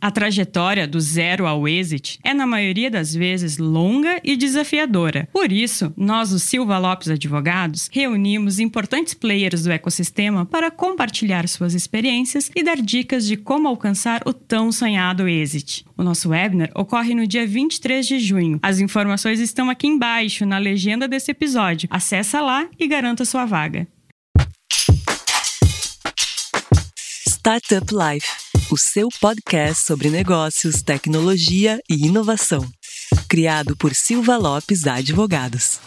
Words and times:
A 0.00 0.10
trajetória 0.10 0.86
do 0.86 1.00
zero 1.00 1.46
ao 1.46 1.66
exit 1.66 2.20
é, 2.22 2.32
na 2.32 2.46
maioria 2.46 2.90
das 2.90 3.12
vezes, 3.12 3.58
longa 3.58 4.20
e 4.22 4.36
desafiadora. 4.36 5.28
Por 5.32 5.50
isso, 5.50 5.92
nós, 5.96 6.32
o 6.32 6.38
Silva 6.38 6.78
Lopes 6.78 7.08
Advogados, 7.08 7.90
reunimos 7.92 8.60
importantes 8.60 9.12
players 9.12 9.64
do 9.64 9.72
ecossistema 9.72 10.46
para 10.46 10.70
compartilhar 10.70 11.48
suas 11.48 11.74
experiências 11.74 12.50
e 12.54 12.62
dar 12.62 12.76
dicas 12.76 13.26
de 13.26 13.36
como 13.36 13.66
alcançar 13.66 14.22
o 14.24 14.32
tão 14.32 14.70
sonhado 14.70 15.26
exit. 15.26 15.84
O 15.96 16.04
nosso 16.04 16.28
webinar 16.28 16.70
ocorre 16.74 17.14
no 17.14 17.26
dia 17.26 17.46
23 17.46 18.06
de 18.06 18.20
junho. 18.20 18.60
As 18.62 18.78
informações 18.78 19.40
estão 19.40 19.68
aqui 19.68 19.88
embaixo, 19.88 20.46
na 20.46 20.58
legenda 20.58 21.08
desse 21.08 21.32
episódio. 21.32 21.88
Acesse 21.90 22.38
lá 22.38 22.68
e 22.78 22.86
garanta 22.86 23.24
sua 23.24 23.44
vaga. 23.44 23.88
Startup 27.48 27.86
Life, 27.94 28.28
o 28.70 28.76
seu 28.76 29.08
podcast 29.18 29.86
sobre 29.86 30.10
negócios, 30.10 30.82
tecnologia 30.82 31.80
e 31.88 32.06
inovação. 32.06 32.68
Criado 33.26 33.74
por 33.74 33.94
Silva 33.94 34.36
Lopes 34.36 34.86
Advogados. 34.86 35.80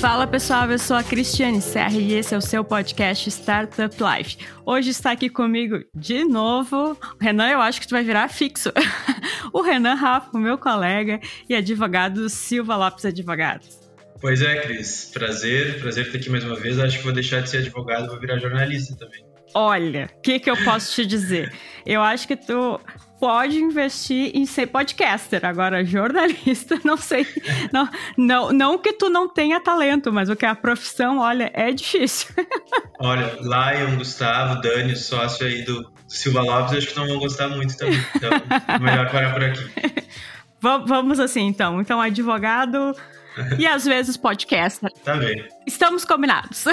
Fala 0.00 0.26
pessoal, 0.26 0.68
eu 0.72 0.78
sou 0.78 0.96
a 0.96 1.04
Cristiane 1.04 1.62
Serra 1.62 1.96
e 1.96 2.14
esse 2.14 2.34
é 2.34 2.38
o 2.38 2.42
seu 2.42 2.64
podcast 2.64 3.28
Startup 3.30 3.96
Life. 4.02 4.38
Hoje 4.66 4.90
está 4.90 5.12
aqui 5.12 5.30
comigo 5.30 5.84
de 5.94 6.24
novo. 6.24 6.98
Renan, 7.20 7.48
eu 7.48 7.60
acho 7.60 7.80
que 7.80 7.86
tu 7.86 7.92
vai 7.92 8.02
virar 8.02 8.26
fixo. 8.26 8.72
o 9.52 9.62
Renan 9.62 9.94
Rafa, 9.94 10.36
meu 10.36 10.58
colega 10.58 11.20
e 11.48 11.54
advogado 11.54 12.28
Silva 12.28 12.74
Lopes 12.74 13.04
Advogados. 13.04 13.81
Pois 14.22 14.40
é, 14.40 14.54
Cris. 14.60 15.10
Prazer, 15.12 15.80
prazer 15.80 16.06
estar 16.06 16.16
aqui 16.16 16.30
mais 16.30 16.44
uma 16.44 16.54
vez. 16.54 16.78
Acho 16.78 16.98
que 16.98 17.04
vou 17.04 17.12
deixar 17.12 17.42
de 17.42 17.50
ser 17.50 17.58
advogado, 17.58 18.06
vou 18.06 18.20
virar 18.20 18.38
jornalista 18.38 18.94
também. 18.94 19.20
Olha, 19.52 20.08
o 20.16 20.20
que, 20.22 20.38
que 20.38 20.48
eu 20.48 20.56
posso 20.64 20.94
te 20.94 21.04
dizer? 21.04 21.52
Eu 21.84 22.00
acho 22.00 22.28
que 22.28 22.36
tu 22.36 22.80
pode 23.18 23.58
investir 23.58 24.30
em 24.32 24.46
ser 24.46 24.68
podcaster. 24.68 25.44
Agora, 25.44 25.84
jornalista, 25.84 26.78
não 26.86 26.96
sei. 26.96 27.26
Não, 27.72 27.88
não, 28.16 28.52
não 28.52 28.78
que 28.78 28.92
tu 28.92 29.10
não 29.10 29.28
tenha 29.28 29.60
talento, 29.60 30.12
mas 30.12 30.30
o 30.30 30.36
que 30.36 30.46
é 30.46 30.48
a 30.48 30.54
profissão, 30.54 31.18
olha, 31.18 31.50
é 31.52 31.72
difícil. 31.72 32.28
Olha, 33.00 33.36
Lion, 33.40 33.96
Gustavo, 33.96 34.60
Dani, 34.60 34.94
sócio 34.94 35.44
aí 35.44 35.64
do 35.64 35.90
Silva 36.06 36.42
Lopes, 36.42 36.74
acho 36.78 36.86
que 36.86 36.96
não 36.96 37.08
vão 37.08 37.18
gostar 37.18 37.48
muito 37.48 37.76
também. 37.76 38.00
Então, 38.14 38.30
melhor 38.80 39.10
parar 39.10 39.32
por 39.32 39.42
aqui. 39.42 39.68
Vamos 40.62 41.18
assim, 41.18 41.48
então. 41.48 41.80
Então, 41.80 42.00
advogado 42.00 42.94
e 43.58 43.66
às 43.66 43.84
vezes 43.84 44.16
podcaster. 44.16 44.90
Tá 45.04 45.16
bem. 45.16 45.46
Estamos 45.66 46.04
combinados. 46.04 46.64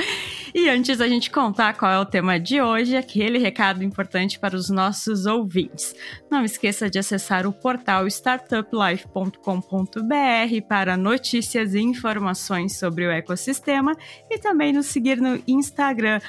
e 0.54 0.68
antes 0.68 0.98
da 0.98 1.08
gente 1.08 1.30
contar 1.30 1.74
qual 1.74 1.90
é 1.90 1.98
o 1.98 2.06
tema 2.06 2.38
de 2.38 2.62
hoje, 2.62 2.96
aquele 2.96 3.38
recado 3.38 3.82
importante 3.82 4.38
para 4.38 4.56
os 4.56 4.70
nossos 4.70 5.26
ouvintes. 5.26 5.92
Não 6.30 6.44
esqueça 6.44 6.88
de 6.88 6.96
acessar 6.98 7.46
o 7.46 7.52
portal 7.52 8.06
startuplife.com.br 8.06 10.66
para 10.68 10.96
notícias 10.96 11.74
e 11.74 11.80
informações 11.80 12.78
sobre 12.78 13.04
o 13.06 13.10
ecossistema 13.10 13.96
e 14.30 14.38
também 14.38 14.72
nos 14.72 14.86
seguir 14.86 15.20
no 15.20 15.42
Instagram, 15.46 16.20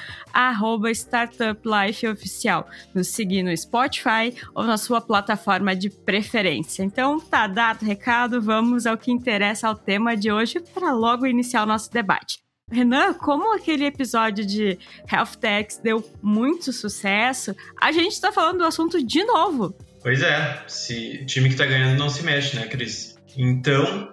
startuplifeoficial. 0.90 2.68
Nos 2.94 3.08
seguir 3.08 3.42
no 3.42 3.56
Spotify 3.56 4.34
ou 4.54 4.64
na 4.64 4.76
sua 4.76 5.00
plataforma 5.00 5.74
de 5.76 5.88
preferência. 5.90 6.82
Então, 6.82 7.20
tá 7.20 7.46
dado 7.46 7.82
o 7.82 7.86
recado, 7.86 8.42
vamos 8.42 8.86
ao 8.86 8.98
que 8.98 9.12
interessa 9.12 9.69
ao 9.70 9.76
tema 9.76 10.16
de 10.16 10.30
hoje 10.30 10.60
para 10.74 10.92
logo 10.92 11.26
iniciar 11.26 11.62
o 11.62 11.66
nosso 11.66 11.90
debate. 11.90 12.38
Renan, 12.70 13.14
como 13.14 13.54
aquele 13.54 13.84
episódio 13.84 14.46
de 14.46 14.78
Health 15.10 15.36
Techs 15.40 15.78
deu 15.78 16.08
muito 16.22 16.72
sucesso, 16.72 17.54
a 17.80 17.90
gente 17.90 18.12
está 18.12 18.30
falando 18.30 18.58
do 18.58 18.64
assunto 18.64 19.04
de 19.04 19.24
novo. 19.24 19.74
Pois 20.02 20.22
é, 20.22 20.62
se 20.66 21.24
time 21.26 21.48
que 21.48 21.54
está 21.54 21.66
ganhando 21.66 21.98
não 21.98 22.08
se 22.08 22.22
mexe, 22.22 22.56
né, 22.56 22.66
Cris? 22.66 23.16
Então, 23.36 24.08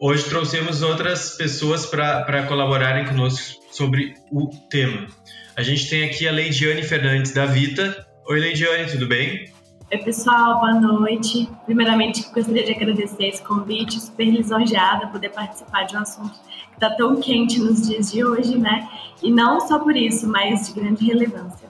hoje 0.00 0.24
trouxemos 0.28 0.82
outras 0.82 1.36
pessoas 1.36 1.86
para 1.86 2.46
colaborarem 2.46 3.06
conosco 3.06 3.60
sobre 3.72 4.14
o 4.30 4.48
tema. 4.70 5.08
A 5.56 5.62
gente 5.62 5.88
tem 5.88 6.04
aqui 6.04 6.28
a 6.28 6.32
Leidiane 6.32 6.82
Fernandes 6.82 7.32
da 7.32 7.44
Vita. 7.44 8.06
Oi, 8.28 8.38
Leidiane, 8.38 8.90
tudo 8.90 9.06
bem? 9.06 9.52
Oi, 9.88 9.98
pessoal, 9.98 10.58
boa 10.58 10.74
noite. 10.74 11.48
Primeiramente, 11.64 12.28
gostaria 12.34 12.64
de 12.64 12.72
agradecer 12.72 13.28
esse 13.28 13.40
convite, 13.40 14.00
super 14.00 14.24
lisonjeada 14.24 15.06
poder 15.06 15.28
participar 15.28 15.84
de 15.84 15.96
um 15.96 16.00
assunto 16.00 16.32
que 16.32 16.74
está 16.74 16.90
tão 16.96 17.20
quente 17.20 17.60
nos 17.60 17.86
dias 17.86 18.10
de 18.10 18.24
hoje, 18.24 18.58
né? 18.58 18.88
E 19.22 19.30
não 19.30 19.60
só 19.60 19.78
por 19.78 19.96
isso, 19.96 20.26
mas 20.26 20.66
de 20.66 20.80
grande 20.80 21.06
relevância. 21.06 21.68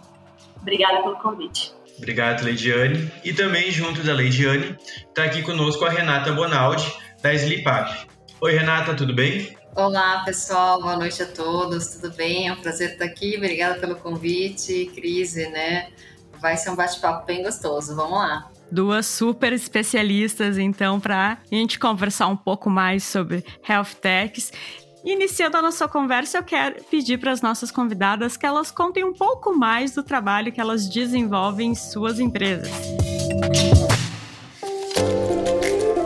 Obrigada 0.63 1.03
pelo 1.03 1.17
convite. 1.17 1.75
Obrigado, 1.99 2.43
Leidiane. 2.43 3.13
E 3.23 3.35
também, 3.35 3.71
junto 3.71 4.03
da 4.03 4.15
Leidiane, 4.15 4.79
está 5.09 5.25
aqui 5.25 5.43
conosco 5.43 5.85
a 5.85 5.91
Renata 5.91 6.33
Bonaldi, 6.33 6.91
da 7.21 7.35
Slipap. 7.35 8.07
Oi, 8.41 8.53
Renata, 8.53 8.95
tudo 8.95 9.15
bem? 9.15 9.55
Olá, 9.75 10.23
pessoal, 10.25 10.81
boa 10.81 10.97
noite 10.97 11.23
a 11.23 11.27
todos, 11.27 11.89
tudo 11.89 12.17
bem? 12.17 12.49
É 12.49 12.53
um 12.55 12.57
prazer 12.57 12.93
estar 12.93 13.05
aqui, 13.05 13.37
obrigada 13.37 13.79
pelo 13.79 13.95
convite, 13.95 14.91
Crise, 14.95 15.51
né? 15.51 15.89
Vai 16.47 16.57
ser 16.57 16.71
um 16.71 16.77
bate-papo 16.77 17.27
bem 17.27 17.43
gostoso. 17.43 17.97
Vamos 17.97 18.19
lá. 18.19 18.49
Duas 18.71 19.05
super 19.07 19.53
especialistas, 19.53 20.59
então, 20.59 21.01
para 21.01 21.39
a 21.43 21.55
gente 21.55 21.77
conversar 21.77 22.29
um 22.29 22.37
pouco 22.37 22.71
mais 22.71 23.03
sobre 23.03 23.45
health 23.69 23.97
techs. 24.01 24.53
Iniciando 25.05 25.57
a 25.57 25.63
nossa 25.63 25.89
conversa, 25.89 26.39
eu 26.39 26.45
quero 26.45 26.85
pedir 26.85 27.19
para 27.19 27.33
as 27.33 27.43
nossas 27.43 27.73
convidadas 27.73 28.37
que 28.37 28.47
elas 28.47 28.71
contem 28.71 29.03
um 29.03 29.13
pouco 29.13 29.53
mais 29.53 29.93
do 29.93 30.05
trabalho 30.05 30.53
que 30.53 30.61
elas 30.61 30.89
desenvolvem 30.89 31.73
em 31.73 31.75
suas 31.75 32.21
empresas. 32.21 32.71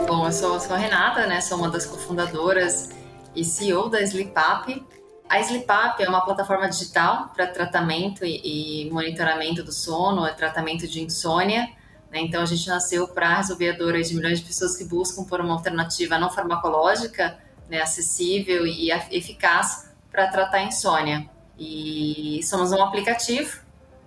Bom, 0.07 0.25
eu 0.25 0.31
sou, 0.31 0.59
sou 0.59 0.75
a 0.75 0.79
Renata, 0.79 1.27
né? 1.27 1.39
Sou 1.39 1.59
uma 1.59 1.69
das 1.69 1.85
cofundadoras 1.85 2.89
e 3.35 3.45
CEO 3.45 3.89
da 3.89 4.01
SleepUp. 4.01 4.83
A 5.31 5.39
SleepUp 5.39 6.03
é 6.03 6.09
uma 6.09 6.19
plataforma 6.25 6.67
digital 6.67 7.31
para 7.33 7.47
tratamento 7.47 8.25
e, 8.25 8.83
e, 8.83 8.91
monitoramento 8.91 9.63
do 9.63 9.71
sono, 9.71 10.25
é 10.27 10.33
tratamento 10.33 10.85
de 10.85 11.01
insônia. 11.01 11.69
Né? 12.11 12.19
Então, 12.19 12.41
a 12.41 12.45
gente 12.45 12.67
nasceu 12.67 13.07
para 13.07 13.37
resolver 13.37 13.69
a 13.69 13.77
dor 13.77 13.93
de 14.01 14.13
milhões 14.13 14.41
de 14.41 14.45
pessoas 14.45 14.75
que 14.75 14.83
buscam 14.83 15.23
por 15.23 15.39
uma 15.39 15.53
alternativa 15.53 16.19
não 16.19 16.29
farmacológica, 16.29 17.39
né, 17.69 17.81
acessível 17.81 18.67
e 18.67 18.91
eficaz 19.09 19.89
para 20.11 20.27
tratar 20.27 20.63
insônia. 20.63 21.29
E 21.57 22.41
somos 22.43 22.73
um 22.73 22.83
aplicativo, 22.83 23.61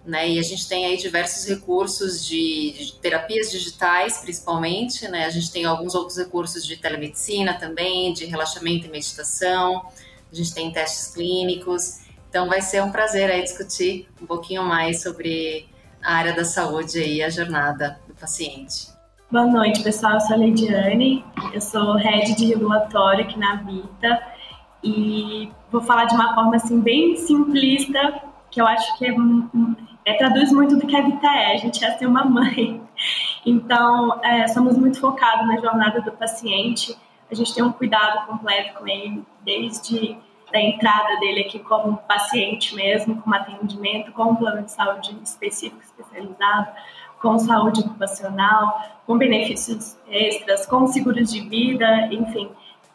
né, 0.05 0.29
e 0.29 0.39
a 0.39 0.43
gente 0.43 0.69
tem 0.69 0.85
aí 0.85 0.99
diversos 0.99 1.49
recursos 1.49 2.23
de, 2.23 2.75
de 2.77 2.93
terapias 3.01 3.51
digitais, 3.51 4.19
principalmente, 4.19 5.09
né, 5.09 5.25
a 5.25 5.31
gente 5.31 5.51
tem 5.51 5.65
alguns 5.65 5.95
outros 5.95 6.19
recursos 6.19 6.67
de 6.67 6.77
telemedicina 6.77 7.55
também, 7.55 8.13
de 8.13 8.27
relaxamento 8.27 8.87
e 8.87 8.91
meditação, 8.91 9.87
a 10.35 10.37
gente 10.37 10.53
tem 10.53 10.73
testes 10.73 11.15
clínicos. 11.15 12.01
Então 12.29 12.49
vai 12.49 12.61
ser 12.61 12.83
um 12.83 12.91
prazer 12.91 13.31
aí 13.31 13.43
discutir 13.43 14.09
um 14.21 14.27
pouquinho 14.27 14.65
mais 14.65 15.03
sobre 15.03 15.69
a 16.03 16.15
área 16.15 16.35
da 16.35 16.45
saúde 16.45 16.99
e 16.99 17.23
a 17.23 17.31
jornada 17.31 18.01
do 18.09 18.15
paciente. 18.15 18.89
Boa 19.31 19.47
noite, 19.47 19.83
pessoal. 19.83 20.15
Eu 20.15 20.21
sou 20.21 20.35
a 20.35 20.39
Leidiane, 20.39 21.25
eu 21.53 21.61
sou 21.61 21.95
head 21.95 22.35
de 22.35 22.47
regulatório 22.47 23.25
aqui 23.25 23.39
na 23.39 23.57
Vita 23.57 24.23
e 24.83 25.51
vou 25.71 25.81
falar 25.81 26.07
de 26.07 26.15
uma 26.15 26.35
forma 26.35 26.57
assim 26.57 26.81
bem 26.81 27.17
simplista, 27.17 28.21
que 28.51 28.61
eu 28.61 28.67
acho 28.67 28.99
que 28.99 29.07
é, 29.07 29.15
é 30.05 30.15
traduz 30.15 30.53
muito 30.53 30.77
do 30.77 30.87
que 30.87 30.97
a 30.97 31.03
Vita 31.03 31.27
é. 31.29 31.55
A 31.55 31.57
gente 31.57 31.85
é 31.85 31.97
ser 31.97 32.07
uma 32.07 32.25
mãe. 32.25 32.83
Então, 33.47 34.21
é, 34.25 34.49
somos 34.49 34.77
muito 34.77 34.99
focados 34.99 35.47
na 35.47 35.61
jornada 35.61 36.01
do 36.01 36.11
paciente. 36.13 36.97
A 37.31 37.35
gente 37.35 37.55
tem 37.55 37.65
um 37.65 37.73
cuidado 37.73 38.27
completo 38.27 38.79
com 38.79 38.87
ele, 38.87 39.25
desde 39.45 40.17
da 40.53 40.61
entrada 40.61 41.19
dele 41.19 41.41
aqui 41.41 41.59
como 41.59 41.97
paciente 41.99 42.77
mesmo, 42.77 43.21
com 43.21 43.35
atendimento, 43.35 44.13
com 44.13 44.25
um 44.31 44.37
plano 44.37 44.63
de 44.63 44.71
saúde 44.71 45.17
específico, 45.23 45.83
especializado, 45.83 46.69
com 47.21 47.39
saúde 47.39 47.81
ocupacional, 47.81 49.01
com 49.05 49.19
benefícios 49.19 49.97
extras, 50.09 50.65
com 50.67 50.87
seguros 50.87 51.33
de 51.33 51.41
vida, 51.41 52.09
enfim, 52.13 52.51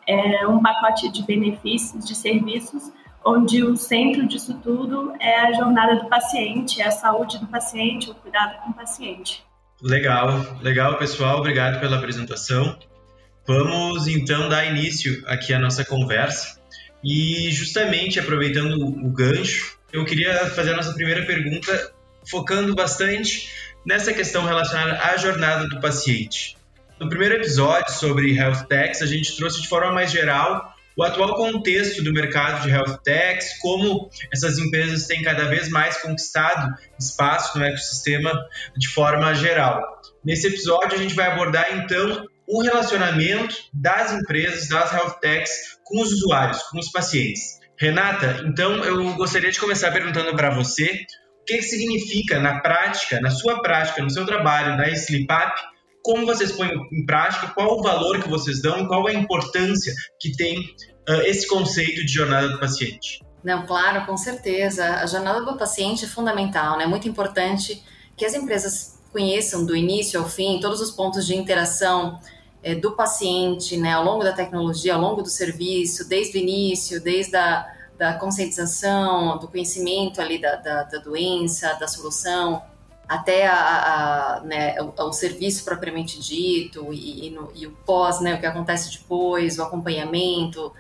é 0.08 0.48
um 0.48 0.62
pacote 0.62 1.12
de 1.12 1.24
benefícios, 1.24 2.08
de 2.08 2.16
serviços, 2.16 2.92
onde 3.26 3.64
o 3.64 3.76
centro 3.76 4.26
disso 4.26 4.60
tudo 4.64 5.14
é 5.20 5.42
a 5.42 5.52
jornada 5.54 5.98
do 5.98 6.08
paciente, 6.08 6.82
é 6.82 6.88
a 6.88 6.92
saúde 6.92 7.38
do 7.40 7.48
paciente, 7.48 8.10
o 8.10 8.16
cuidado 8.16 8.64
com 8.64 8.72
o 8.72 8.74
paciente. 8.74 9.44
Legal, 9.82 10.30
legal, 10.62 10.98
pessoal. 10.98 11.40
Obrigado 11.40 11.80
pela 11.80 11.98
apresentação. 11.98 12.78
Vamos 13.50 14.08
então 14.08 14.48
dar 14.48 14.64
início 14.64 15.24
aqui 15.26 15.52
à 15.56 15.58
nossa 15.58 15.84
conversa. 15.84 16.60
E 17.04 17.50
justamente 17.50 18.20
aproveitando 18.20 18.76
o 18.76 19.10
gancho, 19.10 19.76
eu 19.92 20.06
queria 20.06 20.46
fazer 20.52 20.74
a 20.74 20.76
nossa 20.76 20.94
primeira 20.94 21.26
pergunta 21.26 21.92
focando 22.30 22.76
bastante 22.76 23.52
nessa 23.84 24.14
questão 24.14 24.46
relacionada 24.46 25.00
à 25.02 25.18
jornada 25.18 25.68
do 25.68 25.80
paciente. 25.80 26.58
No 27.00 27.10
primeiro 27.10 27.38
episódio 27.38 27.92
sobre 27.92 28.38
Health 28.38 28.68
Techs, 28.70 29.02
a 29.02 29.08
gente 29.08 29.36
trouxe 29.36 29.64
de 29.64 29.68
forma 29.68 29.94
mais 29.94 30.12
geral 30.12 30.72
o 30.96 31.02
atual 31.02 31.34
contexto 31.34 32.04
do 32.04 32.14
mercado 32.14 32.62
de 32.62 32.70
health 32.70 33.00
techs, 33.04 33.58
como 33.62 34.12
essas 34.32 34.60
empresas 34.60 35.08
têm 35.08 35.24
cada 35.24 35.46
vez 35.46 35.70
mais 35.70 35.98
conquistado 36.00 36.76
espaço 37.00 37.58
no 37.58 37.66
ecossistema 37.66 38.32
de 38.78 38.88
forma 38.90 39.34
geral. 39.34 39.82
Nesse 40.24 40.46
episódio, 40.46 40.96
a 40.96 41.02
gente 41.02 41.16
vai 41.16 41.32
abordar 41.32 41.76
então 41.76 42.28
o 42.50 42.64
relacionamento 42.64 43.56
das 43.72 44.12
empresas, 44.12 44.68
das 44.68 44.92
health 44.92 45.20
techs, 45.22 45.52
com 45.84 46.02
os 46.02 46.12
usuários, 46.12 46.62
com 46.64 46.80
os 46.80 46.92
pacientes. 46.92 47.60
Renata, 47.78 48.44
então 48.46 48.84
eu 48.84 49.14
gostaria 49.16 49.52
de 49.52 49.60
começar 49.60 49.92
perguntando 49.92 50.36
para 50.36 50.50
você 50.50 51.06
o 51.42 51.46
que, 51.46 51.58
que 51.58 51.64
significa 51.64 52.40
na 52.40 52.60
prática, 52.60 53.22
na 53.22 53.30
sua 53.30 53.62
prática, 53.62 54.02
no 54.02 54.10
seu 54.10 54.26
trabalho 54.26 54.76
na 54.76 54.90
SleepUp, 54.90 55.54
como 56.04 56.26
vocês 56.26 56.52
põem 56.52 56.72
em 56.92 57.06
prática, 57.06 57.48
qual 57.54 57.78
o 57.78 57.84
valor 57.84 58.22
que 58.22 58.28
vocês 58.28 58.62
dão, 58.62 58.88
qual 58.88 59.08
a 59.08 59.14
importância 59.14 59.94
que 60.20 60.32
tem 60.36 60.60
uh, 61.08 61.22
esse 61.26 61.48
conceito 61.48 62.06
de 62.06 62.12
jornada 62.12 62.50
do 62.50 62.60
paciente. 62.60 63.20
Não, 63.44 63.66
claro, 63.66 64.06
com 64.06 64.18
certeza. 64.18 64.86
A 64.96 65.06
jornada 65.06 65.42
do 65.42 65.58
paciente 65.58 66.06
é 66.06 66.08
fundamental, 66.08 66.78
né? 66.78 66.84
É 66.84 66.88
muito 66.88 67.08
importante 67.08 67.82
que 68.18 68.26
as 68.26 68.34
empresas 68.34 69.00
conheçam 69.12 69.66
do 69.66 69.76
início 69.76 70.20
ao 70.20 70.28
fim 70.28 70.60
todos 70.60 70.82
os 70.82 70.92
pontos 70.92 71.26
de 71.26 71.36
interação 71.36 72.20
é, 72.62 72.76
do 72.76 72.92
paciente, 72.92 73.78
né, 73.78 73.94
ao 73.94 74.04
longo 74.04 74.24
da 74.24 74.34
tecnologia, 74.34 74.96
ao 74.96 75.02
longo 75.02 75.22
do 75.22 75.30
serviço, 75.30 76.08
desde 76.08 76.38
o 76.38 76.42
início, 76.42 77.02
desde 77.02 77.36
a 77.36 77.66
da 78.00 78.14
conscientização, 78.14 79.38
do 79.38 79.50
conhecimento 79.50 80.22
ali 80.22 80.40
da, 80.40 80.56
da, 80.56 80.84
da 80.84 81.00
doença, 81.00 81.74
da 81.74 81.86
solução, 81.86 82.64
até 83.06 83.46
a, 83.46 84.38
a, 84.38 84.40
né, 84.42 84.82
o, 84.82 84.94
o, 85.04 85.12
serviço 85.12 85.66
propriamente 85.66 86.18
dito 86.18 86.94
e, 86.94 87.28
e, 87.28 87.30
no, 87.30 87.52
e, 87.54 87.68
o 87.68 87.72
pós, 87.86 88.22
né, 88.22 88.36
o 88.36 88.40
que 88.40 88.46
acontece 88.46 88.98
depois, 88.98 89.60
o 89.60 89.64
acompanhamento. 89.64 90.72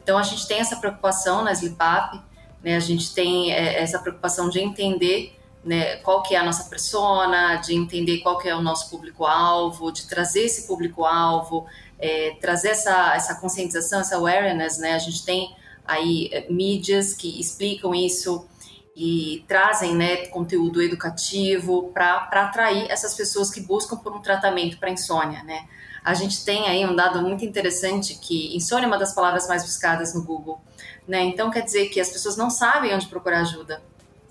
Então 0.00 0.16
a 0.16 0.22
gente 0.22 0.46
tem 0.46 0.60
essa 0.60 0.76
preocupação 0.76 1.42
na 1.42 1.50
SlipUp, 1.50 2.22
né, 2.62 2.76
a 2.76 2.80
gente 2.80 3.12
tem 3.12 3.52
é, 3.52 3.82
essa 3.82 3.98
preocupação 3.98 4.48
de 4.48 4.60
entender 4.60 5.36
né, 5.68 5.96
qual 5.96 6.22
que 6.22 6.34
é 6.34 6.38
a 6.38 6.42
nossa 6.42 6.64
persona, 6.64 7.56
de 7.56 7.74
entender 7.74 8.20
qual 8.20 8.38
que 8.38 8.48
é 8.48 8.56
o 8.56 8.62
nosso 8.62 8.88
público-alvo, 8.88 9.92
de 9.92 10.08
trazer 10.08 10.44
esse 10.44 10.66
público-alvo, 10.66 11.66
é, 11.98 12.34
trazer 12.40 12.70
essa, 12.70 13.14
essa 13.14 13.34
conscientização, 13.34 14.00
essa 14.00 14.16
awareness, 14.16 14.78
né, 14.78 14.94
a 14.94 14.98
gente 14.98 15.22
tem 15.26 15.54
aí 15.86 16.30
é, 16.32 16.50
mídias 16.50 17.12
que 17.12 17.38
explicam 17.38 17.94
isso 17.94 18.48
e 18.96 19.44
trazem 19.46 19.94
né, 19.94 20.26
conteúdo 20.28 20.82
educativo 20.82 21.90
para 21.92 22.28
atrair 22.32 22.90
essas 22.90 23.14
pessoas 23.14 23.50
que 23.50 23.60
buscam 23.60 23.96
por 23.98 24.16
um 24.16 24.22
tratamento 24.22 24.78
para 24.78 24.90
insônia, 24.90 25.42
né. 25.42 25.68
A 26.02 26.14
gente 26.14 26.42
tem 26.46 26.66
aí 26.66 26.86
um 26.86 26.96
dado 26.96 27.20
muito 27.20 27.44
interessante 27.44 28.14
que 28.14 28.56
insônia 28.56 28.86
é 28.86 28.88
uma 28.88 28.96
das 28.96 29.14
palavras 29.14 29.46
mais 29.46 29.62
buscadas 29.62 30.14
no 30.14 30.24
Google, 30.24 30.62
né, 31.06 31.20
então 31.24 31.50
quer 31.50 31.60
dizer 31.60 31.90
que 31.90 32.00
as 32.00 32.08
pessoas 32.08 32.38
não 32.38 32.48
sabem 32.48 32.94
onde 32.94 33.06
procurar 33.06 33.40
ajuda, 33.40 33.82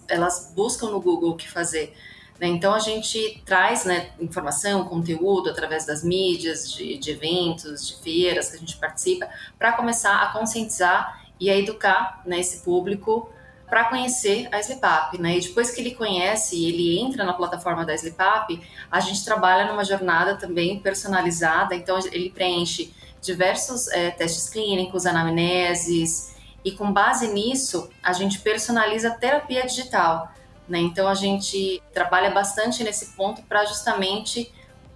elas 0.09 0.51
buscam 0.55 0.89
no 0.89 1.01
Google 1.01 1.31
o 1.31 1.35
que 1.35 1.49
fazer. 1.49 1.95
Né? 2.39 2.47
Então 2.47 2.73
a 2.73 2.79
gente 2.79 3.41
traz 3.45 3.85
né, 3.85 4.11
informação, 4.19 4.85
conteúdo 4.85 5.49
através 5.49 5.85
das 5.85 6.03
mídias, 6.03 6.71
de, 6.71 6.97
de 6.97 7.11
eventos, 7.11 7.87
de 7.87 7.95
feiras 8.01 8.49
que 8.49 8.57
a 8.57 8.59
gente 8.59 8.77
participa, 8.77 9.27
para 9.57 9.73
começar 9.73 10.21
a 10.21 10.31
conscientizar 10.31 11.25
e 11.39 11.49
a 11.49 11.57
educar 11.57 12.21
né, 12.25 12.39
esse 12.39 12.63
público 12.63 13.29
para 13.67 13.83
conhecer 13.85 14.47
a 14.51 14.59
SlipUp, 14.59 15.19
né? 15.19 15.37
E 15.37 15.41
depois 15.41 15.71
que 15.71 15.81
ele 15.81 15.93
conhece, 15.93 16.65
ele 16.65 16.99
entra 16.99 17.25
na 17.25 17.33
plataforma 17.33 17.85
da 17.85 17.93
SlipUp, 17.93 18.61
a 18.89 18.99
gente 19.01 19.25
trabalha 19.25 19.69
numa 19.69 19.83
jornada 19.83 20.37
também 20.37 20.79
personalizada. 20.79 21.75
Então 21.75 21.99
ele 22.11 22.29
preenche 22.29 22.93
diversos 23.21 23.89
é, 23.89 24.09
testes 24.11 24.49
clínicos, 24.49 25.05
anamneses, 25.05 26.33
e 26.67 26.71
com 26.73 26.91
base 26.91 27.29
nisso, 27.29 27.89
a 28.03 28.11
gente 28.11 28.39
personaliza 28.39 29.07
a 29.07 29.11
terapia 29.11 29.65
digital. 29.65 30.33
Né? 30.67 30.79
Então, 30.79 31.07
a 31.07 31.13
gente 31.13 31.81
trabalha 31.93 32.29
bastante 32.29 32.83
nesse 32.83 33.15
ponto 33.15 33.41
para 33.43 33.63
justamente 33.63 34.53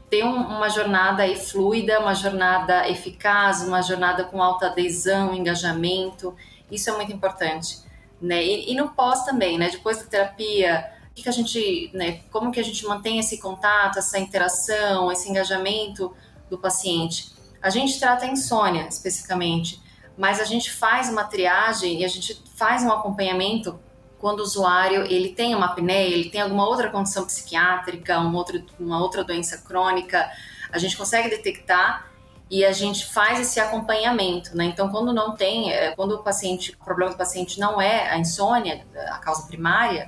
ter 0.10 0.26
um, 0.26 0.36
uma 0.36 0.68
jornada 0.68 1.24
aí 1.24 1.38
fluida, 1.38 2.02
uma 2.02 2.14
jornada 2.14 2.90
eficaz, 2.90 3.62
uma 3.62 3.82
jornada 3.82 4.26
com 4.26 4.44
alta 4.44 4.66
adesão, 4.68 5.34
engajamento. 5.34 6.36
Isso 6.70 6.90
é 6.90 6.94
muito 6.94 7.14
importante. 7.14 7.78
Né? 8.22 8.44
E, 8.44 8.74
e 8.74 8.76
no 8.76 8.90
pós 8.90 9.24
também, 9.24 9.58
né? 9.58 9.70
depois 9.70 9.98
da 9.98 10.04
terapia, 10.04 10.92
que, 11.16 11.24
que 11.24 11.30
a 11.30 11.32
gente, 11.32 11.90
né, 11.94 12.20
como 12.32 12.52
que 12.52 12.60
a 12.60 12.64
gente 12.64 12.86
mantém 12.86 13.18
esse 13.18 13.40
contato, 13.40 13.98
essa 13.98 14.20
interação, 14.20 15.10
esse 15.10 15.30
engajamento 15.30 16.14
do 16.50 16.58
paciente? 16.58 17.32
A 17.62 17.70
gente 17.70 17.98
trata 17.98 18.26
a 18.26 18.28
insônia 18.28 18.90
especificamente 18.90 19.81
mas 20.22 20.40
a 20.40 20.44
gente 20.44 20.72
faz 20.72 21.10
uma 21.10 21.24
triagem 21.24 22.02
e 22.02 22.06
a 22.06 22.08
gente 22.08 22.40
faz 22.56 22.84
um 22.84 22.92
acompanhamento 22.92 23.80
quando 24.20 24.42
o 24.42 24.44
usuário 24.44 25.02
ele 25.12 25.30
tem 25.30 25.56
uma 25.56 25.66
apneia, 25.66 26.14
ele 26.14 26.30
tem 26.30 26.42
alguma 26.42 26.64
outra 26.64 26.92
condição 26.92 27.26
psiquiátrica, 27.26 28.20
uma 28.20 28.38
outra, 28.38 28.64
uma 28.80 29.02
outra 29.02 29.24
doença 29.24 29.58
crônica, 29.58 30.30
a 30.72 30.78
gente 30.78 30.96
consegue 30.96 31.28
detectar 31.28 32.06
e 32.52 32.64
a 32.64 32.72
gente 32.72 33.12
faz 33.12 33.40
esse 33.40 33.60
acompanhamento, 33.60 34.56
né? 34.56 34.66
Então, 34.66 34.90
quando 34.90 35.12
não 35.12 35.36
tem, 35.36 35.72
é, 35.72 35.96
quando 35.96 36.12
o 36.12 36.20
paciente, 36.20 36.78
o 36.80 36.86
problema 36.86 37.14
do 37.14 37.18
paciente 37.18 37.60
não 37.60 37.82
é 37.82 38.08
a 38.12 38.20
insônia, 38.20 38.86
a 39.08 39.18
causa 39.18 39.48
primária, 39.48 40.08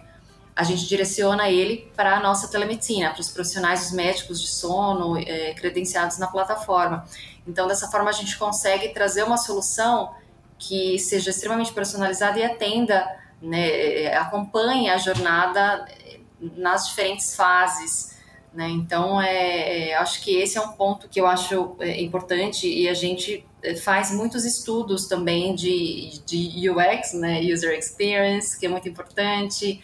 a 0.55 0.63
gente 0.63 0.87
direciona 0.87 1.49
ele 1.49 1.91
para 1.95 2.17
a 2.17 2.19
nossa 2.19 2.47
telemedicina, 2.47 3.09
para 3.09 3.21
os 3.21 3.31
profissionais, 3.31 3.87
os 3.87 3.91
médicos 3.91 4.39
de 4.39 4.47
sono 4.47 5.17
é, 5.17 5.55
credenciados 5.55 6.19
na 6.19 6.27
plataforma. 6.27 7.03
Então, 7.47 7.67
dessa 7.67 7.89
forma, 7.89 8.09
a 8.09 8.13
gente 8.13 8.37
consegue 8.37 8.89
trazer 8.89 9.23
uma 9.23 9.37
solução 9.37 10.13
que 10.57 10.97
seja 10.99 11.29
extremamente 11.29 11.73
personalizada 11.73 12.39
e 12.39 12.43
atenda, 12.43 13.05
né, 13.41 13.69
é, 14.03 14.17
acompanhe 14.17 14.89
a 14.89 14.97
jornada 14.97 15.85
é, 15.89 16.19
nas 16.39 16.87
diferentes 16.87 17.35
fases. 17.35 18.17
Né? 18.53 18.69
Então, 18.69 19.21
é, 19.21 19.89
é, 19.89 19.95
acho 19.95 20.21
que 20.21 20.37
esse 20.37 20.57
é 20.57 20.61
um 20.61 20.71
ponto 20.73 21.09
que 21.09 21.19
eu 21.19 21.27
acho 21.27 21.75
é, 21.79 22.01
importante 22.01 22.67
e 22.67 22.87
a 22.87 22.93
gente 22.93 23.45
faz 23.81 24.11
muitos 24.11 24.45
estudos 24.45 25.07
também 25.07 25.55
de, 25.55 26.21
de 26.25 26.69
UX, 26.69 27.13
né, 27.13 27.41
User 27.41 27.77
Experience, 27.77 28.59
que 28.59 28.65
é 28.65 28.69
muito 28.69 28.87
importante 28.87 29.81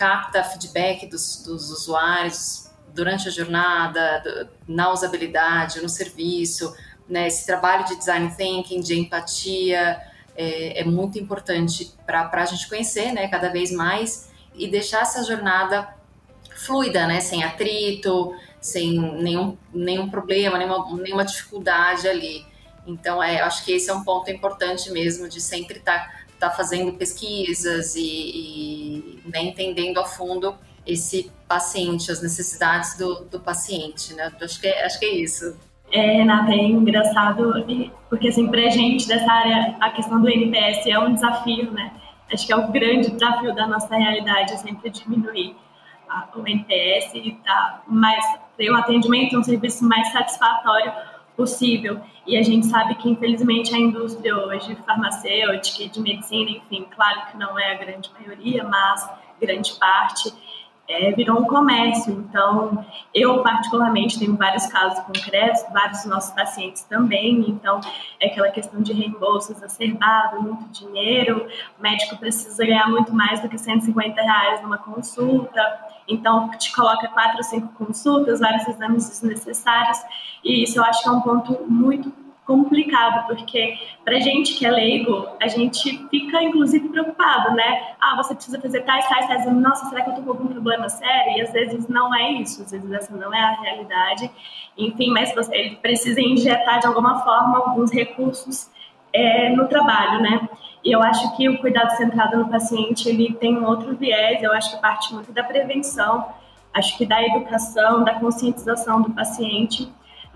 capta 0.00 0.42
feedback 0.42 1.06
dos, 1.06 1.42
dos 1.44 1.70
usuários 1.70 2.70
durante 2.94 3.28
a 3.28 3.30
jornada, 3.30 4.50
na 4.66 4.90
usabilidade, 4.90 5.80
no 5.82 5.88
serviço, 5.88 6.74
né? 7.10 7.26
Esse 7.26 7.44
trabalho 7.44 7.84
de 7.84 7.96
design 7.96 8.32
thinking, 8.34 8.80
de 8.80 8.98
empatia, 8.98 10.00
é, 10.36 10.80
é 10.80 10.84
muito 10.84 11.18
importante 11.18 11.92
para 12.06 12.30
a 12.32 12.44
gente 12.46 12.68
conhecer, 12.68 13.12
né? 13.12 13.28
Cada 13.28 13.48
vez 13.50 13.70
mais 13.70 14.30
e 14.54 14.68
deixar 14.68 15.02
essa 15.02 15.22
jornada 15.24 15.94
fluida, 16.64 17.06
né? 17.06 17.20
Sem 17.20 17.42
atrito, 17.42 18.34
sem 18.60 18.98
nenhum, 18.98 19.58
nenhum 19.74 20.08
problema, 20.08 20.56
nenhuma, 20.56 20.96
nenhuma 20.96 21.24
dificuldade 21.24 22.08
ali. 22.08 22.46
Então, 22.86 23.22
é, 23.22 23.40
acho 23.40 23.64
que 23.64 23.72
esse 23.72 23.90
é 23.90 23.94
um 23.94 24.02
ponto 24.02 24.30
importante 24.30 24.90
mesmo 24.90 25.28
de 25.28 25.40
sempre 25.40 25.78
estar 25.78 25.98
tá 25.98 26.20
está 26.40 26.50
fazendo 26.50 26.94
pesquisas 26.94 27.94
e, 27.94 28.00
e 28.02 29.22
né, 29.26 29.42
entendendo 29.42 30.00
a 30.00 30.06
fundo 30.06 30.56
esse 30.86 31.30
paciente, 31.46 32.10
as 32.10 32.22
necessidades 32.22 32.96
do, 32.96 33.26
do 33.26 33.38
paciente, 33.38 34.14
né? 34.14 34.32
Acho 34.40 34.58
que, 34.58 34.66
é, 34.66 34.86
acho 34.86 34.98
que 34.98 35.04
é 35.04 35.14
isso. 35.14 35.54
É, 35.92 36.18
Renata, 36.18 36.52
é 36.52 36.62
engraçado, 36.62 37.52
porque 38.08 38.28
assim, 38.28 38.46
para 38.48 38.60
a 38.60 38.70
gente 38.70 39.08
dessa 39.08 39.30
área, 39.30 39.76
a 39.80 39.90
questão 39.90 40.20
do 40.20 40.28
NPS 40.28 40.86
é 40.86 40.98
um 40.98 41.14
desafio, 41.14 41.70
né? 41.72 41.92
Acho 42.32 42.46
que 42.46 42.52
é 42.52 42.56
o 42.56 42.70
grande 42.70 43.10
desafio 43.10 43.52
da 43.54 43.66
nossa 43.66 43.96
realidade, 43.96 44.56
sempre 44.60 44.88
diminuir 44.88 45.56
a, 46.08 46.28
o 46.36 46.46
NPS 46.46 47.14
e 47.14 47.32
tá 47.44 47.82
mais, 47.88 48.24
ter 48.56 48.70
um 48.70 48.76
atendimento, 48.76 49.36
um 49.36 49.42
serviço 49.42 49.84
mais 49.84 50.12
satisfatório 50.12 50.92
possível. 51.36 52.00
E 52.24 52.36
a 52.36 52.42
gente 52.42 52.66
sabe 52.66 52.94
que, 52.94 53.08
infelizmente, 53.08 53.74
a 53.74 53.78
indústria 53.78 54.36
hoje, 54.36 54.76
farmacêutica 54.86 55.88
de 55.88 56.00
medicina, 56.00 56.50
enfim, 56.50 56.86
claro 56.94 57.26
que 57.30 57.36
não 57.36 57.58
é 57.58 57.72
a 57.72 57.78
grande 57.78 58.10
maioria, 58.12 58.62
mas 58.62 59.10
grande 59.40 59.72
parte, 59.72 60.32
é, 60.90 61.12
virou 61.12 61.40
um 61.40 61.44
comércio. 61.44 62.12
Então, 62.12 62.84
eu 63.14 63.42
particularmente 63.42 64.18
tenho 64.18 64.36
vários 64.36 64.66
casos 64.66 64.98
concretos, 65.04 65.62
vários 65.72 65.98
dos 65.98 66.10
nossos 66.10 66.34
pacientes 66.34 66.82
também. 66.82 67.48
Então, 67.48 67.80
é 68.18 68.26
aquela 68.26 68.50
questão 68.50 68.82
de 68.82 68.92
reembolso 68.92 69.52
exacerbado, 69.52 70.42
muito 70.42 70.66
dinheiro, 70.72 71.46
o 71.78 71.82
médico 71.82 72.16
precisa 72.16 72.66
ganhar 72.66 72.88
muito 72.88 73.14
mais 73.14 73.40
do 73.40 73.48
que 73.48 73.56
150 73.56 74.20
reais 74.20 74.62
numa 74.62 74.78
consulta. 74.78 75.60
Então, 76.08 76.50
te 76.58 76.74
coloca 76.74 77.06
quatro 77.08 77.36
ou 77.38 77.44
cinco 77.44 77.68
consultas, 77.74 78.40
vários 78.40 78.66
exames 78.66 79.08
desnecessários. 79.08 79.98
E 80.42 80.64
isso 80.64 80.78
eu 80.78 80.84
acho 80.84 81.02
que 81.02 81.08
é 81.08 81.12
um 81.12 81.20
ponto 81.20 81.66
muito 81.68 82.10
complicado, 82.50 83.28
porque 83.28 83.78
para 84.04 84.18
gente 84.18 84.54
que 84.54 84.66
é 84.66 84.70
leigo, 84.72 85.24
a 85.40 85.46
gente 85.46 86.04
fica 86.08 86.42
inclusive 86.42 86.88
preocupado, 86.88 87.54
né? 87.54 87.94
Ah, 88.00 88.16
você 88.16 88.34
precisa 88.34 88.60
fazer 88.60 88.80
tais, 88.80 89.08
tais, 89.08 89.28
tais. 89.28 89.46
Nossa, 89.52 89.88
será 89.88 90.02
que 90.02 90.10
eu 90.10 90.14
tô 90.16 90.22
com 90.22 90.30
algum 90.30 90.48
problema 90.48 90.88
sério? 90.88 91.38
E 91.38 91.42
às 91.42 91.52
vezes 91.52 91.86
não 91.86 92.12
é 92.12 92.32
isso, 92.32 92.62
às 92.62 92.72
vezes 92.72 92.90
essa 92.90 93.16
não 93.16 93.32
é 93.32 93.40
a 93.40 93.60
realidade. 93.60 94.28
Enfim, 94.76 95.12
mas 95.12 95.32
você, 95.32 95.54
ele 95.54 95.76
precisa 95.76 96.20
injetar 96.20 96.80
de 96.80 96.88
alguma 96.88 97.22
forma 97.22 97.56
alguns 97.58 97.92
recursos 97.92 98.68
é, 99.12 99.50
no 99.50 99.68
trabalho, 99.68 100.20
né? 100.20 100.48
E 100.84 100.90
eu 100.90 101.00
acho 101.04 101.36
que 101.36 101.48
o 101.48 101.58
cuidado 101.58 101.96
centrado 101.96 102.36
no 102.36 102.48
paciente 102.48 103.08
ele 103.08 103.32
tem 103.34 103.56
um 103.56 103.64
outro 103.64 103.94
viés. 103.94 104.42
Eu 104.42 104.52
acho 104.52 104.74
que 104.74 104.82
parte 104.82 105.14
muito 105.14 105.30
da 105.30 105.44
prevenção, 105.44 106.26
acho 106.74 106.98
que 106.98 107.06
da 107.06 107.22
educação, 107.22 108.02
da 108.02 108.14
conscientização 108.14 109.02
do 109.02 109.10
paciente. 109.10 109.88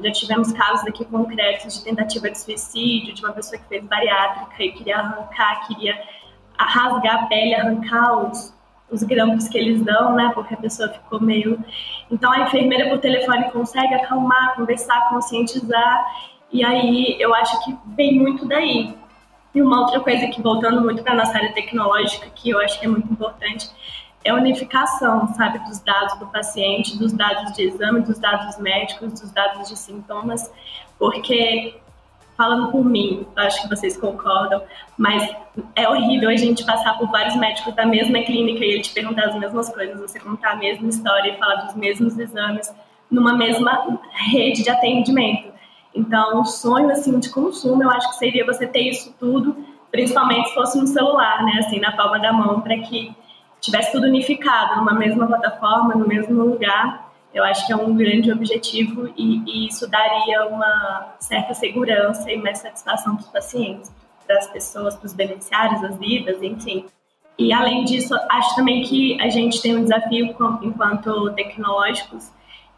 Já 0.02 0.10
tivemos 0.12 0.52
casos 0.52 0.86
aqui 0.86 1.04
concretos 1.04 1.78
de 1.78 1.84
tentativa 1.84 2.30
de 2.30 2.38
suicídio, 2.38 3.14
de 3.14 3.24
uma 3.24 3.32
pessoa 3.32 3.60
que 3.60 3.68
fez 3.68 3.84
bariátrica 3.84 4.62
e 4.62 4.72
queria 4.72 4.98
arrancar, 4.98 5.66
queria 5.66 6.02
rasgar 6.58 7.24
a 7.24 7.26
pele, 7.26 7.54
arrancar 7.54 8.18
os, 8.18 8.54
os 8.90 9.02
grampos 9.02 9.48
que 9.48 9.56
eles 9.56 9.82
dão, 9.82 10.14
né? 10.14 10.32
Porque 10.34 10.54
a 10.54 10.56
pessoa 10.56 10.88
ficou 10.88 11.20
meio. 11.20 11.62
Então 12.10 12.32
a 12.32 12.40
enfermeira 12.40 12.88
por 12.88 12.98
telefone 12.98 13.50
consegue 13.50 13.94
acalmar, 13.94 14.56
conversar, 14.56 15.08
conscientizar. 15.10 16.04
E 16.50 16.64
aí 16.64 17.16
eu 17.20 17.34
acho 17.34 17.64
que 17.64 17.76
vem 17.94 18.18
muito 18.18 18.46
daí. 18.46 18.96
E 19.54 19.62
uma 19.62 19.82
outra 19.82 20.00
coisa 20.00 20.26
que, 20.26 20.42
voltando 20.42 20.80
muito 20.80 21.02
para 21.04 21.14
nossa 21.14 21.36
área 21.36 21.52
tecnológica, 21.52 22.28
que 22.30 22.50
eu 22.50 22.60
acho 22.60 22.78
que 22.80 22.86
é 22.86 22.88
muito 22.88 23.10
importante, 23.12 23.70
é 24.24 24.30
a 24.30 24.34
unificação, 24.34 25.28
sabe, 25.34 25.58
dos 25.60 25.80
dados 25.80 26.18
do 26.18 26.26
paciente, 26.26 26.98
dos 26.98 27.12
dados 27.12 27.52
de 27.52 27.62
exame, 27.62 28.00
dos 28.00 28.18
dados 28.18 28.58
médicos, 28.58 29.20
dos 29.20 29.30
dados 29.30 29.68
de 29.68 29.78
sintomas, 29.78 30.50
porque 30.98 31.78
falando 32.36 32.72
por 32.72 32.84
mim, 32.84 33.26
acho 33.36 33.62
que 33.62 33.68
vocês 33.68 33.96
concordam, 33.96 34.62
mas 34.98 35.30
é 35.76 35.88
horrível 35.88 36.30
a 36.30 36.36
gente 36.36 36.64
passar 36.64 36.98
por 36.98 37.08
vários 37.10 37.36
médicos 37.36 37.74
da 37.74 37.86
mesma 37.86 38.20
clínica 38.22 38.64
e 38.64 38.70
ele 38.70 38.82
te 38.82 38.92
perguntar 38.92 39.26
as 39.26 39.38
mesmas 39.38 39.72
coisas, 39.72 40.00
você 40.00 40.18
contar 40.18 40.52
a 40.52 40.56
mesma 40.56 40.88
história 40.88 41.30
e 41.30 41.38
falar 41.38 41.66
dos 41.66 41.74
mesmos 41.76 42.18
exames 42.18 42.74
numa 43.10 43.34
mesma 43.34 44.00
rede 44.12 44.64
de 44.64 44.70
atendimento. 44.70 45.52
Então, 45.94 46.40
o 46.40 46.44
sonho 46.44 46.90
assim 46.90 47.20
de 47.20 47.30
consumo, 47.30 47.82
eu 47.82 47.90
acho 47.90 48.10
que 48.10 48.16
seria 48.16 48.44
você 48.44 48.66
ter 48.66 48.80
isso 48.80 49.14
tudo, 49.18 49.56
principalmente 49.92 50.48
se 50.48 50.54
fosse 50.54 50.78
no 50.78 50.88
celular, 50.88 51.44
né, 51.44 51.60
assim, 51.64 51.78
na 51.78 51.92
palma 51.92 52.18
da 52.18 52.32
mão, 52.32 52.60
para 52.60 52.76
que 52.78 53.14
tivesse 53.64 53.92
tudo 53.92 54.06
unificado 54.06 54.76
numa 54.76 54.94
mesma 54.94 55.26
plataforma, 55.26 55.94
no 55.94 56.06
mesmo 56.06 56.42
lugar 56.42 57.04
eu 57.34 57.42
acho 57.42 57.66
que 57.66 57.72
é 57.72 57.76
um 57.76 57.96
grande 57.96 58.30
objetivo 58.30 59.12
e, 59.16 59.42
e 59.44 59.66
isso 59.66 59.90
daria 59.90 60.46
uma 60.46 61.14
certa 61.18 61.52
segurança 61.52 62.30
e 62.30 62.36
mais 62.36 62.58
satisfação 62.58 63.16
para 63.16 63.24
os 63.24 63.28
pacientes, 63.28 63.92
para 64.24 64.38
as 64.38 64.46
pessoas, 64.46 64.94
para 64.94 65.06
os 65.06 65.12
beneficiários, 65.12 65.82
as 65.82 65.98
vidas, 65.98 66.40
enfim. 66.40 66.86
E 67.36 67.52
além 67.52 67.84
disso, 67.84 68.14
acho 68.30 68.54
também 68.54 68.84
que 68.84 69.20
a 69.20 69.28
gente 69.28 69.60
tem 69.60 69.76
um 69.76 69.82
desafio 69.82 70.32
enquanto 70.62 71.32
tecnológicos 71.32 72.30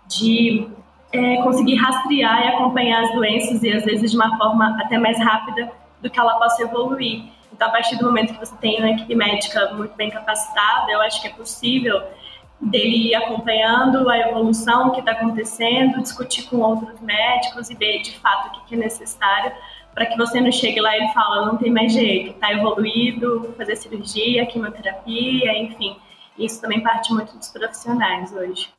de 0.08 0.66
é, 1.12 1.36
conseguir 1.42 1.76
rastrear 1.76 2.46
e 2.46 2.48
acompanhar 2.54 3.04
as 3.04 3.12
doenças 3.12 3.62
e 3.62 3.70
às 3.70 3.84
vezes 3.84 4.10
de 4.10 4.16
uma 4.16 4.38
forma 4.38 4.74
até 4.80 4.96
mais 4.96 5.18
rápida 5.18 5.70
do 6.00 6.08
que 6.08 6.18
ela 6.18 6.38
possa 6.38 6.62
evoluir. 6.62 7.24
Então, 7.56 7.68
a 7.68 7.70
partir 7.70 7.96
do 7.96 8.04
momento 8.04 8.34
que 8.34 8.38
você 8.38 8.54
tem 8.56 8.78
uma 8.80 8.90
equipe 8.90 9.14
médica 9.14 9.72
muito 9.72 9.94
bem 9.96 10.10
capacitada, 10.10 10.92
eu 10.92 11.00
acho 11.00 11.22
que 11.22 11.28
é 11.28 11.30
possível 11.30 12.02
dele 12.60 13.08
ir 13.08 13.14
acompanhando 13.14 14.10
a 14.10 14.18
evolução 14.18 14.90
que 14.90 15.00
está 15.00 15.12
acontecendo, 15.12 16.02
discutir 16.02 16.42
com 16.50 16.58
outros 16.58 17.00
médicos 17.00 17.70
e 17.70 17.74
ver 17.74 18.02
de 18.02 18.18
fato 18.18 18.58
o 18.58 18.64
que 18.66 18.74
é 18.74 18.78
necessário 18.78 19.52
para 19.94 20.04
que 20.04 20.18
você 20.18 20.38
não 20.38 20.52
chegue 20.52 20.78
lá 20.78 20.94
e 20.98 21.14
fale, 21.14 21.46
não 21.46 21.56
tem 21.56 21.72
mais 21.72 21.94
jeito, 21.94 22.32
está 22.32 22.52
evoluído, 22.52 23.54
fazer 23.56 23.74
cirurgia, 23.76 24.44
quimioterapia, 24.44 25.58
enfim. 25.58 25.96
Isso 26.38 26.60
também 26.60 26.82
parte 26.82 27.10
muito 27.14 27.34
dos 27.38 27.48
profissionais 27.48 28.30
hoje. 28.34 28.75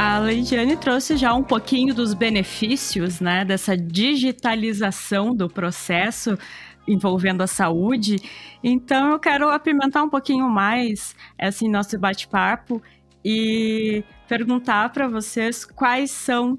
A 0.00 0.20
Leidiane 0.20 0.76
trouxe 0.76 1.16
já 1.16 1.34
um 1.34 1.42
pouquinho 1.42 1.92
dos 1.92 2.14
benefícios 2.14 3.18
né, 3.20 3.44
dessa 3.44 3.76
digitalização 3.76 5.34
do 5.34 5.48
processo 5.48 6.38
envolvendo 6.86 7.42
a 7.42 7.48
saúde. 7.48 8.22
Então 8.62 9.10
eu 9.10 9.18
quero 9.18 9.48
apimentar 9.48 10.04
um 10.04 10.08
pouquinho 10.08 10.48
mais 10.48 11.16
assim 11.36 11.68
nosso 11.68 11.98
bate-papo 11.98 12.80
e 13.24 14.04
perguntar 14.28 14.92
para 14.92 15.08
vocês 15.08 15.64
quais 15.64 16.12
são 16.12 16.56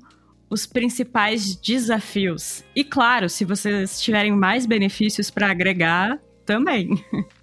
os 0.49 0.65
principais 0.65 1.55
desafios. 1.55 2.65
E 2.75 2.83
claro, 2.83 3.29
se 3.29 3.45
vocês 3.45 4.01
tiverem 4.01 4.33
mais 4.33 4.65
benefícios 4.65 5.31
para 5.31 5.49
agregar, 5.49 6.19
também. 6.45 6.89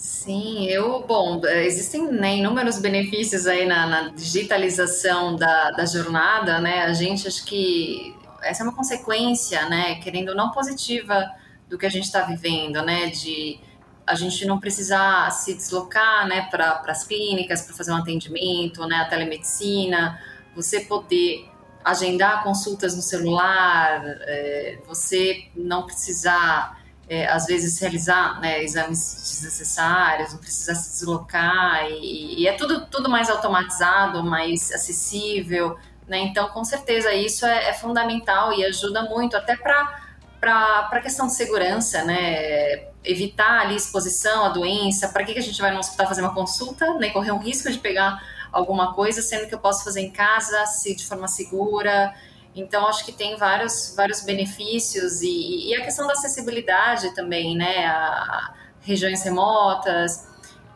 Sim, 0.00 0.64
eu, 0.64 1.04
bom, 1.06 1.42
existem 1.44 2.10
né, 2.10 2.38
inúmeros 2.38 2.78
benefícios 2.78 3.46
aí 3.46 3.66
na, 3.66 3.86
na 3.86 4.08
digitalização 4.08 5.36
da, 5.36 5.72
da 5.72 5.84
jornada, 5.84 6.58
né? 6.58 6.84
A 6.84 6.94
gente 6.94 7.28
acho 7.28 7.44
que 7.44 8.16
essa 8.40 8.62
é 8.62 8.64
uma 8.64 8.74
consequência, 8.74 9.68
né, 9.68 9.96
querendo 9.96 10.30
ou 10.30 10.34
não 10.34 10.52
positiva 10.52 11.30
do 11.68 11.76
que 11.76 11.84
a 11.84 11.90
gente 11.90 12.04
está 12.04 12.22
vivendo, 12.22 12.80
né? 12.80 13.10
De 13.10 13.60
a 14.06 14.14
gente 14.14 14.46
não 14.46 14.58
precisar 14.58 15.30
se 15.32 15.52
deslocar, 15.52 16.26
né, 16.26 16.48
para 16.50 16.82
as 16.86 17.04
clínicas 17.04 17.60
para 17.60 17.74
fazer 17.76 17.92
um 17.92 17.96
atendimento, 17.96 18.86
né, 18.86 18.96
a 18.96 19.04
telemedicina, 19.04 20.18
você 20.56 20.80
poder 20.80 21.46
agendar 21.84 22.42
consultas 22.42 22.96
no 22.96 23.02
celular, 23.02 24.02
é, 24.22 24.78
você 24.86 25.50
não 25.54 25.84
precisar 25.84 26.79
é, 27.10 27.26
às 27.26 27.46
vezes 27.46 27.76
realizar 27.80 28.40
né, 28.40 28.62
exames 28.62 29.16
desnecessários, 29.42 30.32
não 30.32 30.38
precisar 30.38 30.76
se 30.76 30.92
deslocar 30.92 31.84
e, 31.90 32.40
e, 32.40 32.46
é 32.46 32.52
tudo 32.52 32.86
tudo 32.86 33.10
mais 33.10 33.28
automatizado, 33.28 34.22
mais 34.22 34.70
acessível, 34.70 35.76
né? 36.06 36.18
Então, 36.18 36.48
com 36.50 36.64
certeza 36.64 37.12
isso 37.12 37.44
é, 37.44 37.70
é 37.70 37.72
fundamental 37.74 38.52
e 38.52 38.64
ajuda 38.64 39.02
muito 39.02 39.36
até 39.36 39.56
para 39.56 40.08
para 40.40 40.88
a 40.92 41.00
questão 41.00 41.26
de 41.26 41.34
segurança, 41.34 42.04
né? 42.04 42.90
Evitar 43.04 43.62
ali 43.62 43.74
exposição 43.74 44.44
à 44.44 44.48
doença. 44.48 45.08
Para 45.08 45.24
que, 45.24 45.32
que 45.32 45.38
a 45.40 45.42
gente 45.42 45.60
vai 45.60 45.72
no 45.72 45.80
hospital 45.80 46.06
fazer 46.06 46.22
uma 46.22 46.32
consulta, 46.32 46.94
né? 46.94 47.10
Correr 47.10 47.32
um 47.32 47.38
risco 47.38 47.70
de 47.70 47.78
pegar 47.78 48.22
alguma 48.52 48.94
coisa, 48.94 49.20
sendo 49.20 49.48
que 49.48 49.54
eu 49.54 49.58
posso 49.58 49.82
fazer 49.84 50.00
em 50.00 50.10
casa, 50.10 50.64
se 50.66 50.94
de 50.94 51.04
forma 51.06 51.26
segura. 51.26 52.14
Então, 52.60 52.86
acho 52.86 53.04
que 53.04 53.12
tem 53.12 53.36
vários, 53.36 53.94
vários 53.96 54.22
benefícios 54.22 55.22
e, 55.22 55.68
e 55.68 55.74
a 55.74 55.84
questão 55.84 56.06
da 56.06 56.12
acessibilidade 56.12 57.14
também, 57.14 57.56
né? 57.56 57.86
A, 57.86 58.54
regiões 58.82 59.22
remotas, 59.22 60.26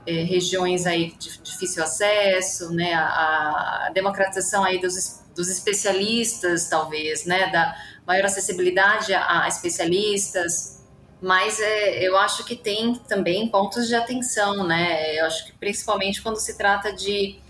eh, 0.06 0.24
regiões 0.24 0.86
aí 0.86 1.14
de 1.18 1.38
difícil 1.38 1.82
acesso, 1.82 2.72
né? 2.72 2.94
A, 2.94 3.86
a 3.86 3.90
democratização 3.94 4.62
aí 4.64 4.80
dos, 4.80 5.22
dos 5.34 5.48
especialistas, 5.48 6.68
talvez, 6.68 7.24
né? 7.24 7.50
Da, 7.50 7.74
maior 8.06 8.26
acessibilidade 8.26 9.12
a, 9.14 9.44
a 9.44 9.48
especialistas, 9.48 10.82
mas 11.20 11.58
é, 11.58 12.06
eu 12.06 12.16
acho 12.18 12.44
que 12.44 12.54
tem 12.54 12.94
também 12.94 13.48
pontos 13.48 13.88
de 13.88 13.94
atenção, 13.94 14.66
né? 14.66 15.18
Eu 15.18 15.26
acho 15.26 15.46
que 15.46 15.52
principalmente 15.52 16.20
quando 16.22 16.36
se 16.38 16.56
trata 16.56 16.92
de 16.92 17.40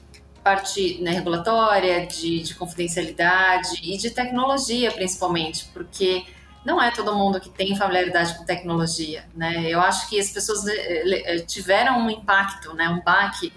parte 0.45 1.01
né, 1.03 1.13
regulatória, 1.13 2.07
de, 2.07 2.41
de 2.43 2.55
confidencialidade 2.55 3.81
e 3.83 3.97
de 3.97 4.11
tecnologia, 4.11 4.93
principalmente, 4.93 5.65
porque 5.73 6.25
não 6.65 6.81
é 6.81 6.91
todo 6.91 7.15
mundo 7.15 7.41
que 7.41 7.49
tem 7.49 7.75
familiaridade 7.75 8.37
com 8.37 8.45
tecnologia, 8.45 9.25
né? 9.35 9.69
Eu 9.69 9.81
acho 9.81 10.09
que 10.09 10.21
as 10.21 10.31
pessoas 10.31 10.65
eh, 10.67 11.39
tiveram 11.47 11.99
um 12.01 12.11
impacto, 12.11 12.75
né? 12.75 12.89
Um 12.89 13.03
baque, 13.03 13.53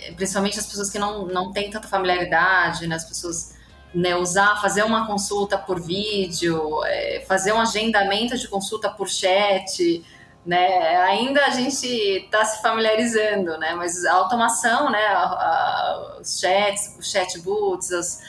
eh, 0.00 0.12
principalmente 0.12 0.58
as 0.58 0.66
pessoas 0.66 0.90
que 0.90 0.98
não, 0.98 1.26
não 1.26 1.52
têm 1.52 1.70
tanta 1.70 1.88
familiaridade, 1.88 2.86
né? 2.86 2.94
As 2.96 3.04
pessoas 3.04 3.56
né, 3.94 4.14
usar, 4.14 4.60
fazer 4.60 4.84
uma 4.84 5.06
consulta 5.06 5.56
por 5.56 5.80
vídeo, 5.80 6.84
é, 6.84 7.24
fazer 7.26 7.52
um 7.52 7.60
agendamento 7.60 8.36
de 8.36 8.46
consulta 8.46 8.90
por 8.90 9.08
chat, 9.08 10.04
né? 10.48 10.96
Ainda 11.02 11.44
a 11.44 11.50
gente 11.50 11.86
está 11.86 12.42
se 12.42 12.62
familiarizando, 12.62 13.58
né? 13.58 13.74
Mas 13.74 14.02
a 14.06 14.14
automação, 14.14 14.90
né? 14.90 15.06
A, 15.08 15.22
a, 15.22 16.18
os 16.22 16.40
chats, 16.40 16.96
os 16.98 17.10
chatbots, 17.10 17.92
as, 17.92 18.22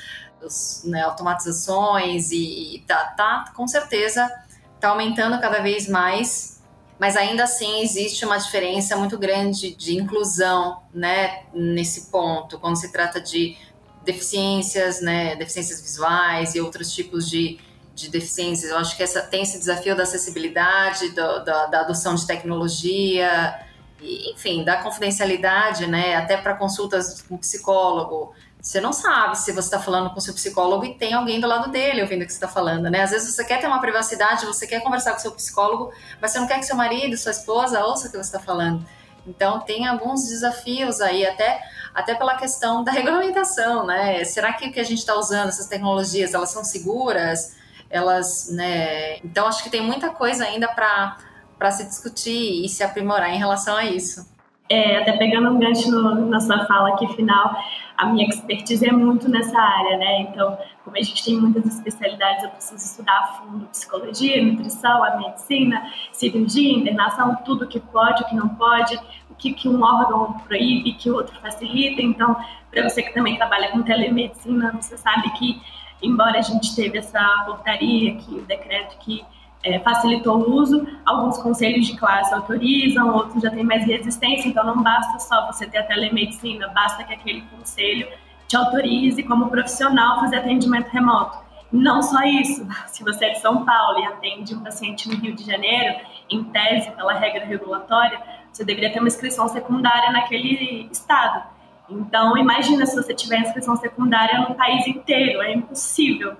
os, 0.43 0.81
né, 0.83 1.01
automatizações 1.03 2.31
e, 2.31 2.75
e 2.75 2.79
tá, 2.81 3.13
tá, 3.15 3.53
com 3.55 3.65
certeza 3.65 4.29
está 4.75 4.89
aumentando 4.89 5.39
cada 5.39 5.61
vez 5.61 5.87
mais, 5.87 6.61
mas 6.99 7.15
ainda 7.15 7.43
assim 7.45 7.81
existe 7.81 8.25
uma 8.25 8.37
diferença 8.37 8.97
muito 8.97 9.17
grande 9.17 9.73
de 9.73 9.95
inclusão, 9.95 10.83
né? 10.93 11.43
Nesse 11.53 12.11
ponto, 12.11 12.59
quando 12.59 12.75
se 12.75 12.91
trata 12.91 13.21
de 13.21 13.57
deficiências, 14.03 15.01
né, 15.01 15.37
deficiências 15.37 15.81
visuais 15.81 16.53
e 16.53 16.59
outros 16.59 16.93
tipos 16.93 17.29
de, 17.29 17.59
de 17.99 18.09
deficiências. 18.09 18.71
Eu 18.71 18.77
acho 18.77 18.95
que 18.95 19.03
essa, 19.03 19.21
tem 19.21 19.43
esse 19.43 19.59
desafio 19.59 19.95
da 19.95 20.03
acessibilidade, 20.03 21.09
do, 21.09 21.43
da, 21.43 21.65
da, 21.67 21.79
adoção 21.81 22.15
de 22.15 22.25
tecnologia, 22.25 23.59
e, 24.01 24.31
enfim, 24.31 24.63
da 24.63 24.77
confidencialidade, 24.77 25.85
né, 25.87 26.15
até 26.15 26.37
para 26.37 26.55
consultas 26.55 27.21
com 27.21 27.37
psicólogo. 27.37 28.33
Você 28.61 28.81
não 28.81 28.91
sabe 28.91 29.37
se 29.37 29.51
você 29.53 29.67
está 29.67 29.79
falando 29.79 30.09
com 30.09 30.19
seu 30.19 30.33
psicólogo 30.33 30.83
e 30.85 30.93
tem 30.93 31.13
alguém 31.13 31.39
do 31.39 31.47
lado 31.47 31.71
dele 31.71 32.01
ouvindo 32.01 32.23
o 32.23 32.25
que 32.25 32.31
você 32.31 32.37
está 32.37 32.47
falando, 32.47 32.89
né? 32.89 33.03
Às 33.03 33.11
vezes 33.11 33.33
você 33.33 33.45
quer 33.45 33.59
ter 33.61 33.67
uma 33.67 33.79
privacidade, 33.79 34.45
você 34.45 34.67
quer 34.67 34.81
conversar 34.81 35.13
com 35.13 35.19
seu 35.19 35.31
psicólogo, 35.31 35.93
mas 36.19 36.31
você 36.31 36.39
não 36.39 36.47
quer 36.47 36.59
que 36.59 36.65
seu 36.65 36.75
marido, 36.75 37.15
sua 37.17 37.31
esposa 37.31 37.83
ouça 37.85 38.07
o 38.07 38.11
que 38.11 38.17
você 38.17 38.35
está 38.35 38.39
falando. 38.39 38.85
Então 39.25 39.61
tem 39.61 39.87
alguns 39.87 40.27
desafios 40.27 40.99
aí, 40.99 41.25
até, 41.25 41.61
até 41.93 42.15
pela 42.15 42.35
questão 42.35 42.83
da 42.83 42.91
regulamentação, 42.93 43.85
né? 43.85 44.25
Será 44.25 44.51
que 44.51 44.67
o 44.67 44.73
que 44.73 44.79
a 44.79 44.83
gente 44.83 44.99
está 44.99 45.15
usando, 45.15 45.47
essas 45.47 45.67
tecnologias, 45.67 46.33
elas 46.33 46.49
são 46.49 46.63
seguras? 46.63 47.57
Elas, 47.89 48.49
né? 48.51 49.17
Então 49.17 49.47
acho 49.47 49.63
que 49.63 49.69
tem 49.69 49.81
muita 49.81 50.09
coisa 50.09 50.45
ainda 50.45 50.67
para 50.67 51.17
para 51.57 51.71
se 51.71 51.85
discutir 51.85 52.63
e 52.63 52.69
se 52.69 52.81
aprimorar 52.81 53.29
em 53.29 53.37
relação 53.37 53.75
a 53.75 53.83
isso. 53.83 54.25
É, 54.69 54.99
até 54.99 55.17
pegando 55.17 55.49
um 55.49 55.59
gancho 55.59 55.89
no, 55.91 56.27
na 56.27 56.39
sua 56.39 56.63
fala 56.67 56.89
aqui 56.89 57.07
final, 57.15 57.57
a 57.97 58.05
minha 58.05 58.29
expertise 58.29 58.87
é 58.87 58.91
muito 58.91 59.27
nessa 59.27 59.59
área, 59.59 59.97
né? 59.97 60.21
Então, 60.21 60.55
como 60.85 60.95
a 60.95 61.01
gente 61.01 61.25
tem 61.25 61.37
muitas 61.37 61.65
especialidades, 61.65 62.43
eu 62.43 62.51
preciso 62.51 62.77
estudar 62.77 63.17
a 63.17 63.27
fundo 63.33 63.65
psicologia, 63.65 64.43
nutrição, 64.43 65.03
a 65.03 65.17
medicina, 65.17 65.91
cirurgia, 66.13 66.77
internação, 66.77 67.35
tudo 67.43 67.67
que 67.67 67.79
pode, 67.79 68.23
o 68.23 68.27
que 68.27 68.35
não 68.35 68.49
pode, 68.49 68.95
o 69.29 69.33
que, 69.35 69.53
que 69.53 69.67
um 69.67 69.83
órgão 69.83 70.33
proíbe, 70.47 70.93
que 70.93 71.09
o 71.09 71.15
outro 71.15 71.35
facilita. 71.41 72.01
Então, 72.03 72.37
para 72.69 72.87
você 72.87 73.01
que 73.01 73.13
também 73.13 73.37
trabalha 73.37 73.71
com 73.71 73.81
telemedicina, 73.81 74.71
você 74.79 74.95
sabe 74.97 75.31
que, 75.31 75.59
embora 76.01 76.39
a 76.39 76.41
gente 76.41 76.75
teve 76.75 76.97
essa 76.97 77.43
portaria, 77.45 78.15
que 78.15 78.35
o 78.35 78.41
decreto 78.41 78.97
que 78.99 79.23
é, 79.63 79.79
facilitou 79.79 80.37
o 80.37 80.55
uso. 80.55 80.87
Alguns 81.05 81.37
conselhos 81.37 81.85
de 81.85 81.97
classe 81.97 82.33
autorizam, 82.33 83.13
outros 83.13 83.41
já 83.41 83.49
têm 83.49 83.63
mais 83.63 83.85
resistência, 83.85 84.47
então 84.47 84.65
não 84.65 84.81
basta 84.81 85.19
só 85.19 85.47
você 85.47 85.67
ter 85.67 85.79
a 85.79 85.83
telemedicina, 85.83 86.67
basta 86.69 87.03
que 87.03 87.13
aquele 87.13 87.41
conselho 87.41 88.07
te 88.47 88.55
autorize 88.55 89.21
como 89.23 89.49
profissional 89.49 90.21
fazer 90.21 90.37
atendimento 90.37 90.87
remoto. 90.87 91.37
Não 91.71 92.01
só 92.01 92.23
isso, 92.23 92.67
se 92.87 93.03
você 93.03 93.25
é 93.25 93.29
de 93.31 93.39
São 93.39 93.63
Paulo 93.63 93.99
e 93.99 94.05
atende 94.05 94.55
um 94.55 94.63
paciente 94.63 95.07
no 95.07 95.15
Rio 95.15 95.35
de 95.35 95.43
Janeiro, 95.43 95.99
em 96.29 96.43
tese, 96.45 96.91
pela 96.91 97.13
regra 97.13 97.45
regulatória, 97.45 98.19
você 98.51 98.63
deveria 98.63 98.91
ter 98.91 98.99
uma 98.99 99.07
inscrição 99.07 99.47
secundária 99.47 100.11
naquele 100.11 100.89
estado. 100.91 101.43
Então, 101.89 102.37
imagina 102.37 102.85
se 102.85 102.95
você 102.95 103.13
tiver 103.13 103.39
inscrição 103.39 103.75
secundária 103.75 104.47
no 104.47 104.55
país 104.55 104.85
inteiro, 104.87 105.41
é 105.41 105.53
impossível. 105.53 106.35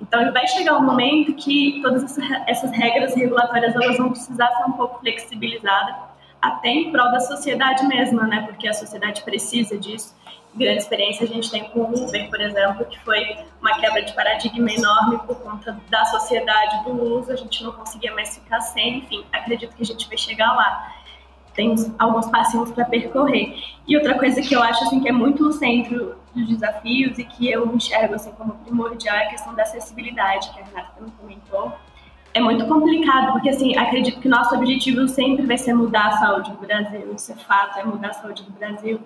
Então, 0.00 0.32
vai 0.32 0.46
chegar 0.46 0.76
um 0.76 0.84
momento 0.84 1.34
que 1.34 1.80
todas 1.82 2.18
essas 2.46 2.70
regras 2.70 3.14
regulatórias 3.14 3.74
elas 3.74 3.96
vão 3.96 4.10
precisar 4.10 4.48
ser 4.48 4.64
um 4.64 4.72
pouco 4.72 5.00
flexibilizadas, 5.00 5.94
até 6.40 6.68
em 6.68 6.92
prol 6.92 7.10
da 7.10 7.20
sociedade 7.20 7.86
mesma, 7.86 8.26
né? 8.26 8.42
Porque 8.46 8.68
a 8.68 8.72
sociedade 8.72 9.22
precisa 9.22 9.78
disso. 9.78 10.14
Grande 10.54 10.78
experiência 10.78 11.24
a 11.24 11.28
gente 11.28 11.50
tem 11.50 11.64
com 11.64 11.80
o 11.80 12.06
Uber, 12.06 12.30
por 12.30 12.40
exemplo, 12.40 12.84
que 12.86 12.98
foi 13.00 13.36
uma 13.60 13.78
quebra 13.78 14.02
de 14.02 14.14
paradigma 14.14 14.70
enorme 14.70 15.18
por 15.26 15.36
conta 15.40 15.78
da 15.90 16.04
sociedade 16.06 16.84
do 16.84 16.92
uso, 17.18 17.32
a 17.32 17.36
gente 17.36 17.62
não 17.62 17.72
conseguia 17.72 18.14
mais 18.14 18.34
ficar 18.34 18.60
sem, 18.60 18.98
enfim, 18.98 19.24
acredito 19.32 19.74
que 19.76 19.82
a 19.82 19.86
gente 19.86 20.08
vai 20.08 20.16
chegar 20.16 20.54
lá 20.54 20.94
tem 21.56 21.74
alguns 21.98 22.28
passinhos 22.28 22.70
para 22.70 22.84
percorrer. 22.84 23.56
E 23.88 23.96
outra 23.96 24.16
coisa 24.16 24.40
que 24.42 24.54
eu 24.54 24.62
acho 24.62 24.84
assim 24.84 25.00
que 25.00 25.08
é 25.08 25.12
muito 25.12 25.42
no 25.42 25.52
centro 25.52 26.16
dos 26.34 26.46
desafios 26.46 27.18
e 27.18 27.24
que 27.24 27.50
eu 27.50 27.74
enxergo 27.74 28.14
assim 28.14 28.30
como 28.32 28.52
primordial 28.56 29.16
é 29.16 29.24
a 29.26 29.30
questão 29.30 29.54
da 29.54 29.62
acessibilidade, 29.62 30.50
que 30.52 30.60
a 30.60 30.64
Renata 30.64 30.92
também 30.96 31.12
comentou. 31.18 31.72
É 32.34 32.40
muito 32.40 32.66
complicado, 32.66 33.32
porque 33.32 33.48
assim, 33.48 33.74
acredito 33.78 34.20
que 34.20 34.28
nosso 34.28 34.54
objetivo 34.54 35.08
sempre 35.08 35.46
vai 35.46 35.56
ser 35.56 35.72
mudar 35.72 36.08
a 36.08 36.12
saúde 36.18 36.50
do 36.50 36.58
Brasil, 36.58 37.14
isso 37.16 37.32
é 37.32 37.34
fato, 37.34 37.78
é 37.78 37.84
mudar 37.84 38.08
a 38.08 38.12
saúde 38.12 38.42
do 38.42 38.52
Brasil. 38.52 39.00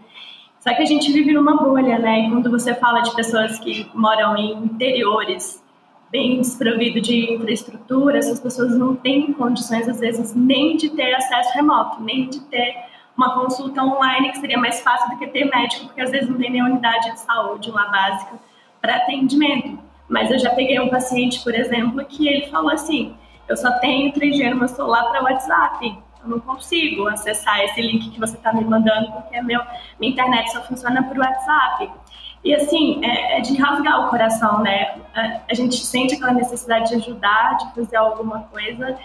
Só 0.58 0.74
que 0.74 0.82
a 0.82 0.84
gente 0.84 1.10
vive 1.12 1.32
numa 1.32 1.56
bolha, 1.56 1.98
né? 1.98 2.26
E 2.26 2.30
quando 2.30 2.50
você 2.50 2.74
fala 2.74 3.00
de 3.00 3.14
pessoas 3.14 3.58
que 3.60 3.88
moram 3.94 4.36
em 4.36 4.52
interiores, 4.64 5.62
bem 6.10 6.40
desprovido 6.40 7.00
de 7.00 7.34
infraestrutura, 7.34 8.18
essas 8.18 8.40
pessoas 8.40 8.76
não 8.76 8.96
têm 8.96 9.32
condições, 9.32 9.88
às 9.88 10.00
vezes, 10.00 10.34
nem 10.34 10.76
de 10.76 10.90
ter 10.90 11.14
acesso 11.14 11.54
remoto, 11.54 12.02
nem 12.02 12.28
de 12.28 12.40
ter 12.40 12.74
uma 13.16 13.34
consulta 13.34 13.82
online, 13.82 14.32
que 14.32 14.38
seria 14.38 14.58
mais 14.58 14.80
fácil 14.80 15.10
do 15.10 15.18
que 15.18 15.26
ter 15.28 15.44
médico, 15.44 15.86
porque 15.86 16.00
às 16.00 16.10
vezes 16.10 16.28
não 16.28 16.38
tem 16.38 16.50
nem 16.50 16.62
unidade 16.62 17.12
de 17.12 17.20
saúde 17.20 17.70
lá 17.70 17.86
básica 17.88 18.38
para 18.80 18.96
atendimento. 18.96 19.78
Mas 20.08 20.30
eu 20.30 20.38
já 20.38 20.50
peguei 20.50 20.80
um 20.80 20.88
paciente, 20.88 21.40
por 21.44 21.54
exemplo, 21.54 22.04
que 22.04 22.26
ele 22.26 22.46
falou 22.46 22.72
assim: 22.72 23.14
eu 23.48 23.56
só 23.56 23.78
tenho 23.78 24.12
3G 24.12 24.50
no 24.50 24.56
meu 24.56 24.68
celular 24.68 25.04
para 25.10 25.22
WhatsApp. 25.22 25.98
Eu 26.22 26.28
não 26.28 26.40
consigo 26.40 27.06
acessar 27.08 27.60
esse 27.60 27.80
link 27.80 28.10
que 28.10 28.20
você 28.20 28.36
está 28.36 28.52
me 28.52 28.64
mandando, 28.64 29.12
porque 29.12 29.40
meu, 29.42 29.60
minha 29.98 30.12
internet 30.12 30.50
só 30.52 30.62
funciona 30.62 31.02
por 31.04 31.18
WhatsApp. 31.18 31.90
E 32.42 32.54
assim, 32.54 33.04
é, 33.04 33.38
é, 33.38 33.40
de 33.40 33.56
rasgar 33.56 34.06
o 34.06 34.10
coração, 34.10 34.62
né? 34.62 34.98
A, 35.14 35.40
a, 35.50 35.54
gente 35.54 35.76
sente 35.76 36.14
aquela 36.14 36.32
necessidade 36.32 36.88
de 36.88 36.94
ajudar, 36.96 37.58
de 37.58 37.74
fazer 37.74 37.96
alguma 37.96 38.40
coisa, 38.44 38.98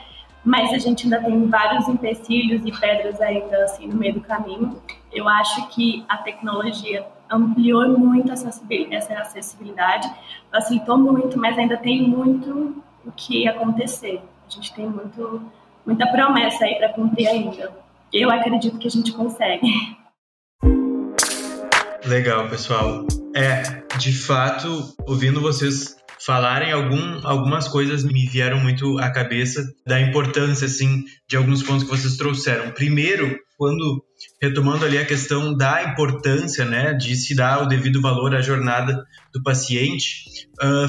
mas 0.44 0.72
a 0.72 0.78
gente 0.78 1.04
ainda 1.04 1.22
tem 1.22 1.48
vários 1.48 1.88
empecilhos 1.88 2.62
e 2.66 2.72
pedras 2.72 3.20
ainda 3.20 3.64
assim 3.64 3.88
no 3.88 3.96
meio 3.96 4.14
do 4.14 4.22
caminho. 4.22 4.82
Eu 5.12 5.28
acho 5.28 5.68
que 5.70 6.06
a 6.08 6.18
tecnologia 6.18 7.06
ampliou 7.30 7.98
muito 7.98 8.32
essa 8.32 8.50
acessibilidade, 8.50 10.10
facilitou 10.52 10.98
muito, 10.98 11.38
mas 11.38 11.58
ainda 11.58 11.76
tem 11.78 12.08
muito 12.08 12.82
o 13.06 13.12
que 13.12 13.48
acontecer. 13.48 14.22
A 14.48 14.50
gente 14.50 14.74
tem 14.74 14.88
muito, 14.88 15.42
muita 15.86 16.08
promessa 16.08 16.64
aí 16.64 16.76
para 16.76 16.94
cumprir 16.94 17.28
ainda. 17.28 17.72
Eu 18.14 18.32
acredito 18.32 18.78
que 18.78 18.88
a 18.88 18.92
gente 18.92 19.12
consegue. 19.12 19.68
Legal, 22.08 22.48
pessoal. 22.50 23.08
É, 23.36 23.64
de 23.98 24.14
fato, 24.14 24.96
ouvindo 25.08 25.42
vocês 25.42 25.96
falarem 26.24 26.72
algum, 26.72 27.26
algumas 27.26 27.68
coisas 27.68 28.04
me 28.04 28.28
vieram 28.28 28.60
muito 28.60 29.00
à 29.00 29.10
cabeça 29.10 29.64
da 29.86 30.00
importância 30.00 30.66
assim 30.68 31.04
de 31.28 31.36
alguns 31.36 31.64
pontos 31.64 31.84
que 31.84 31.90
vocês 31.90 32.16
trouxeram. 32.16 32.72
Primeiro, 32.72 33.40
quando 33.58 34.04
retomando 34.40 34.86
ali 34.86 35.00
a 35.00 35.06
questão 35.06 35.56
da 35.56 35.84
importância, 35.84 36.64
né, 36.64 36.94
de 36.94 37.16
se 37.16 37.36
dar 37.36 37.64
o 37.64 37.68
devido 37.68 38.02
valor 38.02 38.36
à 38.36 38.42
jornada 38.42 39.04
do 39.34 39.42
paciente, 39.42 40.48
uh, 40.62 40.88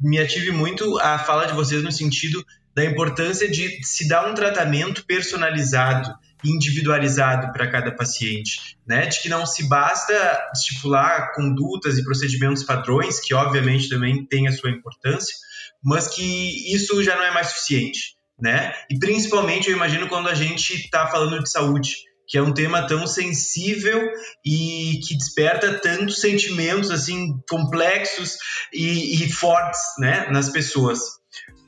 me 0.00 0.18
ative 0.18 0.52
muito 0.52 0.98
a 1.00 1.18
fala 1.18 1.46
de 1.46 1.54
vocês 1.54 1.82
no 1.82 1.90
sentido 1.90 2.44
da 2.74 2.84
importância 2.84 3.50
de 3.50 3.84
se 3.84 4.06
dar 4.06 4.30
um 4.30 4.34
tratamento 4.34 5.04
personalizado 5.04 6.14
individualizado 6.44 7.52
para 7.52 7.70
cada 7.70 7.90
paciente, 7.90 8.76
né? 8.86 9.06
De 9.06 9.20
que 9.20 9.28
não 9.28 9.46
se 9.46 9.68
basta 9.68 10.12
estipular 10.54 11.32
condutas 11.34 11.98
e 11.98 12.04
procedimentos 12.04 12.62
padrões, 12.62 13.20
que 13.20 13.34
obviamente 13.34 13.88
também 13.88 14.24
tem 14.26 14.46
a 14.46 14.52
sua 14.52 14.70
importância, 14.70 15.34
mas 15.82 16.08
que 16.08 16.74
isso 16.74 17.02
já 17.02 17.16
não 17.16 17.24
é 17.24 17.30
mais 17.32 17.48
suficiente, 17.48 18.16
né? 18.40 18.72
E 18.90 18.98
principalmente 18.98 19.70
eu 19.70 19.76
imagino 19.76 20.08
quando 20.08 20.28
a 20.28 20.34
gente 20.34 20.74
está 20.74 21.06
falando 21.06 21.42
de 21.42 21.50
saúde, 21.50 21.96
que 22.26 22.38
é 22.38 22.42
um 22.42 22.54
tema 22.54 22.86
tão 22.86 23.06
sensível 23.06 24.02
e 24.44 25.00
que 25.06 25.16
desperta 25.16 25.78
tantos 25.78 26.20
sentimentos 26.20 26.90
assim 26.90 27.38
complexos 27.48 28.36
e, 28.72 29.22
e 29.22 29.30
fortes, 29.30 29.80
né, 29.98 30.26
nas 30.30 30.48
pessoas. 30.48 31.00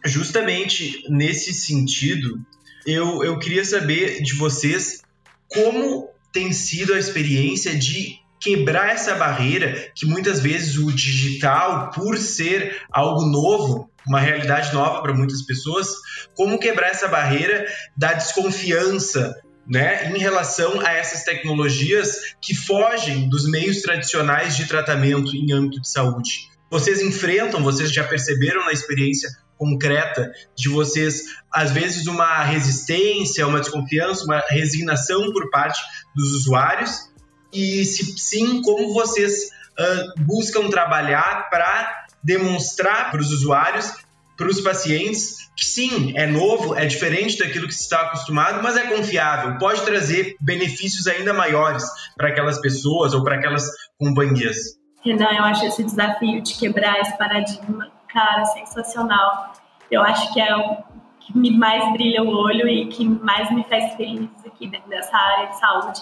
Justamente 0.05 1.03
nesse 1.09 1.53
sentido, 1.53 2.39
eu, 2.87 3.25
eu 3.25 3.38
queria 3.38 3.64
saber 3.64 4.22
de 4.22 4.35
vocês 4.35 5.03
como 5.49 6.09
tem 6.33 6.53
sido 6.53 6.94
a 6.94 6.99
experiência 6.99 7.75
de 7.77 8.18
quebrar 8.40 8.90
essa 8.90 9.14
barreira 9.14 9.90
que 9.94 10.07
muitas 10.07 10.40
vezes 10.40 10.77
o 10.77 10.92
digital, 10.92 11.90
por 11.90 12.16
ser 12.16 12.83
algo 12.92 13.25
novo, 13.25 13.90
uma 14.07 14.20
realidade 14.20 14.72
nova 14.72 15.03
para 15.03 15.14
muitas 15.14 15.42
pessoas, 15.42 15.88
como 16.35 16.59
quebrar 16.59 16.90
essa 16.90 17.09
barreira 17.09 17.66
da 17.96 18.12
desconfiança, 18.12 19.35
né, 19.66 20.12
em 20.14 20.18
relação 20.18 20.81
a 20.81 20.92
essas 20.92 21.25
tecnologias 21.25 22.37
que 22.40 22.55
fogem 22.55 23.29
dos 23.29 23.51
meios 23.51 23.83
tradicionais 23.83 24.57
de 24.57 24.66
tratamento 24.66 25.35
em 25.35 25.53
âmbito 25.53 25.81
de 25.81 25.90
saúde. 25.90 26.49
Vocês 26.70 27.01
enfrentam, 27.01 27.62
vocês 27.64 27.92
já 27.92 28.05
perceberam 28.05 28.64
na 28.64 28.72
experiência 28.72 29.29
concreta 29.57 30.33
de 30.55 30.69
vocês, 30.69 31.25
às 31.53 31.71
vezes, 31.71 32.07
uma 32.07 32.42
resistência, 32.42 33.47
uma 33.47 33.61
desconfiança, 33.61 34.25
uma 34.25 34.42
resignação 34.49 35.33
por 35.33 35.51
parte 35.51 35.81
dos 36.14 36.33
usuários? 36.33 37.11
E 37.53 37.85
se 37.85 38.19
sim, 38.19 38.61
como 38.62 38.92
vocês 38.92 39.51
uh, 39.79 40.25
buscam 40.25 40.69
trabalhar 40.69 41.49
para 41.51 42.07
demonstrar 42.23 43.11
para 43.11 43.21
os 43.21 43.31
usuários, 43.31 43.92
para 44.37 44.49
os 44.49 44.61
pacientes, 44.61 45.49
que 45.57 45.64
sim, 45.64 46.12
é 46.16 46.27
novo, 46.27 46.75
é 46.75 46.85
diferente 46.85 47.38
daquilo 47.38 47.66
que 47.66 47.75
se 47.75 47.83
está 47.83 48.03
acostumado, 48.03 48.62
mas 48.62 48.77
é 48.77 48.87
confiável, 48.87 49.57
pode 49.59 49.81
trazer 49.83 50.37
benefícios 50.40 51.07
ainda 51.07 51.33
maiores 51.33 51.85
para 52.16 52.29
aquelas 52.29 52.61
pessoas 52.61 53.14
ou 53.14 53.25
para 53.25 53.37
aquelas 53.37 53.66
companhias? 53.99 54.57
Renan, 55.03 55.33
eu 55.33 55.45
acho 55.45 55.64
esse 55.66 55.85
desafio 55.85 56.42
de 56.42 56.55
quebrar 56.55 57.01
esse 57.01 57.16
paradigma 57.16 57.96
cara, 58.09 58.45
sensacional. 58.47 59.53
Eu 59.90 60.03
acho 60.03 60.33
que 60.33 60.40
é 60.40 60.57
o 60.57 60.77
que 61.21 61.37
me 61.37 61.51
mais 61.51 61.92
brilha 61.92 62.23
o 62.23 62.29
olho 62.29 62.69
e 62.69 62.87
que 62.87 63.05
mais 63.05 63.51
me 63.51 63.64
faz 63.64 63.95
feliz 63.95 64.31
aqui 64.47 64.69
dentro 64.69 64.88
dessa 64.88 65.16
área 65.16 65.47
de 65.49 65.59
saúde. 65.59 66.01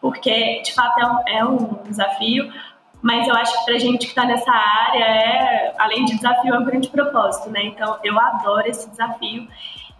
Porque, 0.00 0.62
de 0.62 0.74
fato, 0.74 0.98
é 0.98 1.06
um, 1.06 1.38
é 1.38 1.44
um 1.44 1.82
desafio, 1.84 2.52
mas 3.02 3.26
eu 3.26 3.34
acho 3.34 3.56
que 3.58 3.64
pra 3.64 3.78
gente 3.78 4.06
que 4.06 4.06
está 4.06 4.24
nessa 4.24 4.50
área, 4.50 5.04
é, 5.04 5.74
além 5.78 6.04
de 6.04 6.16
desafio, 6.16 6.54
é 6.54 6.58
um 6.58 6.64
grande 6.64 6.88
propósito, 6.88 7.50
né? 7.50 7.64
Então, 7.64 7.98
eu 8.02 8.18
adoro 8.18 8.68
esse 8.68 8.88
desafio. 8.90 9.48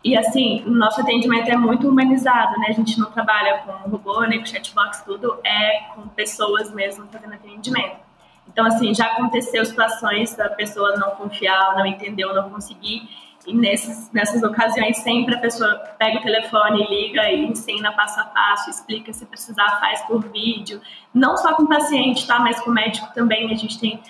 E 0.03 0.17
assim, 0.17 0.63
o 0.65 0.71
nosso 0.71 1.01
atendimento 1.01 1.49
é 1.49 1.57
muito 1.57 1.89
humanizado, 1.89 2.59
né? 2.61 2.67
A 2.69 2.73
gente 2.73 2.99
não 2.99 3.11
trabalha 3.11 3.59
com 3.59 3.91
robô, 3.91 4.21
nem 4.23 4.39
com 4.39 4.47
chatbox, 4.47 5.03
tudo 5.03 5.41
é 5.45 5.81
com 5.95 6.09
pessoas 6.09 6.73
mesmo 6.73 7.07
fazendo 7.09 7.35
atendimento. 7.35 8.08
Então, 8.51 8.67
assim, 8.67 8.95
já 8.95 9.07
aconteceu 9.07 9.65
situações 9.65 10.35
da 10.35 10.49
pessoa 10.49 10.97
não 10.97 11.11
confiar, 11.13 11.77
não 11.77 11.87
entender 11.87 12.25
ou 12.25 12.35
não 12.35 12.51
conseguir. 12.51 13.09
E 13.47 13.55
nesses, 13.55 14.11
nessas 14.13 14.43
ocasiões, 14.43 14.99
sempre 14.99 15.35
a 15.35 15.39
pessoa 15.39 15.77
pega 15.99 16.19
o 16.19 16.23
telefone, 16.23 16.87
liga 16.87 17.31
e 17.31 17.47
ensina 17.47 17.93
passo 17.93 18.21
a 18.21 18.25
passo, 18.25 18.69
explica 18.69 19.13
se 19.13 19.25
precisar, 19.25 19.79
faz 19.81 20.03
por 20.03 20.23
vídeo. 20.31 20.81
Não 21.15 21.37
só 21.37 21.55
com 21.55 21.63
o 21.63 21.69
paciente, 21.69 22.27
tá? 22.27 22.39
Mas 22.41 22.61
com 22.61 22.71
o 22.71 22.75
médico 22.75 23.09
também. 23.15 23.51
A 23.51 23.55
gente 23.55 23.79
tem 23.79 24.03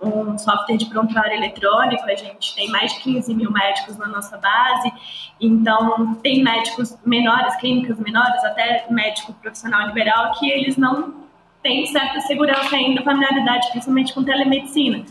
um 0.00 0.36
software 0.38 0.76
de 0.76 0.86
prontuário 0.86 1.34
eletrônico, 1.34 2.04
a 2.04 2.14
gente 2.14 2.54
tem 2.54 2.70
mais 2.70 2.92
de 2.94 3.00
15 3.00 3.34
mil 3.34 3.50
médicos 3.50 3.96
na 3.96 4.06
nossa 4.06 4.36
base, 4.36 4.92
então 5.40 6.14
tem 6.16 6.42
médicos 6.42 6.96
menores, 7.04 7.56
clínicas 7.56 7.98
menores, 7.98 8.44
até 8.44 8.86
médico 8.90 9.32
profissional 9.34 9.88
liberal, 9.88 10.32
que 10.32 10.50
eles 10.50 10.76
não 10.76 11.25
têm 11.66 11.84
certa 11.86 12.20
segurança 12.20 12.76
ainda, 12.76 13.02
familiaridade, 13.02 13.68
principalmente 13.72 14.14
com 14.14 14.22
telemedicina. 14.22 15.04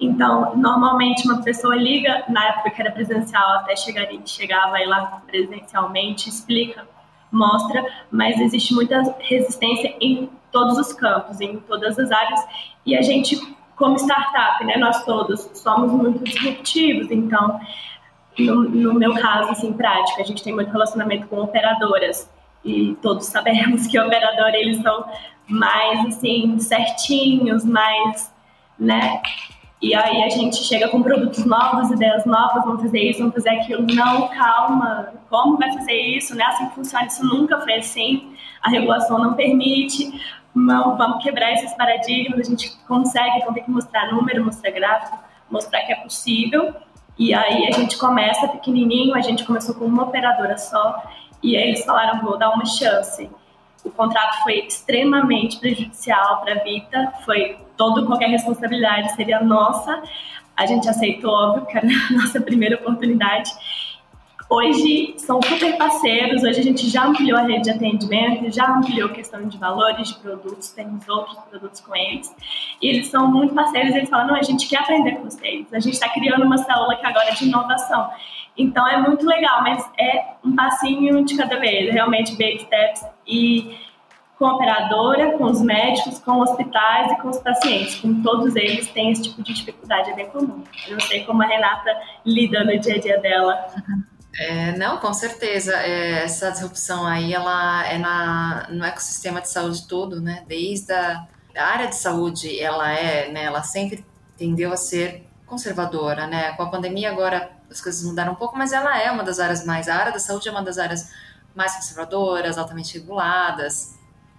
Então, 0.00 0.56
normalmente 0.56 1.24
uma 1.24 1.40
pessoa 1.42 1.76
liga, 1.76 2.24
na 2.28 2.46
época 2.48 2.70
que 2.70 2.82
era 2.82 2.90
presencial, 2.90 3.48
até 3.58 3.76
chegar, 3.76 4.08
chegava 4.26 4.76
aí 4.76 4.86
lá 4.86 5.22
presencialmente, 5.26 6.28
explica, 6.28 6.88
mostra, 7.30 7.86
mas 8.10 8.40
existe 8.40 8.74
muita 8.74 9.14
resistência 9.20 9.94
em 10.00 10.28
todos 10.50 10.76
os 10.78 10.92
campos, 10.92 11.40
em 11.40 11.58
todas 11.60 11.96
as 11.96 12.10
áreas, 12.10 12.40
e 12.84 12.96
a 12.96 13.02
gente 13.02 13.38
como 13.76 13.96
startup, 13.96 14.62
né, 14.64 14.76
nós 14.76 15.04
todos 15.04 15.48
somos 15.54 15.92
muito 15.92 16.24
disruptivos, 16.24 17.10
então, 17.10 17.60
no, 18.38 18.64
no 18.64 18.94
meu 18.94 19.14
caso, 19.14 19.52
assim, 19.52 19.72
prático, 19.72 20.20
a 20.20 20.24
gente 20.24 20.42
tem 20.42 20.52
muito 20.52 20.72
relacionamento 20.72 21.28
com 21.28 21.38
operadoras, 21.38 22.28
e 22.64 22.96
todos 23.00 23.26
sabemos 23.26 23.86
que 23.88 23.98
operador, 23.98 24.54
eles 24.54 24.82
são 24.82 25.04
mais, 25.50 26.06
assim, 26.06 26.58
certinhos, 26.58 27.64
mais, 27.64 28.32
né, 28.78 29.20
e 29.82 29.94
aí 29.94 30.22
a 30.22 30.28
gente 30.28 30.56
chega 30.56 30.88
com 30.88 31.02
produtos 31.02 31.44
novos, 31.46 31.90
ideias 31.90 32.26
novas, 32.26 32.64
vamos 32.64 32.82
fazer 32.82 33.00
isso, 33.00 33.20
vamos 33.20 33.34
fazer 33.34 33.48
aquilo. 33.48 33.86
Não, 33.94 34.28
calma, 34.28 35.14
como 35.30 35.56
vai 35.56 35.72
fazer 35.72 35.94
isso? 35.94 36.36
Né? 36.36 36.44
Assim 36.44 36.68
que 36.68 36.74
funciona, 36.74 37.06
isso 37.06 37.24
nunca 37.24 37.58
foi 37.60 37.76
assim. 37.76 38.34
A 38.62 38.68
regulação 38.68 39.18
não 39.18 39.32
permite 39.32 40.12
não, 40.54 40.96
vamos 40.96 41.22
quebrar 41.22 41.52
esses 41.52 41.72
paradigmas, 41.74 42.40
a 42.40 42.50
gente 42.50 42.76
consegue, 42.86 43.38
então 43.38 43.54
tem 43.54 43.62
que 43.62 43.70
mostrar 43.70 44.12
número, 44.12 44.44
mostrar 44.44 44.70
gráfico, 44.70 45.18
mostrar 45.50 45.82
que 45.82 45.92
é 45.92 45.96
possível. 45.96 46.74
E 47.18 47.32
aí 47.32 47.68
a 47.68 47.70
gente 47.70 47.96
começa 47.98 48.48
pequenininho, 48.48 49.14
a 49.14 49.20
gente 49.20 49.44
começou 49.44 49.74
com 49.74 49.84
uma 49.84 50.04
operadora 50.04 50.58
só, 50.58 51.02
e 51.42 51.56
aí 51.56 51.68
eles 51.68 51.84
falaram, 51.84 52.20
vou 52.20 52.36
dar 52.38 52.50
uma 52.50 52.66
chance. 52.66 53.30
O 53.84 53.90
contrato 53.90 54.42
foi 54.42 54.66
extremamente 54.66 55.58
prejudicial 55.58 56.40
para 56.42 56.54
a 56.54 56.62
Vita, 56.62 57.12
foi 57.24 57.56
todo 57.76 58.06
qualquer 58.06 58.28
responsabilidade 58.28 59.14
seria 59.14 59.40
nossa. 59.40 60.02
A 60.56 60.66
gente 60.66 60.88
aceitou, 60.88 61.30
óbvio, 61.30 61.66
que 61.66 61.78
era 61.78 61.86
a 62.10 62.12
nossa 62.12 62.40
primeira 62.40 62.76
oportunidade. 62.76 63.50
Hoje 64.50 65.14
são 65.16 65.40
super 65.40 65.78
parceiros, 65.78 66.42
hoje 66.42 66.58
a 66.58 66.62
gente 66.64 66.90
já 66.90 67.06
ampliou 67.06 67.38
a 67.38 67.42
rede 67.42 67.62
de 67.62 67.70
atendimento, 67.70 68.52
já 68.52 68.68
ampliou 68.68 69.08
a 69.08 69.12
questão 69.12 69.46
de 69.46 69.56
valores 69.56 70.08
de 70.08 70.14
produtos, 70.16 70.72
temos 70.72 71.08
outros 71.08 71.38
produtos 71.48 71.80
com 71.80 71.94
eles. 71.94 72.34
E 72.82 72.88
eles 72.88 73.06
são 73.06 73.30
muito 73.30 73.54
parceiros, 73.54 73.94
eles 73.94 74.10
falam, 74.10 74.26
não, 74.26 74.34
a 74.34 74.42
gente 74.42 74.68
quer 74.68 74.80
aprender 74.80 75.12
com 75.12 75.30
vocês, 75.30 75.72
a 75.72 75.78
gente 75.78 75.94
está 75.94 76.08
criando 76.08 76.44
uma 76.44 76.58
célula 76.58 76.96
que 76.96 77.06
agora 77.06 77.28
é 77.28 77.34
de 77.34 77.44
inovação. 77.44 78.10
Então 78.60 78.86
é 78.86 78.98
muito 78.98 79.26
legal, 79.26 79.62
mas 79.62 79.84
é 79.98 80.34
um 80.44 80.54
passinho 80.54 81.24
de 81.24 81.36
cada 81.36 81.58
vez, 81.58 81.92
realmente 81.92 82.32
baby 82.32 82.60
steps 82.60 83.04
e 83.26 83.78
com 84.38 84.46
a 84.46 84.54
operadora, 84.54 85.36
com 85.36 85.44
os 85.44 85.60
médicos, 85.60 86.18
com 86.18 86.40
hospitais 86.40 87.12
e 87.12 87.16
com 87.16 87.28
os 87.28 87.38
pacientes. 87.38 87.96
Com 87.96 88.22
todos 88.22 88.56
eles 88.56 88.88
tem 88.88 89.12
esse 89.12 89.22
tipo 89.22 89.42
de 89.42 89.52
dificuldade, 89.52 90.10
é 90.10 90.14
bem 90.14 90.30
comum. 90.30 90.64
Eu 90.88 90.92
não 90.92 91.00
sei 91.00 91.24
como 91.24 91.42
a 91.42 91.46
Renata 91.46 91.90
lida 92.24 92.64
no 92.64 92.78
dia 92.78 92.94
a 92.94 92.98
dia 92.98 93.18
dela. 93.18 93.66
É, 94.38 94.72
não, 94.78 94.96
com 94.98 95.12
certeza. 95.12 95.76
É, 95.76 96.24
essa 96.24 96.50
disrupção 96.50 97.06
aí, 97.06 97.34
ela 97.34 97.86
é 97.86 97.98
na, 97.98 98.66
no 98.70 98.84
ecossistema 98.84 99.42
de 99.42 99.50
saúde 99.50 99.86
todo, 99.86 100.22
né? 100.22 100.42
Desde 100.46 100.92
a, 100.92 101.26
a 101.56 101.64
área 101.64 101.88
de 101.88 101.96
saúde, 101.96 102.58
ela 102.58 102.90
é, 102.90 103.30
né? 103.30 103.44
Ela 103.44 103.62
sempre 103.62 104.04
tendeu 104.38 104.72
a 104.72 104.76
ser 104.76 105.26
conservadora, 105.46 106.26
né? 106.26 106.52
Com 106.52 106.62
a 106.62 106.70
pandemia 106.70 107.10
agora 107.10 107.59
as 107.70 107.80
coisas 107.80 108.02
mudaram 108.02 108.32
um 108.32 108.36
pouco, 108.36 108.58
mas 108.58 108.72
ela 108.72 109.00
é 109.00 109.10
uma 109.10 109.22
das 109.22 109.38
áreas 109.38 109.64
mais, 109.64 109.88
a 109.88 109.94
área 109.94 110.12
da 110.12 110.18
saúde 110.18 110.48
é 110.48 110.50
uma 110.50 110.62
das 110.62 110.78
áreas 110.78 111.10
mais 111.54 111.74
conservadoras, 111.76 112.58
altamente 112.58 112.98
reguladas. 112.98 113.98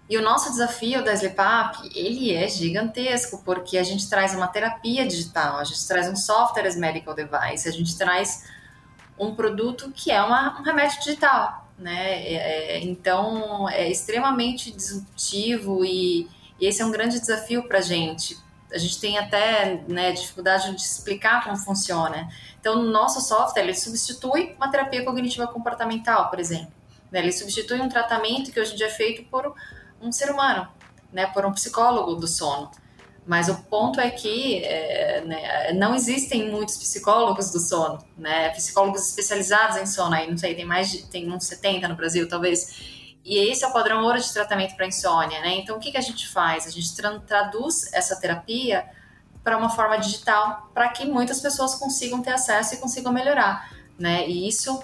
E 0.10 0.18
o 0.18 0.22
nosso 0.22 0.52
desafio 0.52 1.04
da 1.04 1.14
SleepUp, 1.14 1.90
ele 1.96 2.34
é 2.34 2.48
gigantesco, 2.48 3.42
porque 3.46 3.78
a 3.78 3.84
gente 3.84 4.10
traz 4.10 4.36
uma 4.36 4.48
terapia 4.48 5.08
digital, 5.08 5.58
a 5.58 5.64
gente 5.64 5.88
traz 5.88 6.10
um 6.10 6.16
software 6.18 6.68
as 6.68 6.76
medical 6.76 7.14
device, 7.14 7.70
a 7.70 7.72
gente 7.72 7.98
traz 7.98 8.44
um 9.18 9.34
produto 9.34 9.92
que 9.96 10.12
é 10.12 10.22
uma, 10.22 10.60
um 10.60 10.64
remédio 10.64 11.00
digital, 11.00 11.66
né? 11.78 12.24
É, 12.24 12.34
é, 12.34 12.84
então 12.84 13.70
é 13.70 13.90
extremamente 13.90 14.72
disruptivo 14.72 15.86
e, 15.86 16.28
e, 16.60 16.66
esse 16.66 16.82
é 16.82 16.86
um 16.86 16.92
grande 16.92 17.20
desafio 17.20 17.68
para 17.68 17.78
a 17.78 17.82
gente. 17.82 18.38
A 18.74 18.78
gente 18.78 19.00
tem 19.00 19.18
até 19.18 19.84
né, 19.88 20.12
dificuldade 20.12 20.74
de 20.76 20.82
explicar 20.82 21.44
como 21.44 21.58
funciona. 21.58 22.30
Então, 22.60 22.80
o 22.80 22.84
nosso 22.84 23.22
software 23.22 23.64
ele 23.64 23.76
substitui 23.76 24.56
uma 24.58 24.70
terapia 24.70 25.04
cognitiva 25.04 25.48
comportamental, 25.48 26.30
por 26.30 26.40
exemplo. 26.40 26.72
Né? 27.12 27.20
Ele 27.20 27.32
substitui 27.32 27.80
um 27.82 27.90
tratamento 27.90 28.52
que 28.52 28.60
hoje 28.60 28.74
em 28.74 28.78
dia 28.78 28.88
é 28.88 28.92
feito 28.92 29.24
por 29.30 29.54
um 30.02 30.12
ser 30.12 30.32
humano, 30.32 30.68
né? 31.12 31.28
por 31.28 31.46
um 31.46 31.52
psicólogo 31.52 32.16
do 32.16 32.28
sono. 32.28 32.72
Mas 33.26 33.50
o 33.50 33.56
ponto 33.64 34.00
é 34.00 34.10
que 34.10 34.64
é, 34.64 35.22
né, 35.22 35.74
não 35.74 35.94
existem 35.94 36.50
muitos 36.50 36.76
psicólogos 36.78 37.52
do 37.52 37.60
sono, 37.60 38.04
né? 38.18 38.50
Psicólogos 38.50 39.08
especializados 39.08 39.78
em 39.78 39.86
sono, 39.86 40.16
aí 40.16 40.30
não 40.30 40.38
sei, 40.38 40.56
tem 40.56 40.66
mais 40.66 40.90
de 40.90 41.04
tem 41.06 41.32
uns 41.32 41.46
70 41.46 41.88
no 41.88 41.96
Brasil, 41.96 42.28
talvez. 42.28 43.01
E 43.24 43.38
esse 43.38 43.64
é 43.64 43.68
o 43.68 43.74
padrão 43.74 44.04
ouro 44.04 44.20
de 44.20 44.34
tratamento 44.34 44.76
para 44.76 44.88
insônia, 44.88 45.40
né? 45.42 45.56
Então 45.56 45.78
o 45.78 45.80
que, 45.80 45.92
que 45.92 45.98
a 45.98 46.02
gente 46.02 46.28
faz? 46.28 46.66
A 46.66 46.70
gente 46.70 46.96
tra 46.96 47.20
traduz 47.20 47.92
essa 47.94 48.20
terapia 48.20 48.86
para 49.44 49.58
uma 49.58 49.70
forma 49.70 49.98
digital, 49.98 50.70
para 50.74 50.90
que 50.90 51.06
muitas 51.06 51.40
pessoas 51.40 51.76
consigam 51.76 52.22
ter 52.22 52.32
acesso 52.32 52.76
e 52.76 52.78
consigam 52.78 53.12
melhorar, 53.12 53.72
né? 53.98 54.28
E 54.28 54.48
isso 54.48 54.82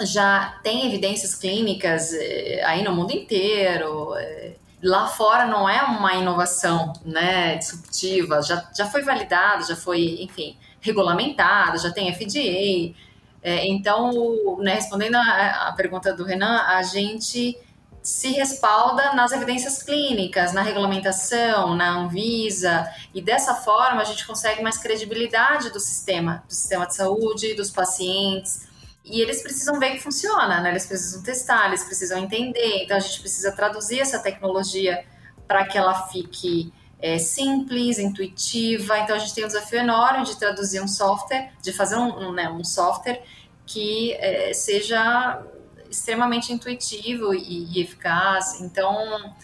já 0.00 0.58
tem 0.62 0.86
evidências 0.86 1.34
clínicas 1.34 2.12
eh, 2.12 2.62
aí 2.64 2.82
no 2.82 2.94
mundo 2.94 3.12
inteiro. 3.12 4.14
Eh, 4.16 4.54
lá 4.82 5.08
fora 5.08 5.46
não 5.46 5.68
é 5.68 5.82
uma 5.82 6.14
inovação 6.14 6.92
né, 7.04 7.56
disruptiva, 7.56 8.42
já, 8.42 8.68
já 8.76 8.86
foi 8.86 9.02
validado, 9.02 9.66
já 9.66 9.76
foi, 9.76 10.18
enfim, 10.20 10.56
regulamentado, 10.80 11.78
já 11.78 11.90
tem 11.90 12.12
FDA. 12.12 12.96
É, 13.42 13.66
então, 13.66 14.58
né, 14.58 14.74
respondendo 14.74 15.16
a, 15.16 15.68
a 15.68 15.72
pergunta 15.72 16.12
do 16.12 16.24
Renan, 16.24 16.62
a 16.62 16.82
gente 16.82 17.56
se 18.02 18.32
respalda 18.32 19.12
nas 19.14 19.32
evidências 19.32 19.82
clínicas, 19.82 20.52
na 20.52 20.62
regulamentação, 20.62 21.74
na 21.74 21.90
Anvisa, 21.90 22.88
e 23.14 23.20
dessa 23.20 23.54
forma 23.54 24.00
a 24.00 24.04
gente 24.04 24.26
consegue 24.26 24.62
mais 24.62 24.78
credibilidade 24.78 25.70
do 25.70 25.80
sistema, 25.80 26.42
do 26.46 26.54
sistema 26.54 26.86
de 26.86 26.94
saúde, 26.94 27.54
dos 27.54 27.70
pacientes, 27.70 28.66
e 29.04 29.20
eles 29.20 29.42
precisam 29.42 29.78
ver 29.78 29.92
que 29.92 30.00
funciona, 30.00 30.60
né? 30.60 30.70
Eles 30.70 30.86
precisam 30.86 31.22
testar, 31.22 31.68
eles 31.68 31.82
precisam 31.82 32.18
entender. 32.18 32.82
Então 32.84 32.96
a 32.96 33.00
gente 33.00 33.20
precisa 33.20 33.52
traduzir 33.52 34.00
essa 34.00 34.18
tecnologia 34.18 35.04
para 35.46 35.64
que 35.64 35.78
ela 35.78 36.08
fique 36.08 36.72
é, 37.00 37.16
simples, 37.18 37.98
intuitiva. 37.98 38.98
Então 38.98 39.16
a 39.16 39.18
gente 39.18 39.34
tem 39.34 39.44
um 39.44 39.48
desafio 39.48 39.78
enorme 39.78 40.24
de 40.24 40.38
traduzir 40.38 40.82
um 40.82 40.88
software, 40.88 41.52
de 41.62 41.72
fazer 41.72 41.96
um, 41.96 42.32
né, 42.32 42.50
um 42.50 42.62
software 42.62 43.22
que 43.64 44.12
é, 44.14 44.52
seja 44.52 45.42
extremamente 45.90 46.52
intuitivo 46.52 47.34
e, 47.34 47.72
e 47.72 47.80
eficaz. 47.80 48.60
Então 48.60 49.34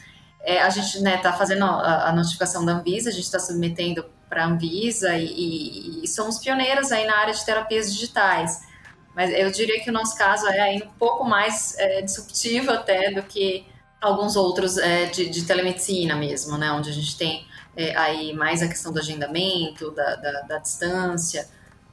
é, 0.41 0.61
a 0.61 0.69
gente 0.71 0.97
está 0.97 1.01
né, 1.01 1.17
tá 1.17 1.33
fazendo 1.33 1.65
a, 1.65 2.09
a, 2.09 2.13
notificação 2.13 2.65
da 2.65 2.73
Anvisa, 2.73 3.09
a 3.09 3.13
gente 3.13 3.25
está 3.25 3.39
submetendo 3.39 4.05
para 4.29 4.45
a 4.45 4.47
Anvisa 4.47 5.17
e, 5.17 5.27
e, 5.27 6.05
e 6.05 6.09
somos 6.09 6.39
pioneiras 6.39 6.93
aí 6.93 7.07
na 7.07 7.17
área 7.17 7.33
de 7.33 7.45
terapias 7.45 7.93
digitais. 7.93 8.63
Mas 9.15 9.31
eu 9.33 9.51
diria 9.51 9.83
que 9.83 9.91
o 9.91 9.93
nosso 9.93 10.17
caso 10.17 10.47
é 10.49 10.61
ainda 10.61 10.87
um 10.87 10.99
pouco 10.99 11.25
mais 11.25 11.79
é, 11.79 12.03
disruptivo 12.03 12.71
até 12.73 13.13
do 13.13 13.23
que 13.23 13.65
alguns 14.01 14.37
outros 14.37 14.77
é, 14.77 15.07
de, 15.07 15.31
de, 15.31 15.45
telemedicina 15.47 16.17
mesmo, 16.17 16.59
né? 16.59 16.71
Onde 16.73 16.91
a 16.91 16.93
gente 16.93 17.17
tem 17.17 17.47
é, 17.77 17.97
aí 17.97 18.35
mais 18.35 18.61
a 18.61 18.69
questão 18.69 18.93
do 18.93 18.99
agendamento, 18.99 19.91
da, 19.93 20.17
da, 20.17 20.41
da, 20.43 20.59
distância, 20.59 21.49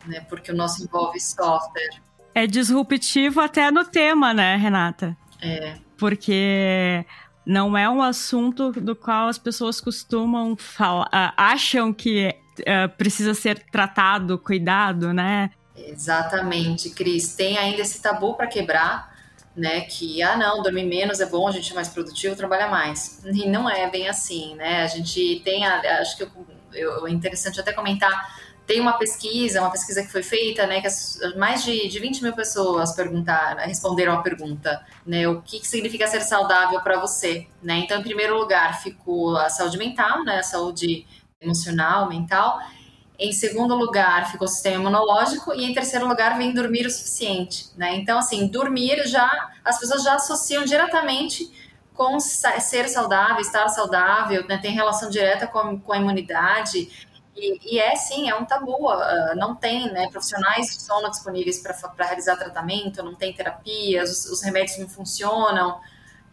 né? 0.06 0.26
Porque 0.28 0.52
o 0.52 0.56
nosso 0.56 0.84
envolve 0.84 1.20
software. 1.20 2.02
É 2.34 2.48
disruptivo 2.48 3.41
até 3.41 3.70
no 3.72 3.84
tema, 3.86 4.34
né, 4.34 4.56
Renata? 4.56 5.15
É. 5.41 5.76
Porque 5.98 7.06
não 7.46 7.78
é 7.78 7.89
um 7.89 8.02
assunto 8.02 8.72
do 8.72 8.96
qual 8.96 9.28
as 9.28 9.38
pessoas 9.38 9.82
costumam 9.82 10.56
falar, 10.56 11.34
acham 11.36 11.91
que 11.94 12.36
uh, 12.60 12.89
precisa 12.98 13.34
ser 13.34 13.60
tratado, 13.72 14.38
cuidado, 14.38 15.13
né? 15.13 15.52
Exatamente, 15.76 16.89
Cris. 16.91 17.36
Tem 17.36 17.58
ainda 17.58 17.82
esse 17.82 18.02
tabu 18.02 18.36
para 18.36 18.48
quebrar, 18.48 19.12
né? 19.56 19.82
Que, 19.82 20.22
ah, 20.22 20.38
não, 20.38 20.62
dormir 20.62 20.86
menos 20.86 21.20
é 21.20 21.26
bom, 21.26 21.48
a 21.48 21.52
gente 21.52 21.72
é 21.72 21.76
mais 21.76 21.89
produtivo, 21.89 22.36
trabalha 22.36 22.67
mais. 22.67 23.22
E 23.26 23.48
não 23.48 23.70
é 23.70 23.89
bem 23.89 24.08
assim, 24.08 24.56
né? 24.56 24.84
A 24.84 24.88
gente 24.88 25.41
tem, 25.44 25.65
a, 25.65 26.02
acho 26.02 26.17
que 26.17 26.28
eu, 26.74 27.08
é 27.08 27.12
interessante 27.12 27.60
até 27.60 27.74
comentar 27.74 28.51
tem 28.71 28.79
uma 28.79 28.93
pesquisa, 28.93 29.60
uma 29.60 29.69
pesquisa 29.69 30.01
que 30.01 30.10
foi 30.10 30.23
feita, 30.23 30.65
né, 30.65 30.79
que 30.79 30.88
as, 30.88 31.19
mais 31.36 31.62
de, 31.62 31.89
de 31.89 31.99
20 31.99 32.23
mil 32.23 32.34
pessoas 32.34 32.93
perguntaram, 32.93 33.62
responderam 33.65 34.13
a 34.13 34.21
pergunta, 34.21 34.81
né, 35.05 35.27
o 35.27 35.41
que, 35.41 35.60
que 35.60 35.67
significa 35.67 36.07
ser 36.07 36.21
saudável 36.21 36.79
para 36.79 36.97
você, 36.97 37.47
né? 37.62 37.79
Então, 37.79 37.99
em 37.99 38.01
primeiro 38.01 38.38
lugar, 38.38 38.81
ficou 38.81 39.36
a 39.36 39.49
saúde 39.49 39.77
mental, 39.77 40.23
né, 40.23 40.39
a 40.39 40.43
saúde 40.43 41.05
emocional, 41.41 42.07
mental. 42.07 42.62
Em 43.19 43.34
segundo 43.34 43.75
lugar, 43.75 44.31
ficou 44.31 44.47
o 44.47 44.49
sistema 44.49 44.77
imunológico 44.77 45.53
e 45.53 45.65
em 45.65 45.73
terceiro 45.73 46.07
lugar 46.07 46.38
vem 46.38 46.53
dormir 46.53 46.86
o 46.86 46.89
suficiente, 46.89 47.71
né? 47.75 47.97
Então, 47.97 48.19
assim, 48.19 48.47
dormir 48.47 49.05
já 49.05 49.51
as 49.65 49.79
pessoas 49.81 50.01
já 50.01 50.15
associam 50.15 50.63
diretamente 50.63 51.51
com 51.93 52.19
ser 52.19 52.88
saudável, 52.88 53.41
estar 53.41 53.67
saudável, 53.67 54.47
né? 54.47 54.57
tem 54.57 54.71
relação 54.71 55.10
direta 55.10 55.45
com, 55.45 55.79
com 55.79 55.93
a 55.93 55.97
imunidade. 55.97 56.89
E, 57.36 57.76
e, 57.76 57.80
é 57.80 57.96
sim, 57.96 58.30
é 58.30 58.36
um 58.36 58.46
tabu. 58.46 58.91
Uh, 58.91 59.36
não 59.36 59.56
tem 59.56 59.91
né, 59.91 60.10
profissionais 60.10 60.67
de 60.67 60.82
sono 60.82 61.10
disponíveis 61.10 61.60
para 61.60 62.06
realizar 62.06 62.36
tratamento, 62.36 63.04
não 63.04 63.15
tem 63.15 63.34
terapias, 63.34 64.12
os, 64.12 64.26
os 64.32 64.44
remédios 64.44 64.78
não 64.78 64.89
funcionam, 64.89 65.80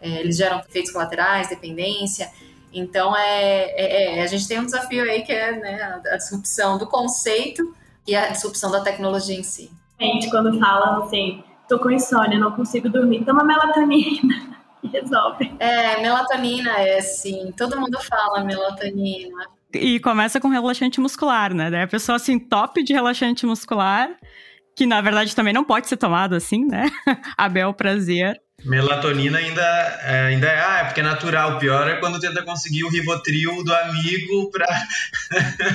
é, 0.00 0.20
eles 0.20 0.36
geram 0.36 0.60
efeitos 0.60 0.92
colaterais, 0.92 1.48
dependência. 1.48 2.30
Então, 2.72 3.16
é, 3.16 3.64
é, 3.64 4.18
é, 4.18 4.22
a 4.22 4.26
gente 4.26 4.46
tem 4.46 4.60
um 4.60 4.64
desafio 4.64 5.02
aí 5.04 5.22
que 5.22 5.32
é 5.32 5.52
né, 5.52 6.00
a, 6.12 6.16
disrupção 6.16 6.78
do 6.78 6.86
conceito 6.86 7.74
e 8.06 8.14
a 8.14 8.28
disrupção 8.28 8.70
da 8.70 8.80
tecnologia 8.80 9.38
em 9.38 9.42
si. 9.42 9.70
Gente, 10.00 10.30
quando 10.30 10.58
falam 10.58 11.02
assim, 11.02 11.42
tô 11.68 11.78
com 11.78 11.90
insônia, 11.90 12.38
não 12.38 12.52
consigo 12.52 12.88
dormir, 12.88 13.24
toma 13.24 13.42
melatonina 13.42 14.58
e 14.82 14.88
resolve. 14.88 15.52
É, 15.58 16.00
melatonina 16.00 16.70
é 16.78 16.98
assim, 16.98 17.52
todo 17.56 17.80
mundo 17.80 17.98
fala 18.00 18.44
melatonina. 18.44 19.57
E 19.74 20.00
começa 20.00 20.40
com 20.40 20.48
relaxante 20.48 21.00
muscular, 21.00 21.52
né? 21.54 21.70
Daí 21.70 21.82
a 21.82 21.88
pessoa 21.88 22.16
assim, 22.16 22.38
top 22.38 22.82
de 22.82 22.92
relaxante 22.92 23.44
muscular, 23.44 24.16
que 24.76 24.86
na 24.86 25.00
verdade 25.00 25.36
também 25.36 25.52
não 25.52 25.64
pode 25.64 25.88
ser 25.88 25.96
tomado 25.96 26.34
assim, 26.34 26.64
né? 26.64 26.86
a 27.36 27.48
bel 27.48 27.74
prazer. 27.74 28.40
Melatonina 28.64 29.38
ainda 29.38 29.62
é, 30.02 30.26
ainda 30.26 30.48
é, 30.48 30.60
ah, 30.60 30.78
é 30.80 30.84
porque 30.84 30.98
é 30.98 31.02
natural. 31.02 31.56
O 31.56 31.58
pior 31.60 31.88
é 31.88 31.96
quando 32.00 32.18
tenta 32.18 32.42
conseguir 32.42 32.82
o 32.82 32.90
Rivotril 32.90 33.62
do 33.62 33.72
amigo 33.72 34.50
pra. 34.50 34.66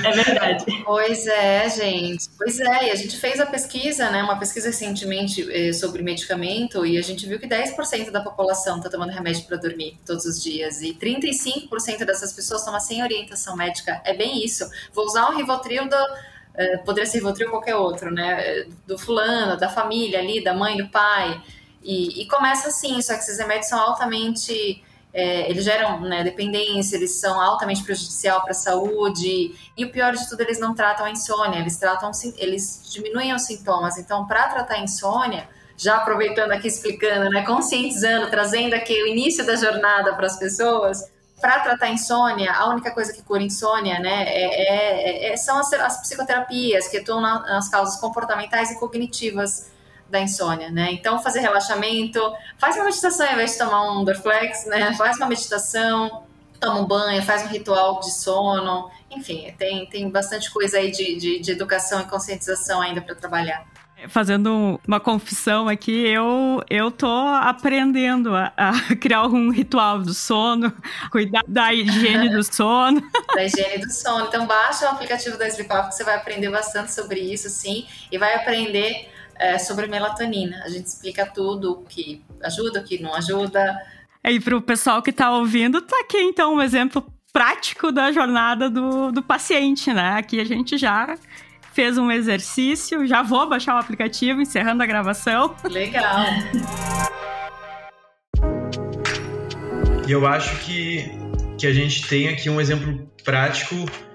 é 0.04 0.10
verdade. 0.10 0.64
Pois 0.84 1.26
é, 1.26 1.68
gente. 1.70 2.28
Pois 2.36 2.60
é, 2.60 2.88
e 2.88 2.90
a 2.90 2.94
gente 2.94 3.16
fez 3.16 3.40
a 3.40 3.46
pesquisa, 3.46 4.10
né? 4.10 4.22
Uma 4.22 4.38
pesquisa 4.38 4.68
recentemente 4.68 5.50
eh, 5.50 5.72
sobre 5.72 6.02
medicamento, 6.02 6.84
e 6.84 6.98
a 6.98 7.02
gente 7.02 7.26
viu 7.26 7.38
que 7.38 7.48
10% 7.48 8.10
da 8.10 8.20
população 8.20 8.80
tá 8.80 8.90
tomando 8.90 9.10
remédio 9.10 9.44
para 9.46 9.56
dormir 9.56 9.98
todos 10.04 10.26
os 10.26 10.42
dias. 10.42 10.82
E 10.82 10.92
35% 10.94 12.04
dessas 12.04 12.34
pessoas 12.34 12.64
tomam 12.64 12.80
sem 12.80 13.02
orientação 13.02 13.56
médica. 13.56 14.02
É 14.04 14.12
bem 14.12 14.44
isso. 14.44 14.68
Vou 14.92 15.06
usar 15.06 15.30
um 15.30 15.36
Rivotril 15.36 15.88
do. 15.88 15.96
Eh, 16.54 16.76
poderia 16.78 17.08
ser 17.08 17.18
Rivotril 17.18 17.48
qualquer 17.48 17.76
outro, 17.76 18.10
né? 18.10 18.66
Do 18.86 18.98
fulano, 18.98 19.56
da 19.56 19.70
família 19.70 20.18
ali, 20.18 20.44
da 20.44 20.52
mãe, 20.52 20.76
do 20.76 20.86
pai. 20.88 21.42
E, 21.84 22.22
e 22.22 22.26
começa 22.26 22.68
assim, 22.68 23.00
só 23.02 23.12
que 23.14 23.20
esses 23.20 23.38
remédios 23.38 23.68
são 23.68 23.78
altamente. 23.78 24.82
É, 25.12 25.48
eles 25.48 25.64
geram 25.64 26.00
né, 26.00 26.24
dependência, 26.24 26.96
eles 26.96 27.20
são 27.20 27.40
altamente 27.40 27.84
prejudicial 27.84 28.40
para 28.42 28.50
a 28.50 28.54
saúde. 28.54 29.54
E 29.76 29.84
o 29.84 29.92
pior 29.92 30.12
de 30.12 30.28
tudo, 30.28 30.40
eles 30.40 30.58
não 30.58 30.74
tratam 30.74 31.06
a 31.06 31.10
insônia, 31.10 31.60
eles 31.60 31.76
tratam, 31.76 32.10
eles 32.36 32.90
diminuem 32.90 33.32
os 33.32 33.42
sintomas. 33.42 33.96
Então, 33.96 34.26
para 34.26 34.48
tratar 34.48 34.74
a 34.74 34.80
insônia, 34.80 35.48
já 35.76 35.96
aproveitando 35.96 36.52
aqui 36.52 36.66
explicando, 36.66 37.30
né, 37.30 37.42
conscientizando, 37.42 38.28
trazendo 38.30 38.74
aqui 38.74 39.00
o 39.02 39.06
início 39.06 39.44
da 39.46 39.54
jornada 39.54 40.14
para 40.14 40.26
as 40.26 40.36
pessoas, 40.36 41.12
para 41.40 41.60
tratar 41.60 41.90
insônia, 41.90 42.52
a 42.52 42.68
única 42.70 42.90
coisa 42.92 43.12
que 43.12 43.22
cura 43.22 43.42
insônia, 43.42 43.98
né, 43.98 44.24
é, 44.26 45.28
é, 45.28 45.32
é 45.32 45.36
são 45.36 45.58
as, 45.58 45.72
as, 45.74 46.00
psicoterapias 46.00 46.88
que 46.88 46.98
atuam 46.98 47.20
na, 47.20 47.40
nas 47.40 47.68
causas 47.68 48.00
comportamentais 48.00 48.70
e 48.70 48.78
cognitivas 48.78 49.73
da 50.08 50.20
insônia, 50.20 50.70
né? 50.70 50.92
Então, 50.92 51.22
fazer 51.22 51.40
relaxamento, 51.40 52.20
faz 52.58 52.76
uma 52.76 52.84
meditação 52.84 53.26
ao 53.26 53.32
invés 53.32 53.52
de 53.52 53.58
tomar 53.58 53.92
um 53.92 54.04
Dorflex, 54.04 54.66
né? 54.66 54.92
Faz 54.98 55.16
uma 55.16 55.26
meditação, 55.26 56.24
toma 56.60 56.80
um 56.80 56.86
banho, 56.86 57.22
faz 57.22 57.42
um 57.42 57.48
ritual 57.48 58.00
de 58.00 58.12
sono, 58.12 58.90
enfim, 59.10 59.52
tem, 59.58 59.86
tem 59.86 60.08
bastante 60.08 60.50
coisa 60.52 60.78
aí 60.78 60.90
de, 60.90 61.16
de, 61.16 61.40
de 61.40 61.50
educação 61.50 62.00
e 62.00 62.04
conscientização 62.04 62.80
ainda 62.80 63.00
para 63.00 63.14
trabalhar 63.14 63.66
fazendo 64.08 64.80
uma 64.86 65.00
confissão 65.00 65.68
aqui, 65.68 66.06
eu, 66.06 66.62
eu 66.68 66.90
tô 66.90 67.06
aprendendo 67.06 68.34
a, 68.34 68.52
a, 68.56 68.72
criar 68.96 69.26
um 69.26 69.50
ritual 69.50 70.00
do 70.00 70.12
sono, 70.12 70.72
cuidar 71.10 71.42
da 71.46 71.72
higiene 71.72 72.28
do 72.28 72.42
sono. 72.42 73.02
Da 73.34 73.44
higiene 73.44 73.78
do 73.78 73.90
sono. 73.90 74.26
Então 74.26 74.46
baixa 74.46 74.86
o 74.86 74.88
aplicativo 74.90 75.38
da 75.38 75.46
Sleep 75.48 75.72
Up 75.72 75.88
que 75.88 75.94
você 75.94 76.04
vai 76.04 76.16
aprender 76.16 76.50
bastante 76.50 76.92
sobre 76.92 77.20
isso, 77.20 77.48
sim, 77.48 77.86
e 78.10 78.18
vai 78.18 78.34
aprender 78.34 79.13
é, 79.36 79.58
sobre 79.58 79.86
melatonina. 79.86 80.62
A 80.64 80.68
gente 80.68 80.86
explica 80.86 81.26
tudo, 81.26 81.72
o 81.72 81.82
que 81.84 82.22
ajuda, 82.42 82.80
o 82.80 82.84
que 82.84 83.02
não 83.02 83.14
ajuda. 83.14 83.76
E 84.24 84.40
para 84.40 84.56
o 84.56 84.62
pessoal 84.62 85.02
que 85.02 85.10
está 85.10 85.30
ouvindo, 85.30 85.82
tá 85.82 86.00
aqui 86.00 86.18
então 86.18 86.54
um 86.54 86.62
exemplo 86.62 87.04
prático 87.32 87.90
da 87.90 88.12
jornada 88.12 88.70
do, 88.70 89.10
do 89.10 89.22
paciente, 89.22 89.92
né? 89.92 90.14
Aqui 90.16 90.40
a 90.40 90.44
gente 90.44 90.78
já 90.78 91.18
fez 91.72 91.98
um 91.98 92.10
exercício, 92.10 93.04
já 93.06 93.22
vou 93.22 93.48
baixar 93.48 93.74
o 93.74 93.78
aplicativo, 93.78 94.40
encerrando 94.40 94.82
a 94.82 94.86
gravação. 94.86 95.54
Legal. 95.64 96.24
E 100.06 100.12
eu 100.12 100.26
acho 100.26 100.56
que, 100.64 101.10
que 101.58 101.66
a 101.66 101.72
gente 101.72 102.06
tem 102.06 102.28
aqui 102.28 102.48
um 102.48 102.60
exemplo 102.60 103.10
prático 103.24 103.74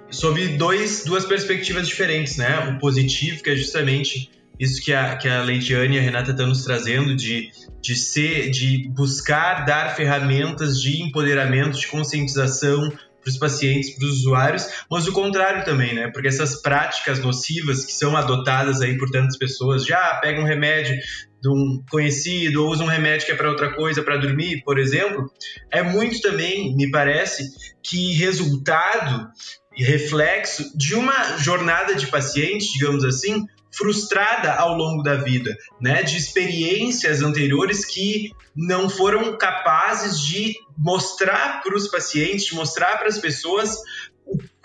sobre 0.09 0.47
dois, 0.49 1.03
duas 1.03 1.25
perspectivas 1.25 1.87
diferentes, 1.87 2.37
né? 2.37 2.69
O 2.69 2.79
positivo, 2.79 3.43
que 3.43 3.49
é 3.49 3.55
justamente 3.55 4.31
isso 4.59 4.81
que 4.83 4.93
a, 4.93 5.15
que 5.15 5.27
a 5.27 5.41
Leidiane 5.41 5.95
e 5.95 5.99
a 5.99 6.01
Renata 6.01 6.31
estão 6.31 6.47
nos 6.47 6.63
trazendo, 6.63 7.15
de, 7.15 7.49
de 7.81 7.95
ser, 7.95 8.49
de 8.49 8.89
buscar 8.89 9.65
dar 9.65 9.95
ferramentas 9.95 10.81
de 10.81 11.01
empoderamento, 11.01 11.79
de 11.79 11.87
conscientização 11.87 12.91
para 13.21 13.29
os 13.29 13.37
pacientes, 13.37 13.91
para 13.91 14.05
os 14.05 14.19
usuários, 14.19 14.67
mas 14.89 15.07
o 15.07 15.13
contrário 15.13 15.63
também, 15.65 15.93
né? 15.93 16.09
Porque 16.13 16.27
essas 16.27 16.61
práticas 16.61 17.19
nocivas 17.19 17.85
que 17.85 17.91
são 17.91 18.15
adotadas 18.15 18.81
aí 18.81 18.97
por 18.97 19.09
tantas 19.09 19.37
pessoas, 19.37 19.85
já 19.85 20.15
pega 20.21 20.41
um 20.41 20.45
remédio 20.45 20.95
de 21.41 21.49
um 21.49 21.83
conhecido 21.89 22.63
ou 22.63 22.71
usa 22.71 22.83
um 22.83 22.87
remédio 22.87 23.25
que 23.25 23.31
é 23.31 23.35
para 23.35 23.49
outra 23.49 23.73
coisa, 23.73 24.03
para 24.03 24.17
dormir, 24.17 24.61
por 24.63 24.77
exemplo, 24.77 25.31
é 25.71 25.81
muito 25.81 26.21
também, 26.21 26.75
me 26.75 26.89
parece, 26.91 27.43
que 27.81 28.13
resultado 28.13 29.29
e 29.75 29.83
reflexo 29.83 30.77
de 30.77 30.95
uma 30.95 31.37
jornada 31.37 31.95
de 31.95 32.07
paciente, 32.07 32.73
digamos 32.73 33.05
assim, 33.05 33.45
frustrada 33.71 34.53
ao 34.53 34.75
longo 34.75 35.03
da 35.03 35.15
vida, 35.15 35.55
né, 35.79 36.03
de 36.03 36.17
experiências 36.17 37.21
anteriores 37.21 37.85
que 37.85 38.31
não 38.55 38.89
foram 38.89 39.37
capazes 39.37 40.19
de 40.19 40.55
mostrar 40.77 41.61
para 41.61 41.75
os 41.75 41.87
pacientes, 41.87 42.45
de 42.45 42.55
mostrar 42.55 42.97
para 42.97 43.07
as 43.07 43.17
pessoas 43.17 43.77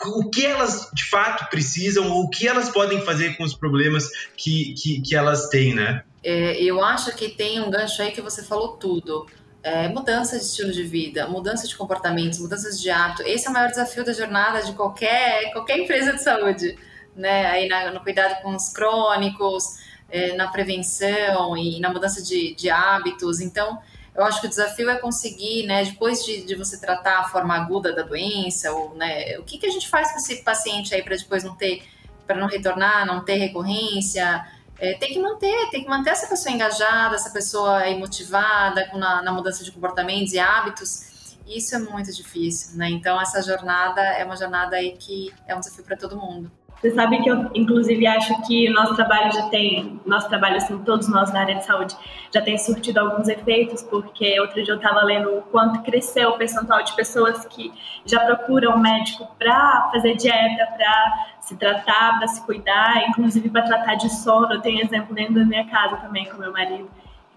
o, 0.07 0.29
que 0.31 0.45
elas 0.45 0.91
de 0.93 1.05
fato 1.05 1.49
precisam, 1.49 2.11
o 2.11 2.29
que 2.29 2.47
elas 2.47 2.69
podem 2.69 3.01
fazer 3.03 3.37
com 3.37 3.45
os 3.45 3.55
problemas 3.55 4.11
que, 4.37 4.75
que, 4.75 5.01
que 5.01 5.17
elas 5.17 5.49
têm, 5.49 5.75
né? 5.75 6.03
É, 6.23 6.63
eu 6.63 6.83
acho 6.83 7.15
que 7.15 7.29
tem 7.29 7.61
um 7.61 7.71
gancho 7.71 8.03
aí 8.03 8.13
que 8.13 8.21
você 8.21 8.43
falou 8.43 8.77
tudo. 8.77 9.27
É, 9.63 9.89
mudança 9.89 10.37
de 10.39 10.45
estilo 10.45 10.71
de 10.73 10.83
vida, 10.83 11.27
mudança 11.27 11.67
de 11.67 11.75
comportamentos, 11.75 12.39
mudanças 12.39 12.79
de 12.79 12.91
hábito. 12.91 13.23
Esse 13.23 13.47
é 13.47 13.51
o 13.51 13.53
maior 13.53 13.71
desafio 13.71 14.05
da 14.05 14.13
jornada 14.13 14.63
de 14.63 14.73
qualquer, 14.73 15.51
qualquer 15.53 15.79
empresa 15.79 16.13
de 16.13 16.23
saúde 16.23 16.77
né, 17.17 17.47
aí 17.47 17.69
na, 17.69 17.91
no 17.91 18.01
cuidado 18.01 18.43
com 18.43 18.55
os 18.55 18.69
crônicos, 18.71 19.79
é, 20.11 20.35
na 20.35 20.49
prevenção 20.49 21.57
e 21.57 21.81
na 21.81 21.91
mudança 21.91 22.23
de, 22.23 22.55
de 22.55 22.71
hábitos. 22.71 23.41
Então, 23.41 23.81
eu 24.15 24.25
acho 24.25 24.41
que 24.41 24.47
o 24.47 24.51
desafio 24.51 24.89
é 24.89 24.97
conseguir, 24.97 25.67
né, 25.67 25.85
depois 25.85 26.25
de, 26.25 26.43
de 26.45 26.55
você 26.55 26.79
tratar 26.81 27.21
a 27.21 27.25
forma 27.25 27.55
aguda 27.55 27.93
da 27.93 28.03
doença, 28.03 28.73
ou, 28.73 28.95
né, 28.95 29.37
o 29.39 29.43
que, 29.43 29.59
que 29.59 29.67
a 29.67 29.71
gente 29.71 29.89
faz 29.89 30.13
com 30.13 30.19
esse 30.19 30.43
paciente 30.43 30.95
aí 30.95 31.03
para 31.03 31.17
depois 31.17 31.43
não 31.43 31.57
ter, 31.57 31.83
para 32.27 32.37
não 32.37 32.47
retornar, 32.47 33.05
não 33.07 33.25
ter 33.25 33.35
recorrência, 33.35 34.47
é, 34.79 34.95
tem 34.95 35.13
que 35.13 35.19
manter, 35.19 35.71
tem 35.71 35.83
que 35.83 35.89
manter 35.89 36.11
essa 36.11 36.27
pessoa 36.27 36.55
engajada, 36.55 37.15
essa 37.15 37.31
pessoa 37.31 37.79
aí 37.79 37.99
motivada 37.99 38.89
na, 38.95 39.23
na 39.23 39.33
mudança 39.33 39.65
de 39.65 39.73
comportamentos 39.73 40.33
e 40.33 40.39
hábitos. 40.39 41.37
Isso 41.47 41.75
é 41.75 41.79
muito 41.79 42.13
difícil, 42.13 42.77
né? 42.77 42.89
Então 42.89 43.21
essa 43.21 43.43
jornada 43.43 44.01
é 44.01 44.25
uma 44.25 44.37
jornada 44.37 44.77
aí 44.77 44.97
que 44.97 45.33
é 45.47 45.55
um 45.55 45.61
desafio 45.61 45.85
para 45.85 45.97
todo 45.97 46.17
mundo. 46.17 46.51
Você 46.81 46.91
sabe 46.91 47.23
que 47.23 47.31
eu, 47.31 47.51
inclusive, 47.55 48.07
acho 48.07 48.43
que 48.47 48.69
o 48.69 48.75
nosso 48.75 48.95
trabalho 48.95 49.33
já 49.33 49.49
tem, 49.49 49.99
nosso 50.05 50.29
trabalho, 50.29 50.57
assim, 50.57 50.77
todos 50.85 51.09
nós 51.09 51.33
na 51.33 51.41
área 51.41 51.55
de 51.55 51.65
saúde, 51.65 51.97
já 52.33 52.43
tem 52.43 52.59
surtido 52.59 53.01
alguns 53.01 53.27
efeitos, 53.27 53.83
porque 53.83 54.39
outro 54.39 54.63
dia 54.63 54.75
eu 54.75 54.77
estava 54.77 55.03
lendo 55.03 55.31
o 55.31 55.43
quanto 55.43 55.81
cresceu 55.83 56.31
o 56.31 56.37
percentual 56.37 56.83
de 56.83 56.95
pessoas 56.95 57.47
que 57.47 57.73
já 58.05 58.21
procuram 58.21 58.79
médico 58.79 59.27
para 59.39 59.89
fazer 59.93 60.15
dieta, 60.15 60.67
para 60.77 61.37
se 61.41 61.57
tratar, 61.57 62.19
para 62.19 62.29
se 62.29 62.45
cuidar, 62.45 63.09
inclusive 63.09 63.49
para 63.49 63.63
tratar 63.63 63.95
de 63.95 64.11
sono. 64.11 64.53
Eu 64.53 64.61
tenho 64.61 64.83
exemplo 64.83 65.15
dentro 65.15 65.35
da 65.35 65.45
minha 65.45 65.67
casa 65.67 65.97
também 65.97 66.27
com 66.27 66.37
meu 66.37 66.53
marido 66.53 66.91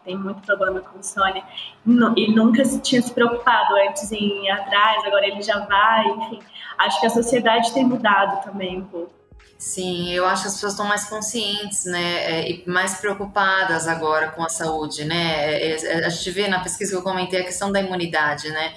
tem 0.08 0.18
muito 0.18 0.42
problema 0.42 0.80
com 0.80 0.98
insônia, 0.98 1.44
e 2.16 2.32
nunca 2.34 2.64
se 2.64 2.80
tinha 2.80 3.02
se 3.02 3.14
preocupado 3.14 3.76
antes 3.76 4.10
em 4.14 4.46
ir 4.46 4.50
atrás, 4.50 5.04
agora 5.04 5.28
ele 5.28 5.42
já 5.42 5.60
vai, 5.66 6.08
enfim. 6.08 6.40
Acho 6.78 7.02
que 7.02 7.08
a 7.08 7.10
sociedade 7.10 7.74
tem 7.74 7.84
mudado 7.84 8.42
também 8.42 8.78
um 8.78 8.86
pouco. 8.86 9.17
Sim, 9.58 10.12
eu 10.14 10.26
acho 10.28 10.44
que 10.44 10.48
as 10.50 10.54
pessoas 10.54 10.74
estão 10.74 10.86
mais 10.86 11.06
conscientes, 11.10 11.86
né, 11.86 12.42
é, 12.42 12.52
e 12.52 12.64
mais 12.70 13.00
preocupadas 13.00 13.88
agora 13.88 14.30
com 14.30 14.44
a 14.44 14.50
saúde, 14.50 15.04
né? 15.04 15.52
É, 15.52 15.76
é, 15.84 16.06
a 16.06 16.10
gente 16.10 16.30
vê 16.30 16.48
na 16.48 16.60
pesquisa 16.60 16.92
que 16.92 16.98
eu 16.98 17.02
comentei 17.02 17.42
a 17.42 17.44
questão 17.44 17.72
da 17.72 17.82
imunidade, 17.82 18.50
né? 18.52 18.76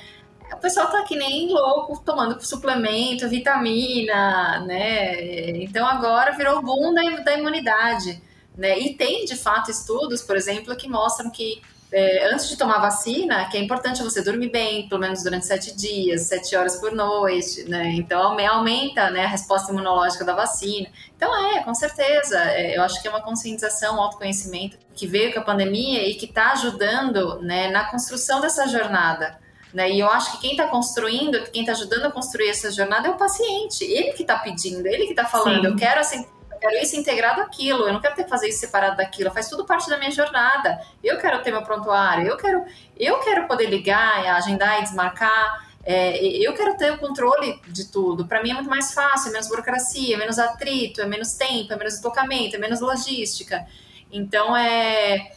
O 0.53 0.57
pessoal 0.57 0.91
tá 0.91 1.03
que 1.05 1.17
nem 1.17 1.49
louco 1.53 2.01
tomando 2.05 2.41
suplemento, 2.45 3.29
vitamina, 3.29 4.61
né? 4.67 5.63
Então 5.63 5.87
agora 5.87 6.33
virou 6.33 6.59
o 6.59 6.63
boom 6.63 6.95
da, 6.95 7.03
da 7.21 7.39
imunidade, 7.39 8.21
né? 8.57 8.79
E 8.79 8.95
tem 8.95 9.27
de 9.27 9.37
fato 9.37 9.71
estudos, 9.71 10.23
por 10.23 10.37
exemplo, 10.37 10.75
que 10.77 10.89
mostram 10.89 11.31
que 11.31 11.61
é, 11.93 12.33
antes 12.33 12.49
de 12.49 12.57
tomar 12.57 12.79
vacina, 12.79 13.49
que 13.49 13.57
é 13.57 13.61
importante 13.61 14.03
você 14.03 14.23
dormir 14.23 14.51
bem, 14.51 14.89
pelo 14.89 15.01
menos 15.01 15.23
durante 15.23 15.47
sete 15.47 15.77
dias, 15.77 16.23
sete 16.23 16.55
horas 16.55 16.77
por 16.77 16.93
noite, 16.93 17.69
né? 17.69 17.93
Então 17.97 18.39
aumenta 18.39 19.11
né, 19.11 19.25
a 19.25 19.29
resposta 19.29 19.73
imunológica 19.73 20.25
da 20.25 20.35
vacina. 20.35 20.89
Então 21.17 21.35
é, 21.49 21.63
com 21.63 21.75
certeza, 21.75 22.39
é, 22.39 22.77
eu 22.77 22.83
acho 22.83 23.03
que 23.03 23.09
é 23.09 23.11
uma 23.11 23.23
conscientização, 23.23 23.97
um 23.97 24.01
autoconhecimento 24.01 24.79
que 24.95 25.07
veio 25.07 25.33
com 25.33 25.41
a 25.41 25.43
pandemia 25.43 26.09
e 26.09 26.15
que 26.15 26.27
está 26.27 26.53
ajudando 26.53 27.41
né, 27.41 27.69
na 27.69 27.85
construção 27.85 28.41
dessa 28.41 28.69
jornada. 28.69 29.39
Né? 29.75 29.91
E 29.91 30.01
eu 30.01 30.09
acho 30.09 30.33
que 30.33 30.41
quem 30.43 30.51
está 30.53 30.67
construindo, 30.69 31.43
quem 31.51 31.63
está 31.63 31.73
ajudando 31.73 32.07
a 32.07 32.11
construir 32.11 32.51
essa 32.51 32.71
jornada 32.71 33.09
é 33.09 33.11
o 33.11 33.17
paciente. 33.17 33.85
Ele 33.85 34.13
que 34.13 34.23
está 34.23 34.39
pedindo, 34.39 34.87
ele 34.87 35.07
que 35.07 35.13
está 35.13 35.25
falando, 35.25 35.63
Sim. 35.63 35.67
eu 35.67 35.77
quero 35.77 36.01
assim 36.01 36.25
quero 36.61 36.77
isso 36.77 36.97
integrado 36.97 37.41
aquilo, 37.41 37.87
eu 37.87 37.93
não 37.93 38.01
quero 38.01 38.15
ter 38.15 38.25
que 38.25 38.31
fazer 38.31 38.49
isso 38.49 38.61
separado 38.61 38.97
daquilo, 38.97 39.31
faz 39.31 39.49
tudo 39.49 39.65
parte 39.65 39.89
da 39.89 39.99
minha 39.99 40.11
jornada. 40.11 40.81
Eu 41.03 41.19
quero 41.19 41.43
ter 41.43 41.51
meu 41.51 41.63
prontuário, 41.63 42.29
eu 42.29 42.37
quero, 42.37 42.65
eu 42.97 43.19
quero 43.21 43.49
poder 43.49 43.67
ligar, 43.67 44.25
agendar 44.37 44.79
e 44.79 44.83
desmarcar. 44.83 45.69
É, 45.83 46.19
eu 46.23 46.53
quero 46.53 46.77
ter 46.77 46.93
o 46.93 46.99
controle 46.99 47.61
de 47.69 47.87
tudo. 47.87 48.27
Para 48.27 48.43
mim 48.43 48.51
é 48.51 48.55
muito 48.55 48.69
mais 48.69 48.93
fácil, 48.93 49.31
é 49.31 49.33
menos 49.33 49.49
burocracia, 49.49 50.15
é 50.15 50.19
menos 50.19 50.39
atrito, 50.39 51.01
é 51.01 51.07
menos 51.07 51.33
tempo, 51.33 51.73
é 51.73 51.77
menos 51.77 51.95
deslocamento, 51.95 52.55
é 52.55 52.59
menos 52.59 52.81
logística. 52.81 53.67
Então, 54.13 54.55
é, 54.57 55.33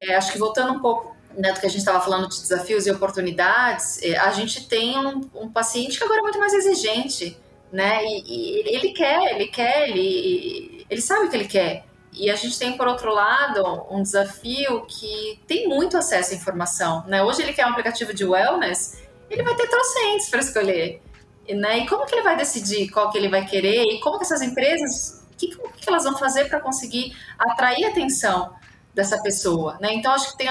é 0.00 0.14
acho 0.14 0.32
que 0.32 0.38
voltando 0.38 0.72
um 0.72 0.80
pouco 0.80 1.16
né, 1.36 1.52
do 1.52 1.60
que 1.60 1.66
a 1.66 1.68
gente 1.68 1.80
estava 1.80 2.00
falando 2.00 2.28
de 2.28 2.40
desafios 2.40 2.86
e 2.86 2.90
oportunidades, 2.90 4.00
é, 4.02 4.16
a 4.16 4.30
gente 4.30 4.68
tem 4.68 4.96
um, 4.96 5.28
um 5.34 5.50
paciente 5.50 5.98
que 5.98 6.04
agora 6.04 6.20
é 6.20 6.22
muito 6.22 6.38
mais 6.38 6.54
exigente 6.54 7.36
né? 7.72 8.04
E, 8.04 8.22
e, 8.26 8.76
ele 8.76 8.92
quer, 8.92 9.34
ele 9.34 9.48
quer, 9.48 9.88
ele, 9.88 10.86
ele 10.88 11.00
sabe 11.00 11.26
o 11.26 11.30
que 11.30 11.36
ele 11.36 11.48
quer. 11.48 11.84
E 12.12 12.30
a 12.30 12.34
gente 12.34 12.58
tem, 12.58 12.76
por 12.76 12.88
outro 12.88 13.12
lado, 13.12 13.86
um 13.90 14.02
desafio 14.02 14.84
que 14.86 15.40
tem 15.46 15.68
muito 15.68 15.96
acesso 15.96 16.32
à 16.32 16.36
informação, 16.36 17.04
né? 17.06 17.22
Hoje 17.22 17.42
ele 17.42 17.52
quer 17.52 17.66
um 17.66 17.70
aplicativo 17.70 18.12
de 18.12 18.24
wellness, 18.24 19.02
ele 19.30 19.42
vai 19.42 19.54
ter 19.54 19.68
trocentos 19.68 20.28
para 20.28 20.40
escolher, 20.40 21.02
né? 21.48 21.78
E 21.78 21.86
como 21.86 22.06
que 22.06 22.14
ele 22.14 22.22
vai 22.22 22.36
decidir 22.36 22.88
qual 22.90 23.10
que 23.10 23.18
ele 23.18 23.28
vai 23.28 23.44
querer 23.44 23.82
e 23.84 24.00
como 24.00 24.18
que 24.18 24.24
essas 24.24 24.42
empresas, 24.42 25.24
o 25.32 25.36
que, 25.36 25.48
que 25.48 25.88
elas 25.88 26.04
vão 26.04 26.16
fazer 26.16 26.48
para 26.48 26.60
conseguir 26.60 27.14
atrair 27.38 27.84
a 27.84 27.90
atenção 27.90 28.56
dessa 28.94 29.22
pessoa, 29.22 29.78
né? 29.80 29.92
Então 29.92 30.12
acho 30.12 30.32
que 30.32 30.38
tem, 30.38 30.48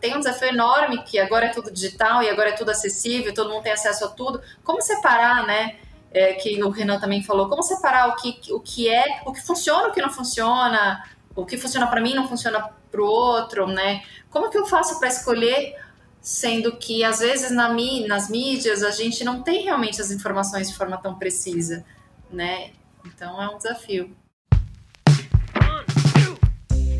tem 0.00 0.16
um 0.16 0.18
desafio 0.18 0.48
enorme 0.48 1.02
que 1.04 1.18
agora 1.18 1.46
é 1.46 1.48
tudo 1.48 1.70
digital 1.70 2.22
e 2.22 2.28
agora 2.28 2.50
é 2.50 2.52
tudo 2.52 2.70
acessível, 2.70 3.32
todo 3.32 3.48
mundo 3.48 3.62
tem 3.62 3.72
acesso 3.72 4.04
a 4.04 4.08
tudo. 4.08 4.42
Como 4.62 4.82
separar, 4.82 5.46
né? 5.46 5.76
É, 6.12 6.34
que 6.34 6.62
o 6.62 6.70
Renan 6.70 6.98
também 6.98 7.22
falou, 7.22 7.48
como 7.48 7.62
separar 7.62 8.08
o 8.08 8.16
que, 8.16 8.40
o 8.52 8.60
que 8.60 8.88
é, 8.88 9.20
o 9.26 9.32
que 9.32 9.44
funciona, 9.44 9.88
o 9.88 9.92
que 9.92 10.00
não 10.00 10.10
funciona, 10.10 11.04
o 11.34 11.44
que 11.44 11.56
funciona 11.56 11.86
para 11.86 12.00
mim 12.00 12.14
não 12.14 12.28
funciona 12.28 12.70
para 12.90 13.02
o 13.02 13.06
outro, 13.06 13.66
né? 13.66 14.02
Como 14.30 14.50
que 14.50 14.58
eu 14.58 14.66
faço 14.66 14.98
para 14.98 15.08
escolher, 15.08 15.74
sendo 16.20 16.76
que 16.76 17.04
às 17.04 17.20
vezes 17.20 17.50
na, 17.50 17.68
nas 18.06 18.28
mídias 18.28 18.82
a 18.82 18.90
gente 18.90 19.22
não 19.24 19.42
tem 19.42 19.62
realmente 19.62 20.00
as 20.00 20.10
informações 20.10 20.68
de 20.68 20.76
forma 20.76 20.96
tão 20.96 21.14
precisa, 21.14 21.84
né? 22.30 22.70
Então 23.04 23.40
é 23.40 23.48
um 23.48 23.56
desafio. 23.56 24.16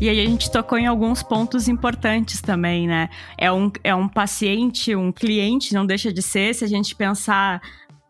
E 0.01 0.07
aí 0.07 0.21
a 0.21 0.25
gente 0.25 0.49
tocou 0.49 0.77
em 0.77 0.87
alguns 0.87 1.21
pontos 1.21 1.67
importantes 1.67 2.41
também, 2.41 2.87
né? 2.87 3.09
É 3.37 3.51
um, 3.51 3.69
é 3.83 3.93
um 3.93 4.07
paciente, 4.07 4.95
um 4.95 5.11
cliente, 5.11 5.73
não 5.73 5.85
deixa 5.85 6.13
de 6.13 6.21
ser, 6.21 6.55
se 6.55 6.63
a 6.63 6.67
gente 6.67 6.95
pensar 6.95 7.61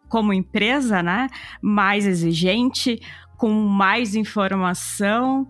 como 0.09 0.33
empresa, 0.33 1.01
né, 1.01 1.27
mais 1.61 2.05
exigente, 2.05 2.99
com 3.37 3.53
mais 3.53 4.15
informação 4.15 5.47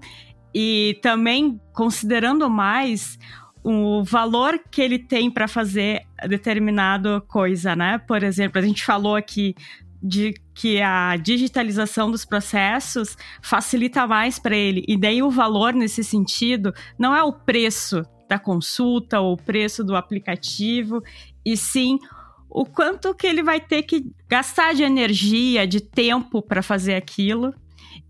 e 0.54 1.00
também 1.02 1.60
considerando 1.74 2.50
mais 2.50 3.17
o 3.63 4.04
valor 4.04 4.60
que 4.72 4.82
ele 4.82 5.00
tem 5.00 5.30
para 5.30 5.48
fazer 5.48 6.04
determinada 6.28 7.19
coisa, 7.22 7.76
né? 7.76 7.98
Por 7.98 8.24
exemplo, 8.24 8.60
a 8.60 8.62
gente 8.62 8.86
falou 8.86 9.15
aqui 9.15 9.56
de 10.02 10.34
que 10.54 10.82
a 10.82 11.17
digitalização 11.17 12.10
dos 12.10 12.24
processos 12.24 13.17
facilita 13.41 14.08
mais 14.08 14.39
para 14.39 14.56
ele. 14.56 14.84
E 14.88 14.98
daí 14.98 15.22
o 15.22 15.30
valor 15.30 15.74
nesse 15.74 16.04
sentido 16.04 16.74
não 16.98 17.13
é 17.13 17.22
o 17.22 17.34
preço 17.34 18.04
da 18.30 18.39
consulta 18.39 19.19
ou 19.19 19.34
o 19.34 19.38
preço 19.38 19.84
do 19.84 19.95
aplicativo, 19.95 21.04
e 21.43 21.58
sim 21.58 22.00
o 22.50 22.66
quanto 22.66 23.14
que 23.14 23.28
ele 23.28 23.44
vai 23.44 23.60
ter 23.60 23.84
que 23.84 24.12
gastar 24.28 24.74
de 24.74 24.84
energia, 24.84 25.68
de 25.68 25.80
tempo 25.80 26.42
para 26.42 26.64
fazer 26.64 26.96
aquilo. 26.96 27.54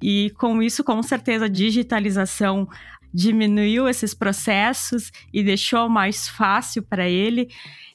E 0.02 0.32
com 0.38 0.62
isso, 0.62 0.84
com 0.84 1.04
certeza, 1.04 1.46
a 1.46 1.50
digitalização 1.50 2.68
diminuiu 3.14 3.90
esses 3.90 4.14
processos 4.14 5.12
e 5.34 5.44
deixou 5.44 5.90
mais 5.90 6.30
fácil 6.30 6.84
para 6.84 7.08
ele. 7.08 7.50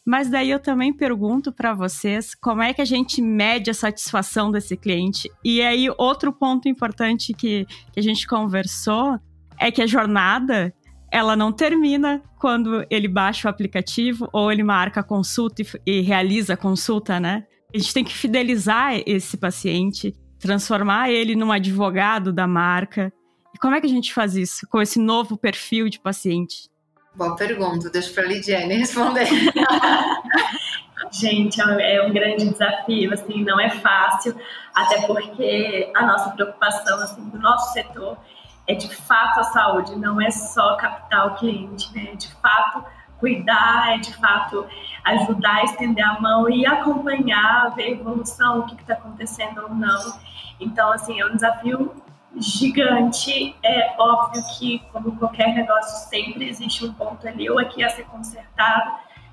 Mas 0.05 0.29
daí 0.29 0.51
eu 0.51 0.61
também 0.61 0.93
pergunto 0.93 1.51
para 1.51 1.73
vocês 1.73 2.35
como 2.35 2.63
é 2.63 2.75
que 2.75 2.83
a 2.83 2.85
gente 2.85 3.23
mede 3.23 3.71
a 3.71 3.75
satisfação 3.75 4.51
desse 4.51 4.77
cliente. 4.77 5.31
E 5.43 5.63
aí, 5.63 5.89
outro 5.97 6.31
ponto 6.31 6.69
importante 6.69 7.33
que, 7.33 7.67
que 7.91 8.01
a 8.01 8.03
gente 8.03 8.27
conversou 8.27 9.19
é 9.59 9.71
que 9.71 9.81
a 9.81 9.87
jornada 9.87 10.75
ela 11.15 11.37
não 11.37 11.53
termina 11.53 12.21
quando 12.41 12.85
ele 12.91 13.07
baixa 13.07 13.47
o 13.47 13.51
aplicativo 13.51 14.29
ou 14.33 14.51
ele 14.51 14.65
marca 14.65 14.99
a 14.99 15.05
consulta 15.05 15.63
e, 15.63 15.67
e 15.87 16.01
realiza 16.01 16.55
a 16.55 16.57
consulta, 16.57 17.21
né? 17.21 17.47
A 17.73 17.79
gente 17.79 17.95
tem 17.95 18.03
que 18.03 18.13
fidelizar 18.13 19.01
esse 19.07 19.37
paciente, 19.37 20.13
transformar 20.41 21.11
ele 21.11 21.37
num 21.37 21.53
advogado 21.53 22.33
da 22.33 22.49
marca. 22.49 23.13
E 23.55 23.59
como 23.59 23.77
é 23.77 23.81
que 23.81 23.87
a 23.87 23.91
gente 23.91 24.13
faz 24.13 24.35
isso 24.35 24.67
com 24.69 24.83
esse 24.83 24.99
novo 24.99 25.39
perfil 25.39 25.89
de 25.89 26.01
paciente? 26.01 26.69
Boa 27.15 27.37
pergunta, 27.37 27.89
deixa 27.91 28.13
para 28.13 28.25
a 28.25 28.27
Lidiane 28.27 28.75
responder. 28.75 29.29
Gente, 31.13 31.61
é, 31.61 31.95
é 31.95 32.03
um 32.05 32.13
grande 32.13 32.49
desafio, 32.51 33.13
assim, 33.13 33.45
não 33.45 33.61
é 33.61 33.71
fácil, 33.71 34.35
até 34.75 35.07
porque 35.07 35.93
a 35.95 36.05
nossa 36.05 36.31
preocupação, 36.31 36.99
assim, 36.99 37.29
do 37.29 37.39
nosso 37.39 37.73
setor 37.73 38.19
é 38.67 38.75
de 38.75 38.95
fato 38.95 39.41
a 39.41 39.45
saúde, 39.45 39.97
não 39.97 40.21
é 40.21 40.31
só 40.31 40.77
captar 40.77 41.27
o 41.27 41.35
cliente, 41.35 41.93
né? 41.95 42.11
É 42.13 42.17
de 42.17 42.33
fato 42.37 42.85
cuidar, 43.19 43.95
é 43.95 43.99
de 43.99 44.15
fato 44.17 44.67
ajudar 45.05 45.65
estender 45.65 46.05
a 46.05 46.21
mão 46.21 46.49
e 46.49 46.67
acompanhar, 46.67 47.75
ver 47.75 47.85
a 47.85 47.91
evolução, 47.91 48.61
o 48.61 48.67
que 48.67 48.75
está 48.75 48.95
acontecendo 48.95 49.63
ou 49.63 49.75
não. 49.75 50.19
Então, 50.61 50.93
assim, 50.93 51.21
é 51.21 51.27
um 51.27 51.35
desafio 51.35 51.95
gigante. 52.37 53.57
É 53.63 53.95
óbvio 53.99 54.43
que, 54.59 54.81
como 54.93 55.17
qualquer 55.17 55.55
negócio, 55.55 56.09
sempre 56.09 56.49
existe 56.49 56.85
um 56.85 56.93
ponto 56.93 57.27
ali 57.27 57.49
ou 57.49 57.59
aqui 57.59 57.83
a 57.85 57.91
ser 57.91 58.05
consertado 58.05 58.93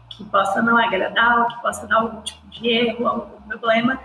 que 0.10 0.24
possa 0.26 0.62
não 0.62 0.78
agradar, 0.78 1.40
ou 1.40 1.46
que 1.46 1.62
possa 1.62 1.88
dar 1.88 1.98
algum 1.98 2.22
tipo 2.22 2.46
de 2.50 2.68
erro, 2.68 3.08
algum 3.08 3.42
problema. 3.42 4.00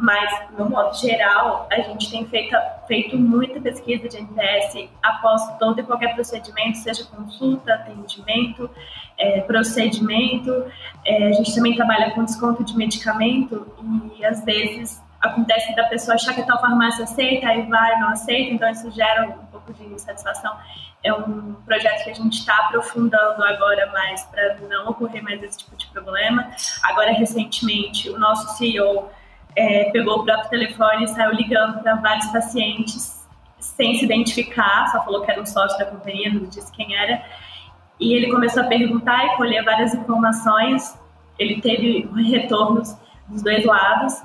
Mas, 0.00 0.48
no 0.56 0.70
modo 0.70 0.96
geral, 0.98 1.68
a 1.70 1.78
gente 1.82 2.10
tem 2.10 2.24
feito, 2.24 2.56
feito 2.88 3.18
muita 3.18 3.60
pesquisa 3.60 4.08
de 4.08 4.16
NPS 4.16 4.88
após 5.02 5.58
todo 5.58 5.78
e 5.78 5.82
qualquer 5.82 6.14
procedimento, 6.14 6.78
seja 6.78 7.04
consulta, 7.04 7.74
atendimento, 7.74 8.70
é, 9.18 9.42
procedimento. 9.42 10.64
É, 11.04 11.26
a 11.26 11.32
gente 11.32 11.54
também 11.54 11.76
trabalha 11.76 12.12
com 12.12 12.24
desconto 12.24 12.64
de 12.64 12.74
medicamento 12.74 13.70
e, 14.18 14.24
às 14.24 14.42
vezes, 14.42 15.02
acontece 15.20 15.76
da 15.76 15.84
pessoa 15.84 16.14
achar 16.14 16.32
que 16.32 16.40
a 16.40 16.46
tal 16.46 16.58
farmácia 16.62 17.04
aceita, 17.04 17.48
aí 17.48 17.60
vai, 17.68 18.00
não 18.00 18.08
aceita, 18.08 18.54
então 18.54 18.70
isso 18.70 18.90
gera 18.92 19.28
um 19.28 19.46
pouco 19.52 19.70
de 19.74 19.84
insatisfação. 19.84 20.56
É 21.04 21.12
um 21.12 21.56
projeto 21.66 22.04
que 22.04 22.10
a 22.10 22.14
gente 22.14 22.38
está 22.38 22.56
aprofundando 22.56 23.44
agora 23.44 23.90
mais 23.92 24.24
para 24.24 24.56
não 24.60 24.88
ocorrer 24.88 25.22
mais 25.22 25.42
esse 25.42 25.58
tipo 25.58 25.76
de 25.76 25.86
problema. 25.88 26.50
Agora, 26.84 27.12
recentemente, 27.12 28.08
o 28.08 28.18
nosso 28.18 28.56
CEO 28.56 29.10
é, 29.56 29.90
pegou 29.90 30.20
o 30.20 30.24
próprio 30.24 30.50
telefone 30.50 31.04
e 31.04 31.08
saiu 31.08 31.32
ligando 31.32 31.82
para 31.82 31.96
vários 31.96 32.26
pacientes 32.26 33.20
sem 33.58 33.94
se 33.96 34.04
identificar, 34.04 34.86
só 34.90 35.04
falou 35.04 35.22
que 35.22 35.30
era 35.30 35.40
um 35.40 35.46
sócio 35.46 35.78
da 35.78 35.84
companhia, 35.84 36.32
não 36.32 36.44
disse 36.44 36.72
quem 36.72 36.96
era. 36.96 37.22
E 37.98 38.14
ele 38.14 38.30
começou 38.30 38.62
a 38.62 38.66
perguntar 38.66 39.26
e 39.26 39.36
colher 39.36 39.62
várias 39.64 39.94
informações. 39.94 40.98
Ele 41.38 41.60
teve 41.60 42.08
retornos 42.30 42.96
dos 43.28 43.42
dois 43.42 43.64
lados. 43.64 44.22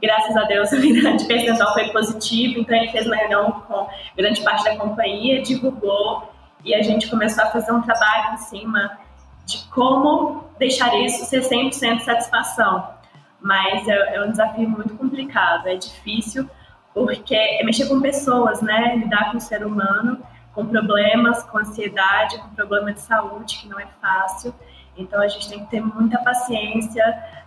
Graças 0.00 0.36
a 0.36 0.44
Deus, 0.44 0.72
o 0.72 0.80
grande 0.80 1.26
percentual 1.26 1.74
foi 1.74 1.90
positivo. 1.90 2.60
Então, 2.60 2.76
ele 2.76 2.88
fez 2.90 3.06
uma 3.06 3.16
reunião 3.16 3.52
com 3.66 3.88
grande 4.16 4.42
parte 4.42 4.64
da 4.64 4.76
companhia, 4.76 5.42
divulgou 5.42 6.32
e 6.64 6.74
a 6.74 6.82
gente 6.82 7.08
começou 7.08 7.44
a 7.44 7.48
fazer 7.48 7.72
um 7.72 7.82
trabalho 7.82 8.34
em 8.34 8.38
cima 8.38 8.98
de 9.44 9.64
como 9.68 10.44
deixar 10.58 10.94
isso 11.00 11.24
ser 11.24 11.40
100% 11.40 12.00
satisfação. 12.00 12.97
Mas 13.40 13.86
é, 13.86 14.16
é 14.16 14.24
um 14.24 14.30
desafio 14.30 14.68
muito 14.68 14.94
complicado, 14.96 15.68
é 15.68 15.76
difícil, 15.76 16.48
porque 16.92 17.34
é 17.34 17.62
mexer 17.64 17.88
com 17.88 18.00
pessoas, 18.00 18.60
né? 18.60 18.96
Lidar 18.96 19.30
com 19.30 19.38
o 19.38 19.40
ser 19.40 19.64
humano, 19.64 20.20
com 20.52 20.66
problemas, 20.66 21.44
com 21.44 21.58
ansiedade, 21.58 22.38
com 22.38 22.48
problema 22.50 22.92
de 22.92 23.00
saúde, 23.00 23.58
que 23.58 23.68
não 23.68 23.78
é 23.78 23.86
fácil. 24.00 24.52
Então 24.96 25.20
a 25.22 25.28
gente 25.28 25.48
tem 25.48 25.64
que 25.64 25.70
ter 25.70 25.80
muita 25.80 26.18
paciência, 26.18 27.04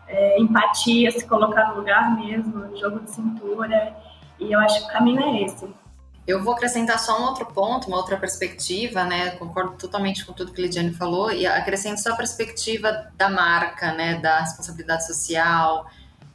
é, 0.07 0.39
empatia, 0.39 1.11
se 1.11 1.27
colocar 1.27 1.69
no 1.69 1.75
lugar 1.75 2.15
mesmo, 2.15 2.77
jogo 2.77 3.01
de 3.01 3.11
cintura. 3.11 3.93
E 4.39 4.51
eu 4.51 4.59
acho 4.59 4.79
que 4.79 4.89
o 4.89 4.93
caminho 4.93 5.21
é 5.21 5.41
esse. 5.43 5.67
Eu 6.31 6.41
vou 6.41 6.53
acrescentar 6.53 6.97
só 6.97 7.19
um 7.19 7.25
outro 7.25 7.45
ponto, 7.45 7.87
uma 7.87 7.97
outra 7.97 8.17
perspectiva, 8.17 9.03
né? 9.03 9.31
Concordo 9.31 9.75
totalmente 9.77 10.25
com 10.25 10.31
tudo 10.31 10.53
que 10.53 10.61
a 10.61 10.63
Lidiane 10.63 10.93
falou, 10.93 11.31
e 11.31 11.45
acrescento 11.45 11.99
só 11.99 12.13
a 12.13 12.15
perspectiva 12.15 13.11
da 13.15 13.29
marca, 13.29 13.93
né? 13.93 14.15
Da 14.15 14.39
responsabilidade 14.39 15.05
social, 15.05 15.89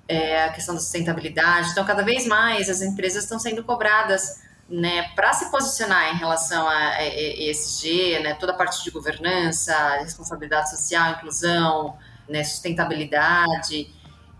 é, 0.07 0.44
a 0.44 0.53
questão 0.53 0.74
da 0.74 0.80
sustentabilidade. 0.80 1.70
Então, 1.70 1.84
cada 1.84 2.03
vez 2.03 2.26
mais 2.26 2.68
as 2.68 2.82
empresas 2.82 3.24
estão 3.24 3.38
sendo 3.38 3.64
cobradas 3.64 4.42
né, 4.68 5.11
para 5.14 5.32
se 5.32 5.51
posicionar 5.51 6.12
em 6.12 6.18
relação 6.18 6.68
a 6.68 7.03
ESG, 7.05 8.18
né, 8.20 8.34
toda 8.34 8.53
a 8.53 8.57
parte 8.57 8.82
de 8.82 8.90
governança, 8.90 9.99
responsabilidade 10.01 10.70
social, 10.70 11.12
inclusão, 11.12 11.97
né, 12.28 12.42
sustentabilidade. 12.42 13.90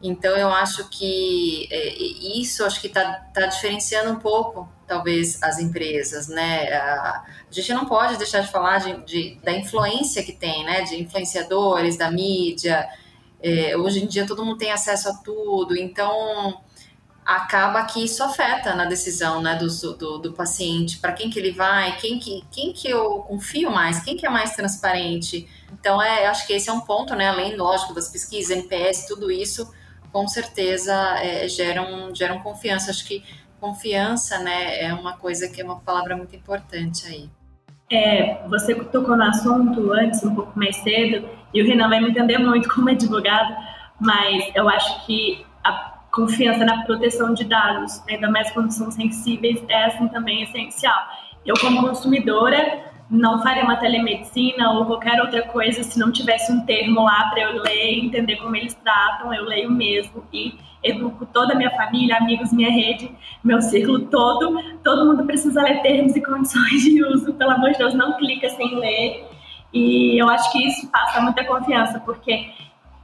Então, 0.03 0.37
eu 0.37 0.49
acho 0.51 0.89
que 0.89 1.69
é, 1.71 1.95
isso 2.39 2.65
acho 2.65 2.81
que 2.81 2.89
está 2.89 3.13
tá 3.33 3.47
diferenciando 3.47 4.11
um 4.11 4.19
pouco, 4.19 4.69
talvez, 4.87 5.43
as 5.43 5.59
empresas. 5.59 6.29
Né? 6.29 6.73
A, 6.73 7.25
gente 7.51 7.73
não 7.73 7.87
pode 7.87 8.17
deixar 8.17 8.41
de 8.41 8.51
falar 8.51 8.79
de, 8.79 9.05
de, 9.05 9.41
da 9.43 9.53
influência 9.53 10.23
que 10.23 10.33
tem, 10.33 10.65
né, 10.65 10.83
de 10.83 11.01
influenciadores, 11.01 11.97
da 11.97 12.11
mídia. 12.11 12.87
É, 13.43 13.77
hoje 13.77 14.03
em 14.03 14.07
dia, 14.07 14.27
todo 14.27 14.45
mundo 14.45 14.59
tem 14.59 14.73
acesso 14.73 15.09
a 15.09 15.15
tudo. 15.15 15.77
Então, 15.77 16.61
acaba 17.27 17.85
que 17.85 18.05
isso 18.05 18.23
afeta 18.23 18.73
na 18.75 18.85
decisão 18.85 19.43
né, 19.43 19.57
do, 19.57 19.67
do, 19.97 20.19
do 20.19 20.33
paciente, 20.33 20.99
para 20.99 21.13
quem 21.13 21.29
que 21.29 21.39
ele 21.41 21.51
vai, 21.51 21.97
quem 21.97 22.21
que, 22.21 22.45
quem 22.53 22.73
que 22.73 22.89
eu 22.89 23.19
confio 23.27 23.69
mais, 23.69 23.99
quem 24.05 24.17
que 24.17 24.25
é 24.25 24.31
mais 24.31 24.55
transparente. 24.55 25.49
Então, 25.73 26.01
é, 26.01 26.27
acho 26.27 26.47
que 26.47 26.53
esse 26.53 26.71
é 26.71 26.73
um 26.73 26.81
ponto, 26.81 27.17
né, 27.17 27.29
além, 27.29 27.57
lógico, 27.57 27.93
das 27.93 28.09
pesquisas, 28.09 28.57
NPS, 28.57 29.07
tudo 29.09 29.29
isso, 29.29 29.69
com 30.13 30.29
certeza 30.29 30.95
é, 31.19 31.49
geram, 31.49 32.15
geram 32.15 32.39
confiança. 32.39 32.93
Acho 32.93 33.05
que 33.05 33.25
confiança 33.61 34.39
né, 34.39 34.85
é 34.85 34.95
uma 34.95 35.17
coisa 35.17 35.49
que 35.49 35.61
é 35.61 35.65
uma 35.65 35.81
palavra 35.81 36.17
muito 36.17 36.35
importante 36.35 37.07
aí. 37.07 37.31
É, 37.91 38.47
você 38.49 38.75
tocou 38.75 39.17
no 39.17 39.23
assunto 39.23 39.93
antes, 39.93 40.23
um 40.25 40.35
pouco 40.35 40.59
mais 40.59 40.77
cedo, 40.77 41.29
e 41.55 41.63
o 41.63 41.67
Renan 41.67 41.89
vai 41.89 42.01
me 42.01 42.11
entender 42.11 42.39
muito 42.39 42.69
como 42.75 42.91
advogado, 42.91 43.55
mas 44.01 44.51
eu 44.55 44.69
acho 44.69 45.07
que 45.07 45.45
a 45.65 45.95
confiança 46.13 46.65
na 46.65 46.85
proteção 46.85 47.33
de 47.33 47.45
dados, 47.45 48.03
ainda 48.09 48.31
mais 48.31 48.51
quando 48.51 48.73
são 48.73 48.91
sensíveis, 48.91 49.63
é, 49.69 49.89
também 50.09 50.41
é 50.41 50.43
essencial. 50.45 50.99
Eu, 51.45 51.55
como 51.61 51.81
consumidora, 51.81 52.93
não 53.09 53.41
faria 53.41 53.63
uma 53.63 53.77
telemedicina 53.77 54.73
ou 54.73 54.85
qualquer 54.85 55.21
outra 55.21 55.43
coisa 55.43 55.83
se 55.85 55.99
não 55.99 56.11
tivesse 56.11 56.51
um 56.51 56.65
termo 56.67 57.05
lá 57.05 57.31
para 57.31 57.43
eu 57.43 57.63
ler 57.63 58.05
entender 58.05 58.37
como 58.37 58.57
eles 58.57 58.75
tratam, 58.75 59.33
eu 59.33 59.45
leio 59.45 59.71
mesmo 59.71 60.25
e 60.33 60.59
educo 60.91 61.27
toda 61.27 61.55
a 61.55 61.57
minha 61.57 61.71
família, 61.71 62.17
amigos, 62.17 62.53
minha 62.53 62.71
rede, 62.71 63.11
meu 63.43 63.61
círculo 63.61 64.07
todo. 64.07 64.59
Todo 64.83 65.07
mundo 65.07 65.25
precisa 65.25 65.63
ler 65.63 65.83
termos 65.83 66.15
e 66.17 66.21
condições 66.21 66.83
de 66.83 67.05
uso, 67.05 67.33
pelo 67.35 67.51
amor 67.51 67.73
de 67.73 67.79
Deus, 67.79 67.95
não 67.95 68.17
clica 68.17 68.49
sem 68.51 68.79
ler. 68.79 69.25
E 69.73 70.21
eu 70.21 70.29
acho 70.29 70.51
que 70.53 70.67
isso 70.67 70.89
passa 70.91 71.21
muita 71.21 71.45
confiança, 71.45 72.01
porque 72.01 72.51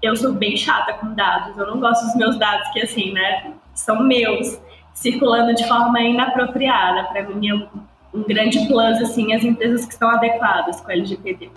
eu 0.02 0.16
sou 0.16 0.32
bem 0.32 0.56
chata 0.56 0.94
com 0.94 1.14
dados, 1.14 1.56
eu 1.56 1.66
não 1.66 1.78
gosto 1.78 2.04
dos 2.06 2.16
meus 2.16 2.38
dados 2.38 2.68
que, 2.70 2.80
assim, 2.80 3.12
né, 3.12 3.52
são 3.74 4.02
meus, 4.02 4.58
circulando 4.94 5.54
de 5.54 5.66
forma 5.66 6.00
inapropriada. 6.00 7.04
Para 7.04 7.28
mim 7.28 7.48
é 7.48 7.54
um, 7.54 8.22
grande 8.24 8.66
plus, 8.66 9.00
assim, 9.00 9.32
as 9.32 9.44
empresas 9.44 9.86
que 9.86 9.92
estão 9.92 10.10
adequadas 10.10 10.80
com 10.80 10.90
a 10.90 10.94
LGPD. 10.94 11.50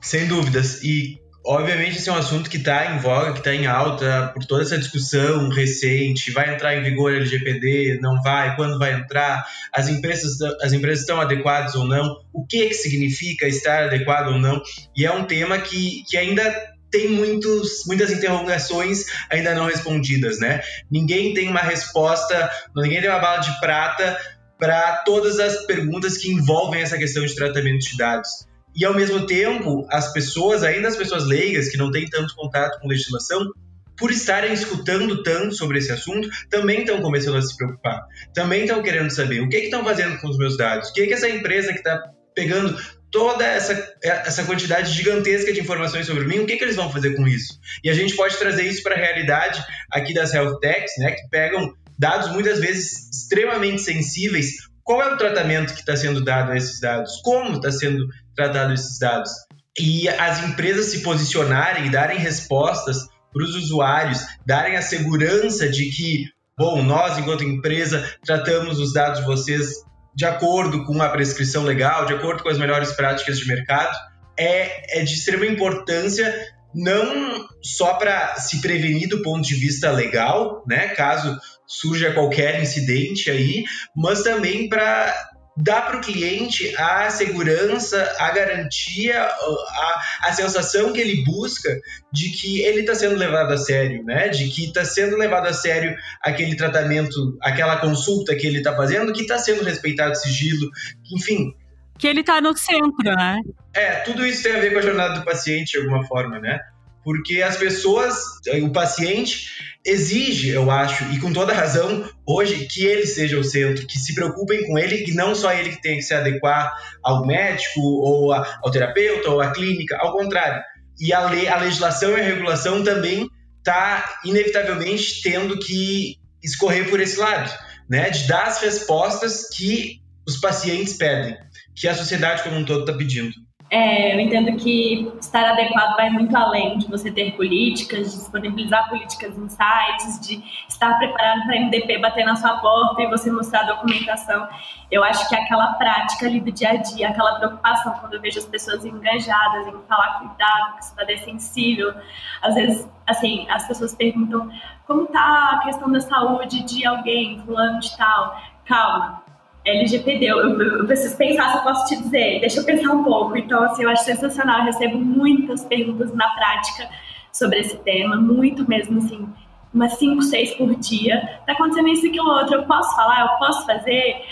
Sem 0.00 0.28
dúvidas. 0.28 0.82
E 0.84 1.18
obviamente 1.48 1.96
esse 1.96 2.10
é 2.10 2.12
um 2.12 2.16
assunto 2.16 2.50
que 2.50 2.58
está 2.58 2.94
em 2.94 2.98
voga, 2.98 3.32
que 3.32 3.38
está 3.38 3.54
em 3.54 3.66
alta 3.66 4.30
por 4.34 4.44
toda 4.44 4.62
essa 4.62 4.76
discussão 4.76 5.48
recente. 5.48 6.30
Vai 6.30 6.54
entrar 6.54 6.76
em 6.76 6.82
vigor 6.82 7.14
LGPD? 7.14 7.98
Não 8.02 8.22
vai? 8.22 8.54
Quando 8.54 8.78
vai 8.78 8.92
entrar? 8.92 9.46
As 9.74 9.88
empresas, 9.88 10.38
as 10.60 10.74
empresas 10.74 11.00
estão 11.00 11.18
adequadas 11.18 11.74
ou 11.74 11.86
não? 11.86 12.20
O 12.34 12.46
que, 12.46 12.66
que 12.66 12.74
significa 12.74 13.48
estar 13.48 13.84
adequado 13.84 14.28
ou 14.28 14.38
não? 14.38 14.62
E 14.94 15.06
é 15.06 15.10
um 15.10 15.24
tema 15.24 15.58
que, 15.58 16.04
que 16.06 16.18
ainda 16.18 16.54
tem 16.90 17.08
muitos, 17.08 17.86
muitas 17.86 18.10
interrogações 18.10 19.04
ainda 19.30 19.54
não 19.54 19.66
respondidas, 19.66 20.38
né? 20.38 20.60
Ninguém 20.90 21.32
tem 21.32 21.48
uma 21.48 21.60
resposta, 21.60 22.50
ninguém 22.76 23.00
tem 23.00 23.08
uma 23.08 23.18
bala 23.18 23.38
de 23.38 23.58
prata 23.58 24.18
para 24.58 24.96
todas 25.04 25.38
as 25.38 25.64
perguntas 25.66 26.18
que 26.18 26.30
envolvem 26.30 26.82
essa 26.82 26.98
questão 26.98 27.24
de 27.24 27.34
tratamento 27.34 27.78
de 27.78 27.96
dados. 27.96 28.47
E 28.78 28.84
ao 28.84 28.94
mesmo 28.94 29.26
tempo, 29.26 29.84
as 29.90 30.12
pessoas, 30.12 30.62
ainda 30.62 30.86
as 30.86 30.96
pessoas 30.96 31.26
leigas 31.26 31.68
que 31.68 31.76
não 31.76 31.90
têm 31.90 32.08
tanto 32.08 32.34
contato 32.36 32.78
com 32.80 32.86
legislação, 32.86 33.50
por 33.98 34.12
estarem 34.12 34.52
escutando 34.52 35.22
tanto 35.24 35.56
sobre 35.56 35.78
esse 35.78 35.90
assunto, 35.90 36.28
também 36.48 36.80
estão 36.80 37.02
começando 37.02 37.36
a 37.36 37.42
se 37.42 37.56
preocupar. 37.56 38.06
Também 38.32 38.62
estão 38.62 38.80
querendo 38.80 39.10
saber 39.10 39.40
o 39.40 39.48
que 39.48 39.56
estão 39.56 39.82
fazendo 39.82 40.20
com 40.20 40.28
os 40.28 40.38
meus 40.38 40.56
dados, 40.56 40.90
o 40.90 40.92
que, 40.92 41.08
que 41.08 41.12
essa 41.12 41.28
empresa 41.28 41.72
que 41.72 41.78
está 41.78 42.00
pegando 42.34 42.78
toda 43.10 43.44
essa, 43.44 43.94
essa 44.02 44.44
quantidade 44.44 44.92
gigantesca 44.92 45.52
de 45.52 45.60
informações 45.60 46.06
sobre 46.06 46.24
mim, 46.24 46.38
o 46.38 46.46
que, 46.46 46.56
que 46.56 46.62
eles 46.62 46.76
vão 46.76 46.92
fazer 46.92 47.16
com 47.16 47.26
isso? 47.26 47.58
E 47.82 47.90
a 47.90 47.94
gente 47.94 48.14
pode 48.14 48.36
trazer 48.36 48.62
isso 48.62 48.82
para 48.82 48.94
a 48.94 48.98
realidade 48.98 49.60
aqui 49.90 50.14
das 50.14 50.32
health 50.32 50.58
techs, 50.60 50.92
né, 50.98 51.12
que 51.12 51.28
pegam 51.28 51.74
dados 51.98 52.30
muitas 52.30 52.60
vezes 52.60 53.10
extremamente 53.12 53.82
sensíveis. 53.82 54.68
Qual 54.84 55.02
é 55.02 55.12
o 55.12 55.16
tratamento 55.16 55.74
que 55.74 55.80
está 55.80 55.96
sendo 55.96 56.24
dado 56.24 56.52
a 56.52 56.56
esses 56.56 56.80
dados? 56.80 57.20
Como 57.22 57.56
está 57.56 57.72
sendo 57.72 58.06
tratado 58.38 58.72
esses 58.72 58.98
dados? 58.98 59.30
E 59.78 60.08
as 60.08 60.44
empresas 60.44 60.86
se 60.86 61.02
posicionarem 61.02 61.86
e 61.86 61.90
darem 61.90 62.18
respostas 62.18 62.98
para 63.32 63.42
os 63.42 63.54
usuários, 63.56 64.20
darem 64.46 64.76
a 64.76 64.82
segurança 64.82 65.68
de 65.68 65.90
que, 65.90 66.26
bom, 66.56 66.82
nós, 66.82 67.18
enquanto 67.18 67.44
empresa, 67.44 68.08
tratamos 68.24 68.78
os 68.78 68.92
dados 68.92 69.20
de 69.20 69.26
vocês 69.26 69.74
de 70.14 70.24
acordo 70.24 70.84
com 70.84 71.00
a 71.02 71.08
prescrição 71.08 71.64
legal, 71.64 72.06
de 72.06 72.14
acordo 72.14 72.42
com 72.42 72.48
as 72.48 72.58
melhores 72.58 72.92
práticas 72.92 73.38
de 73.38 73.46
mercado, 73.46 73.96
é, 74.36 75.00
é 75.00 75.04
de 75.04 75.14
extrema 75.14 75.46
importância 75.46 76.32
não 76.74 77.46
só 77.62 77.94
para 77.94 78.36
se 78.36 78.60
prevenir 78.60 79.08
do 79.08 79.22
ponto 79.22 79.46
de 79.46 79.54
vista 79.54 79.90
legal, 79.90 80.62
né, 80.66 80.88
caso 80.88 81.36
surja 81.66 82.12
qualquer 82.12 82.60
incidente 82.62 83.30
aí, 83.30 83.64
mas 83.96 84.22
também 84.22 84.68
para 84.68 85.14
dá 85.60 85.82
para 85.82 85.98
o 85.98 86.00
cliente 86.00 86.72
a 86.76 87.10
segurança, 87.10 88.14
a 88.18 88.30
garantia, 88.30 89.20
a, 89.22 90.02
a 90.22 90.32
sensação 90.32 90.92
que 90.92 91.00
ele 91.00 91.24
busca 91.24 91.68
de 92.12 92.30
que 92.30 92.60
ele 92.60 92.80
está 92.80 92.94
sendo 92.94 93.16
levado 93.16 93.52
a 93.52 93.56
sério, 93.56 94.04
né? 94.04 94.28
De 94.28 94.48
que 94.48 94.66
está 94.66 94.84
sendo 94.84 95.16
levado 95.16 95.48
a 95.48 95.52
sério 95.52 95.96
aquele 96.22 96.56
tratamento, 96.56 97.36
aquela 97.42 97.76
consulta 97.76 98.36
que 98.36 98.46
ele 98.46 98.58
está 98.58 98.74
fazendo, 98.76 99.12
que 99.12 99.22
está 99.22 99.38
sendo 99.38 99.64
respeitado 99.64 100.12
o 100.12 100.16
sigilo, 100.16 100.70
enfim. 101.12 101.52
Que 101.98 102.06
ele 102.06 102.20
está 102.20 102.40
no 102.40 102.56
centro, 102.56 103.16
né? 103.16 103.40
É, 103.74 103.96
tudo 104.00 104.24
isso 104.24 104.44
tem 104.44 104.54
a 104.54 104.60
ver 104.60 104.72
com 104.72 104.78
a 104.78 104.82
jornada 104.82 105.18
do 105.18 105.24
paciente 105.24 105.72
de 105.72 105.78
alguma 105.78 106.06
forma, 106.06 106.38
né? 106.38 106.60
Porque 107.08 107.40
as 107.40 107.56
pessoas, 107.56 108.18
o 108.62 108.70
paciente, 108.70 109.48
exige, 109.82 110.50
eu 110.50 110.70
acho, 110.70 111.04
e 111.04 111.18
com 111.18 111.32
toda 111.32 111.54
razão, 111.54 112.06
hoje, 112.26 112.68
que 112.70 112.84
ele 112.84 113.06
seja 113.06 113.38
o 113.38 113.44
centro, 113.44 113.86
que 113.86 113.98
se 113.98 114.14
preocupem 114.14 114.66
com 114.66 114.78
ele, 114.78 115.06
e 115.08 115.14
não 115.14 115.34
só 115.34 115.50
ele 115.50 115.70
que 115.70 115.80
tem 115.80 115.96
que 115.96 116.02
se 116.02 116.12
adequar 116.12 116.70
ao 117.02 117.26
médico, 117.26 117.80
ou 117.80 118.30
ao 118.30 118.70
terapeuta, 118.70 119.30
ou 119.30 119.40
à 119.40 119.52
clínica, 119.52 119.96
ao 119.98 120.12
contrário. 120.12 120.62
E 121.00 121.10
a, 121.10 121.30
lei, 121.30 121.48
a 121.48 121.56
legislação 121.56 122.10
e 122.10 122.20
a 122.20 122.24
regulação 122.24 122.84
também 122.84 123.26
está, 123.56 124.20
inevitavelmente, 124.26 125.22
tendo 125.22 125.58
que 125.58 126.16
escorrer 126.44 126.90
por 126.90 127.00
esse 127.00 127.18
lado, 127.18 127.50
né? 127.88 128.10
De 128.10 128.28
dar 128.28 128.48
as 128.48 128.60
respostas 128.60 129.48
que 129.48 130.02
os 130.26 130.36
pacientes 130.36 130.92
pedem, 130.92 131.38
que 131.74 131.88
a 131.88 131.94
sociedade 131.94 132.42
como 132.42 132.56
um 132.56 132.66
todo 132.66 132.80
está 132.80 132.92
pedindo. 132.92 133.32
É, 133.70 134.14
eu 134.14 134.20
entendo 134.20 134.56
que 134.56 135.12
estar 135.20 135.44
adequado 135.44 135.94
vai 135.96 136.08
muito 136.08 136.34
além 136.34 136.78
de 136.78 136.88
você 136.88 137.10
ter 137.10 137.36
políticas, 137.36 138.12
de 138.12 138.18
disponibilizar 138.18 138.88
políticas 138.88 139.36
em 139.36 139.46
sites, 139.46 140.26
de 140.26 140.42
estar 140.66 140.96
preparado 140.98 141.42
para 141.42 141.54
a 141.54 141.60
MDP 141.60 141.98
bater 141.98 142.24
na 142.24 142.34
sua 142.34 142.56
porta 142.58 143.02
e 143.02 143.06
você 143.08 143.30
mostrar 143.30 143.60
a 143.60 143.74
documentação. 143.74 144.48
Eu 144.90 145.04
acho 145.04 145.28
que 145.28 145.34
aquela 145.34 145.74
prática 145.74 146.26
ali 146.26 146.40
do 146.40 146.50
dia 146.50 146.70
a 146.70 146.76
dia, 146.76 147.10
aquela 147.10 147.34
preocupação 147.38 147.92
quando 148.00 148.14
eu 148.14 148.22
vejo 148.22 148.38
as 148.38 148.46
pessoas 148.46 148.86
engajadas 148.86 149.66
em 149.66 149.82
falar 149.86 150.18
cuidado, 150.20 150.76
que 150.76 150.84
isso 150.84 150.94
está 150.98 151.24
sensível. 151.24 151.92
Às 152.40 152.54
vezes, 152.54 152.88
assim, 153.06 153.46
as 153.50 153.68
pessoas 153.68 153.94
perguntam 153.94 154.50
como 154.86 155.02
está 155.02 155.50
a 155.52 155.58
questão 155.64 155.92
da 155.92 156.00
saúde 156.00 156.62
de 156.62 156.86
alguém, 156.86 157.42
fulano 157.44 157.80
de 157.80 157.94
tal. 157.98 158.40
Calma, 158.64 159.22
LGPD, 159.68 160.26
eu, 160.26 160.60
eu, 160.60 160.86
preciso 160.86 161.16
pensar 161.16 161.50
se 161.50 161.58
eu 161.58 161.62
posso 161.62 161.86
te 161.86 162.02
dizer, 162.02 162.40
deixa 162.40 162.60
eu 162.60 162.64
pensar 162.64 162.92
um 162.92 163.02
pouco. 163.02 163.36
Então, 163.36 163.62
assim, 163.64 163.82
eu 163.82 163.90
acho 163.90 164.04
sensacional, 164.04 164.60
eu 164.60 164.64
recebo 164.66 164.98
muitas 164.98 165.64
perguntas 165.64 166.12
na 166.14 166.28
prática 166.30 166.88
sobre 167.32 167.60
esse 167.60 167.76
tema, 167.78 168.16
muito 168.16 168.68
mesmo, 168.68 168.98
assim, 168.98 169.28
umas 169.72 169.94
5, 169.94 170.22
6 170.22 170.54
por 170.54 170.74
dia. 170.76 171.40
Tá 171.46 171.52
acontecendo 171.52 171.88
isso, 171.88 172.06
aquilo, 172.06 172.28
outro, 172.30 172.56
eu 172.56 172.62
posso 172.64 172.94
falar, 172.96 173.20
eu 173.20 173.38
posso 173.38 173.66
fazer? 173.66 174.24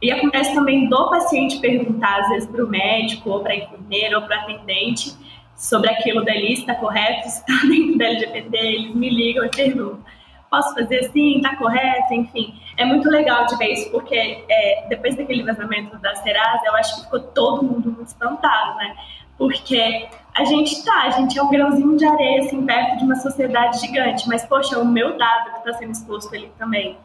E 0.00 0.10
acontece 0.10 0.54
também 0.54 0.88
do 0.88 1.10
paciente 1.10 1.58
perguntar, 1.58 2.20
às 2.20 2.28
vezes, 2.28 2.48
para 2.48 2.64
o 2.64 2.68
médico, 2.68 3.30
ou 3.30 3.40
para 3.40 3.52
a 3.52 3.56
enfermeira, 3.56 4.18
ou 4.18 4.24
para 4.24 4.38
o 4.38 4.40
atendente, 4.40 5.12
sobre 5.56 5.90
aquilo 5.90 6.24
da 6.24 6.34
lista 6.34 6.74
correto, 6.74 7.28
se 7.28 7.40
está 7.40 7.52
dentro 7.66 7.98
da 7.98 8.04
LGPD, 8.06 8.58
eles 8.58 8.94
me 8.94 9.10
ligam 9.10 9.44
e 9.44 9.50
perguntam 9.50 10.17
posso 10.50 10.74
fazer 10.74 11.00
assim, 11.00 11.40
tá 11.40 11.56
correto, 11.56 12.12
enfim. 12.14 12.54
É 12.76 12.84
muito 12.84 13.08
legal 13.08 13.46
de 13.46 13.56
ver 13.56 13.72
isso, 13.72 13.90
porque 13.90 14.44
é, 14.48 14.86
depois 14.88 15.16
daquele 15.16 15.42
vazamento 15.42 15.96
da 15.98 16.14
Serasa, 16.16 16.62
eu 16.66 16.74
acho 16.76 16.96
que 16.96 17.02
ficou 17.04 17.20
todo 17.20 17.62
mundo 17.64 17.90
muito 17.90 18.08
espantado, 18.08 18.76
né? 18.76 18.96
Porque 19.36 20.08
a 20.34 20.44
gente 20.44 20.84
tá, 20.84 21.02
a 21.02 21.10
gente 21.10 21.38
é 21.38 21.42
um 21.42 21.50
grãozinho 21.50 21.96
de 21.96 22.04
areia, 22.04 22.40
assim, 22.42 22.64
perto 22.64 22.98
de 22.98 23.04
uma 23.04 23.16
sociedade 23.16 23.80
gigante, 23.80 24.28
mas, 24.28 24.44
poxa, 24.44 24.78
o 24.78 24.84
meu 24.84 25.16
dado 25.16 25.52
que 25.52 25.58
está 25.58 25.74
sendo 25.74 25.92
exposto 25.92 26.34
ali 26.34 26.50
também. 26.58 26.96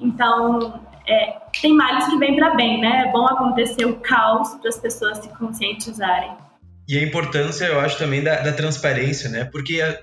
Então, 0.00 0.80
é, 1.06 1.36
tem 1.60 1.74
males 1.74 2.06
que 2.06 2.16
vêm 2.16 2.36
para 2.36 2.54
bem, 2.54 2.80
né? 2.80 3.04
É 3.06 3.12
bom 3.12 3.26
acontecer 3.26 3.84
o 3.84 3.96
caos 3.96 4.54
para 4.54 4.68
as 4.68 4.78
pessoas 4.78 5.18
se 5.18 5.28
conscientizarem. 5.36 6.32
E 6.86 6.98
a 6.98 7.02
importância, 7.02 7.64
eu 7.66 7.80
acho, 7.80 7.98
também 7.98 8.22
da, 8.22 8.40
da 8.40 8.52
transparência, 8.52 9.30
né? 9.30 9.44
Porque 9.44 9.80
a, 9.80 9.98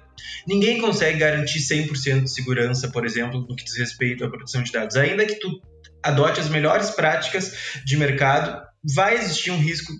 ninguém 0.47 0.79
consegue 0.79 1.19
garantir 1.19 1.59
100% 1.59 2.23
de 2.23 2.31
segurança, 2.31 2.89
por 2.89 3.05
exemplo, 3.05 3.45
no 3.47 3.55
que 3.55 3.63
diz 3.63 3.77
respeito 3.77 4.25
à 4.25 4.29
proteção 4.29 4.63
de 4.63 4.71
dados. 4.71 4.95
Ainda 4.95 5.25
que 5.25 5.35
tu 5.35 5.61
adote 6.03 6.39
as 6.39 6.49
melhores 6.49 6.91
práticas 6.91 7.81
de 7.85 7.97
mercado, 7.97 8.61
vai 8.95 9.15
existir 9.15 9.51
um 9.51 9.57
risco 9.57 9.93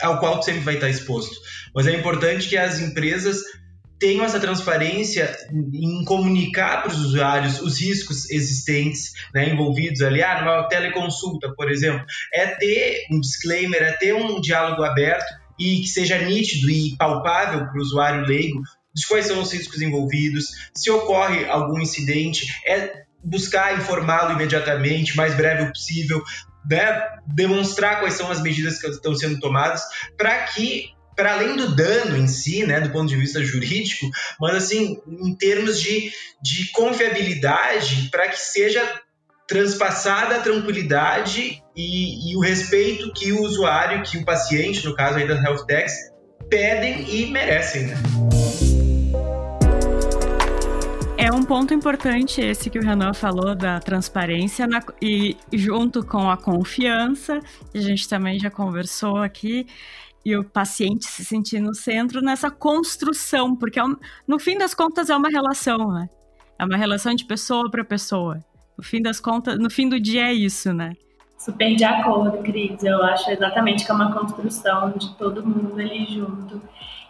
ao 0.00 0.18
qual 0.18 0.38
tu 0.38 0.44
sempre 0.44 0.60
vai 0.60 0.74
estar 0.74 0.88
exposto. 0.88 1.34
Mas 1.74 1.86
é 1.86 1.92
importante 1.92 2.48
que 2.48 2.56
as 2.56 2.80
empresas 2.80 3.38
tenham 3.98 4.24
essa 4.24 4.40
transparência 4.40 5.36
em 5.52 6.02
comunicar 6.04 6.82
para 6.82 6.90
os 6.90 6.98
usuários 7.04 7.60
os 7.60 7.78
riscos 7.78 8.30
existentes 8.30 9.12
né, 9.34 9.50
envolvidos 9.50 10.00
ali. 10.00 10.22
Ah, 10.22 10.40
numa 10.40 10.68
teleconsulta, 10.68 11.52
por 11.54 11.70
exemplo, 11.70 12.04
é 12.32 12.46
ter 12.46 13.06
um 13.12 13.20
disclaimer, 13.20 13.82
é 13.82 13.92
ter 13.92 14.14
um 14.14 14.40
diálogo 14.40 14.82
aberto 14.82 15.26
e 15.58 15.82
que 15.82 15.88
seja 15.88 16.18
nítido 16.18 16.70
e 16.70 16.96
palpável 16.96 17.66
para 17.66 17.78
o 17.78 17.82
usuário 17.82 18.26
leigo 18.26 18.62
de 18.94 19.06
quais 19.06 19.26
são 19.26 19.40
os 19.40 19.52
riscos 19.52 19.80
envolvidos, 19.80 20.46
se 20.74 20.90
ocorre 20.90 21.44
algum 21.46 21.80
incidente, 21.80 22.46
é 22.66 23.04
buscar 23.22 23.78
informá-lo 23.78 24.32
imediatamente, 24.32 25.16
mais 25.16 25.34
breve 25.34 25.66
possível, 25.66 26.22
né? 26.68 27.08
demonstrar 27.26 28.00
quais 28.00 28.14
são 28.14 28.30
as 28.30 28.42
medidas 28.42 28.80
que 28.80 28.88
estão 28.88 29.14
sendo 29.14 29.38
tomadas 29.38 29.82
para 30.16 30.44
que 30.44 30.90
para 31.16 31.34
além 31.34 31.54
do 31.54 31.76
dano 31.76 32.16
em 32.16 32.26
si, 32.26 32.64
né, 32.64 32.80
do 32.80 32.88
ponto 32.88 33.08
de 33.08 33.16
vista 33.16 33.44
jurídico, 33.44 34.08
mas 34.40 34.54
assim, 34.54 34.96
em 35.06 35.34
termos 35.34 35.78
de, 35.78 36.10
de 36.42 36.70
confiabilidade, 36.72 38.08
para 38.10 38.28
que 38.28 38.38
seja 38.38 38.82
transpassada 39.46 40.36
a 40.36 40.40
tranquilidade 40.40 41.62
e, 41.76 42.32
e, 42.32 42.36
o 42.36 42.40
respeito 42.40 43.12
que 43.12 43.32
o 43.32 43.42
usuário, 43.42 44.02
que 44.02 44.16
o 44.16 44.24
paciente, 44.24 44.86
no 44.86 44.94
caso 44.94 45.18
aí 45.18 45.28
das 45.28 45.42
health 45.42 45.66
techs, 45.66 45.92
pedem 46.48 47.04
e 47.10 47.26
merecem. 47.26 47.88
Né? 47.88 47.96
É 51.22 51.30
um 51.30 51.42
ponto 51.42 51.74
importante 51.74 52.40
esse 52.40 52.70
que 52.70 52.78
o 52.78 52.82
Renan 52.82 53.12
falou 53.12 53.54
da 53.54 53.78
transparência 53.78 54.66
na, 54.66 54.82
e 55.02 55.36
junto 55.52 56.02
com 56.02 56.30
a 56.30 56.36
confiança, 56.38 57.40
a 57.74 57.78
gente 57.78 58.08
também 58.08 58.38
já 58.38 58.50
conversou 58.50 59.18
aqui, 59.18 59.66
e 60.24 60.34
o 60.34 60.42
paciente 60.42 61.04
se 61.04 61.22
sentir 61.22 61.60
no 61.60 61.74
centro 61.74 62.22
nessa 62.22 62.50
construção, 62.50 63.54
porque 63.54 63.78
é 63.78 63.84
um, 63.84 63.96
no 64.26 64.38
fim 64.38 64.56
das 64.56 64.72
contas 64.72 65.10
é 65.10 65.16
uma 65.16 65.28
relação, 65.28 65.92
né? 65.92 66.08
É 66.58 66.64
uma 66.64 66.78
relação 66.78 67.14
de 67.14 67.26
pessoa 67.26 67.70
para 67.70 67.84
pessoa. 67.84 68.42
No 68.78 68.82
fim 68.82 69.02
das 69.02 69.20
contas, 69.20 69.58
no 69.58 69.68
fim 69.68 69.90
do 69.90 70.00
dia 70.00 70.28
é 70.28 70.32
isso, 70.32 70.72
né? 70.72 70.94
Super 71.36 71.76
de 71.76 71.84
acordo, 71.84 72.38
Cris. 72.42 72.82
Eu 72.82 73.02
acho 73.02 73.30
exatamente 73.30 73.84
que 73.84 73.90
é 73.90 73.94
uma 73.94 74.10
construção 74.10 74.92
de 74.92 75.14
todo 75.16 75.46
mundo 75.46 75.78
ali 75.78 76.06
junto. 76.06 76.62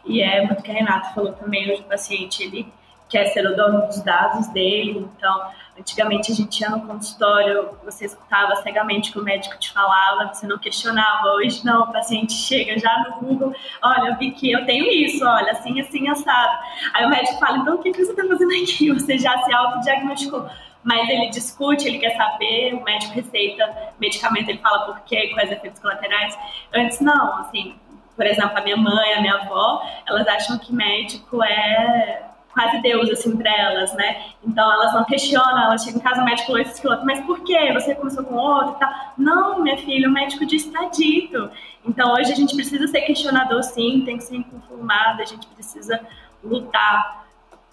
E 0.05 0.21
é 0.21 0.45
muito 0.45 0.65
que 0.65 0.71
a 0.73 0.75
Renata 0.75 1.11
falou 1.15 1.33
também, 1.33 1.71
hoje 1.71 1.83
o 1.83 1.85
paciente, 1.85 2.43
ele 2.43 2.67
quer 3.11 3.27
ser 3.27 3.45
o 3.45 3.55
dono 3.57 3.87
dos 3.87 4.01
dados 4.03 4.47
dele. 4.49 5.11
Então, 5.17 5.51
antigamente 5.79 6.31
a 6.33 6.35
gente 6.35 6.61
ia 6.61 6.71
no 6.71 6.87
consultório, 6.87 7.71
você 7.85 8.07
escutava 8.07 8.57
cegamente 8.63 9.11
o 9.11 9.13
que 9.13 9.19
o 9.19 9.25
médico 9.25 9.59
te 9.59 9.73
falava, 9.73 10.33
você 10.33 10.47
não 10.47 10.57
questionava. 10.57 11.29
Hoje 11.35 11.65
não, 11.67 11.83
o 11.83 11.93
paciente 11.93 12.33
chega 12.33 12.79
já 12.79 12.97
no 13.01 13.27
Google, 13.27 13.55
olha, 13.83 14.11
eu 14.11 14.17
vi 14.17 14.31
que 14.31 14.51
eu 14.51 14.65
tenho 14.65 14.87
isso, 14.87 15.27
olha, 15.27 15.53
assim, 15.53 15.81
assim, 15.81 16.09
assado. 16.09 16.59
Aí 16.95 17.05
o 17.05 17.11
médico 17.11 17.39
fala, 17.39 17.59
então 17.59 17.75
o 17.75 17.79
que, 17.79 17.91
que 17.91 18.05
você 18.05 18.13
está 18.13 18.27
fazendo 18.27 18.53
aqui? 18.53 18.91
Você 19.01 19.19
já 19.19 19.43
se 19.43 19.53
autodiagnosticou 19.53 20.49
mas 20.83 21.09
ele 21.11 21.29
discute, 21.29 21.87
ele 21.87 21.99
quer 21.99 22.17
saber, 22.17 22.73
o 22.75 22.83
médico 22.83 23.13
receita 23.13 23.93
medicamento, 23.99 24.49
ele 24.49 24.59
fala 24.61 24.87
por 24.87 25.01
quê, 25.01 25.29
quais 25.35 25.53
efeitos 25.53 25.79
colaterais. 25.79 26.35
Antes 26.73 27.01
não, 27.01 27.39
assim, 27.41 27.79
por 28.17 28.27
exemplo, 28.27 28.57
a 28.57 28.61
minha 28.63 28.77
mãe, 28.77 29.13
a 29.15 29.21
minha 29.21 29.35
avó, 29.35 29.83
elas 30.07 30.27
acham 30.27 30.59
que 30.59 30.73
médico 30.73 31.43
é 31.43 32.30
quase 32.53 32.81
Deus, 32.83 33.09
assim, 33.11 33.37
para 33.37 33.51
elas, 33.57 33.93
né? 33.95 34.25
Então 34.45 34.71
elas 34.73 34.93
não 34.93 35.05
questionam, 35.05 35.65
elas 35.65 35.85
chegam 35.85 36.01
em 36.01 36.03
casa, 36.03 36.23
o 36.23 36.25
médico 36.25 36.47
falou 36.47 36.61
isso, 36.61 36.79
aquilo, 36.79 37.05
mas 37.05 37.21
por 37.21 37.41
quê? 37.45 37.73
Você 37.73 37.95
começou 37.95 38.25
com 38.25 38.35
outro 38.35 38.75
e 38.77 38.79
tal? 38.79 38.91
Não, 39.17 39.63
minha 39.63 39.79
filha, 39.79 40.09
o 40.09 40.13
médico 40.13 40.45
disse 40.45 40.71
tá 40.71 40.87
dito. 40.87 41.51
Então 41.85 42.13
hoje 42.13 42.33
a 42.33 42.37
gente 42.37 42.55
precisa 42.55 42.87
ser 42.89 43.03
questionador, 43.03 43.63
sim, 43.63 44.03
tem 44.05 44.19
que 44.19 44.25
ser 44.25 44.37
inconformado, 44.37 45.23
a 45.23 45.25
gente 45.25 45.47
precisa 45.49 46.01
lutar 46.43 47.21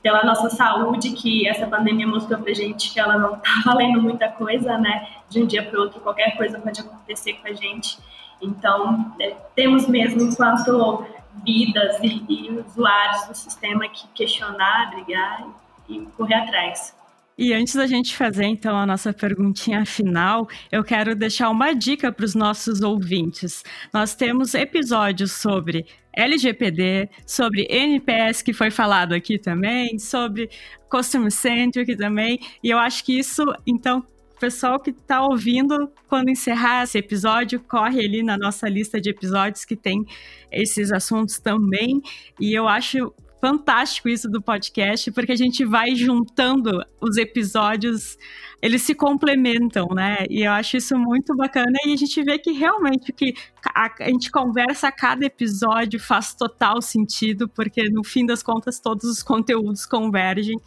pela 0.02 0.24
nossa 0.24 0.50
saúde, 0.50 1.12
que 1.12 1.48
essa 1.48 1.68
pandemia 1.68 2.08
mostrou 2.08 2.40
pra 2.40 2.54
gente 2.54 2.94
que 2.94 3.00
ela 3.00 3.18
não 3.18 3.36
tá 3.42 3.62
valendo 3.66 4.02
muita 4.02 4.30
coisa, 4.30 4.78
né? 4.78 5.08
De 5.30 5.42
um 5.42 5.46
dia 5.46 5.64
para 5.64 5.80
outro, 5.80 6.00
qualquer 6.00 6.38
coisa 6.38 6.60
pode 6.60 6.80
acontecer 6.80 7.34
com 7.34 7.48
a 7.48 7.54
gente. 7.54 7.98
Então, 8.42 9.14
é, 9.20 9.36
temos 9.56 9.88
mesmo, 9.88 10.22
enquanto 10.22 11.06
vidas 11.46 11.98
e, 12.02 12.24
e, 12.30 12.50
usuários 12.52 13.28
do 13.28 13.36
sistema, 13.36 13.88
que 13.90 14.08
questionar, 14.10 14.92
brigar 14.92 15.48
e, 15.90 16.00
correr 16.18 16.36
atrás. 16.36 16.96
E 17.38 17.54
antes 17.54 17.76
da 17.76 17.86
gente 17.86 18.18
fazer 18.18 18.46
então 18.46 18.76
a 18.76 18.86
nossa 18.86 19.14
perguntinha 19.14 19.86
final, 19.86 20.48
eu 20.72 20.84
quero 20.84 21.16
deixar 21.16 21.52
uma 21.52 21.74
dica 21.74 22.12
para 22.12 22.26
os 22.26 22.34
nossos 22.34 22.82
ouvintes. 22.82 23.64
Nós 23.94 24.16
temos 24.16 24.56
episódios 24.56 25.34
sobre 25.34 25.86
LGPD, 26.14 27.08
sobre 27.28 27.68
NPS 27.70 28.42
que 28.42 28.54
foi 28.54 28.72
falado 28.72 29.14
aqui 29.14 29.38
também, 29.38 30.00
sobre 30.00 30.50
Customer 30.90 31.32
Centric 31.32 31.96
também, 31.96 32.40
e 32.64 32.72
eu 32.72 32.80
acho 32.80 33.06
que 33.06 33.20
isso, 33.20 33.44
então, 33.68 34.04
pessoal 34.40 34.80
que 34.80 34.92
está 34.92 35.22
ouvindo, 35.22 35.92
quando 36.08 36.30
encerrar 36.30 36.84
esse 36.84 36.98
episódio, 36.98 37.60
corre 37.60 38.06
ali 38.06 38.24
na 38.24 38.38
nossa 38.38 38.68
lista 38.70 39.00
de 39.00 39.10
episódios 39.10 39.66
que 39.66 39.76
tem 39.76 40.06
esses 40.52 40.92
assuntos 40.92 41.40
também. 41.40 42.02
E 42.40 42.54
eu 42.54 42.68
acho 42.68 43.14
fantástico 43.40 44.10
isso 44.10 44.30
do 44.30 44.42
podcast, 44.42 45.12
porque 45.12 45.32
a 45.32 45.36
gente 45.36 45.64
vai 45.64 45.96
juntando 45.96 46.84
os 47.00 47.18
episódios, 47.18 48.18
eles 48.62 48.82
se 48.82 48.96
complementam, 48.96 49.88
né? 49.94 50.26
E 50.30 50.44
eu 50.44 50.52
acho 50.52 50.78
isso 50.78 50.98
muito 50.98 51.36
bacana 51.36 51.78
e 51.86 51.94
a 51.94 51.96
gente 51.96 52.24
vê 52.24 52.40
que 52.40 52.52
realmente 52.52 53.14
que 53.14 53.34
a, 53.74 53.92
a 54.00 54.10
gente 54.10 54.32
conversa 54.32 54.88
a 54.88 54.92
cada 54.92 55.26
episódio 55.26 56.00
faz 56.00 56.34
total 56.34 56.82
sentido, 56.82 57.48
porque 57.48 57.90
no 57.90 58.04
fim 58.04 58.26
das 58.26 58.42
contas 58.42 58.80
todos 58.80 59.06
os 59.06 59.22
conteúdos 59.22 59.86
convergem. 59.86 60.60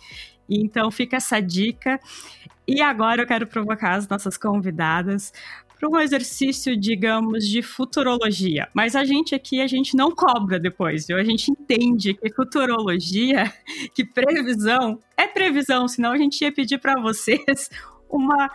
Então 0.49 0.91
fica 0.91 1.17
essa 1.17 1.41
dica. 1.41 2.01
E 2.73 2.81
agora 2.81 3.23
eu 3.23 3.27
quero 3.27 3.49
provocar 3.49 3.95
as 3.95 4.07
nossas 4.07 4.39
convidadas 4.39 5.33
para 5.77 5.89
um 5.89 5.99
exercício, 5.99 6.77
digamos, 6.77 7.49
de 7.49 7.63
futurologia. 7.63 8.69
Mas 8.73 8.95
a 8.95 9.05
gente 9.05 9.35
aqui, 9.35 9.61
a 9.61 9.67
gente 9.67 9.97
não 9.97 10.13
cobra 10.13 10.57
depois, 10.57 11.09
viu? 11.09 11.17
A 11.17 11.25
gente 11.25 11.51
entende 11.51 12.15
que 12.15 12.33
futurologia, 12.33 13.53
que 13.93 14.05
previsão, 14.05 15.01
é 15.17 15.27
previsão, 15.27 15.89
senão 15.89 16.13
a 16.13 16.17
gente 16.17 16.41
ia 16.43 16.53
pedir 16.53 16.79
para 16.79 17.01
vocês 17.01 17.69
uma 18.09 18.49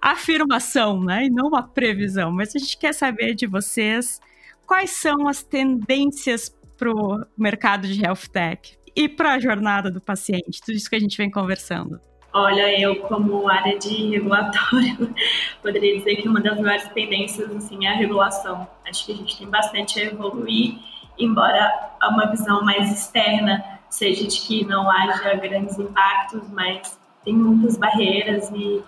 afirmação, 0.00 1.00
né? 1.00 1.26
E 1.26 1.30
não 1.30 1.46
uma 1.46 1.62
previsão. 1.62 2.32
Mas 2.32 2.56
a 2.56 2.58
gente 2.58 2.76
quer 2.76 2.92
saber 2.92 3.36
de 3.36 3.46
vocês 3.46 4.20
quais 4.66 4.90
são 4.90 5.28
as 5.28 5.44
tendências 5.44 6.52
para 6.76 6.90
o 6.90 7.24
mercado 7.38 7.86
de 7.86 8.04
health 8.04 8.26
tech 8.32 8.76
e 8.96 9.08
para 9.08 9.34
a 9.34 9.38
jornada 9.38 9.88
do 9.88 10.00
paciente, 10.00 10.60
tudo 10.60 10.74
isso 10.74 10.90
que 10.90 10.96
a 10.96 11.00
gente 11.00 11.16
vem 11.16 11.30
conversando. 11.30 12.00
Olha, 12.34 12.80
eu 12.80 12.96
como 13.02 13.48
área 13.48 13.78
de 13.78 14.08
regulatório, 14.08 15.14
poderia 15.60 15.98
dizer 15.98 16.16
que 16.16 16.28
uma 16.28 16.40
das 16.40 16.58
maiores 16.58 16.88
tendências 16.88 17.54
assim, 17.54 17.84
é 17.84 17.90
a 17.90 17.94
regulação. 17.94 18.66
Acho 18.88 19.04
que 19.04 19.12
a 19.12 19.16
gente 19.16 19.36
tem 19.36 19.48
bastante 19.48 20.00
a 20.00 20.04
evoluir, 20.04 20.78
embora 21.18 21.90
uma 22.10 22.26
visão 22.30 22.64
mais 22.64 22.90
externa 22.90 23.62
seja 23.92 24.26
de 24.26 24.40
que 24.40 24.64
não 24.64 24.90
haja 24.90 25.34
grandes 25.34 25.78
impactos, 25.78 26.48
mas 26.50 26.98
tem 27.22 27.34
muitas 27.34 27.76
barreiras 27.76 28.50
e 28.50 28.82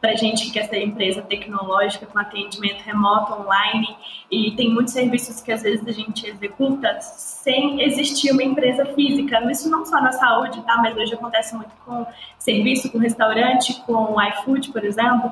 para 0.00 0.14
gente 0.16 0.46
que 0.46 0.52
quer 0.52 0.64
ser 0.64 0.82
empresa 0.82 1.20
tecnológica 1.22 2.06
com 2.06 2.18
atendimento 2.18 2.80
remoto, 2.82 3.34
online, 3.34 3.96
e 4.30 4.52
tem 4.52 4.70
muitos 4.70 4.94
serviços 4.94 5.42
que 5.42 5.52
às 5.52 5.62
vezes 5.62 5.86
a 5.86 5.92
gente 5.92 6.26
executa 6.26 6.98
sem 7.00 7.82
existir 7.82 8.32
uma 8.32 8.42
empresa 8.42 8.86
física. 8.94 9.38
Isso 9.50 9.68
não 9.68 9.84
só 9.84 10.00
na 10.00 10.12
saúde, 10.12 10.62
tá? 10.62 10.78
Mas 10.78 10.96
hoje 10.96 11.14
acontece 11.14 11.54
muito 11.54 11.70
com 11.84 12.06
serviço, 12.38 12.90
com 12.90 12.98
restaurante, 12.98 13.74
com 13.82 14.16
iFood, 14.22 14.70
por 14.72 14.84
exemplo, 14.84 15.30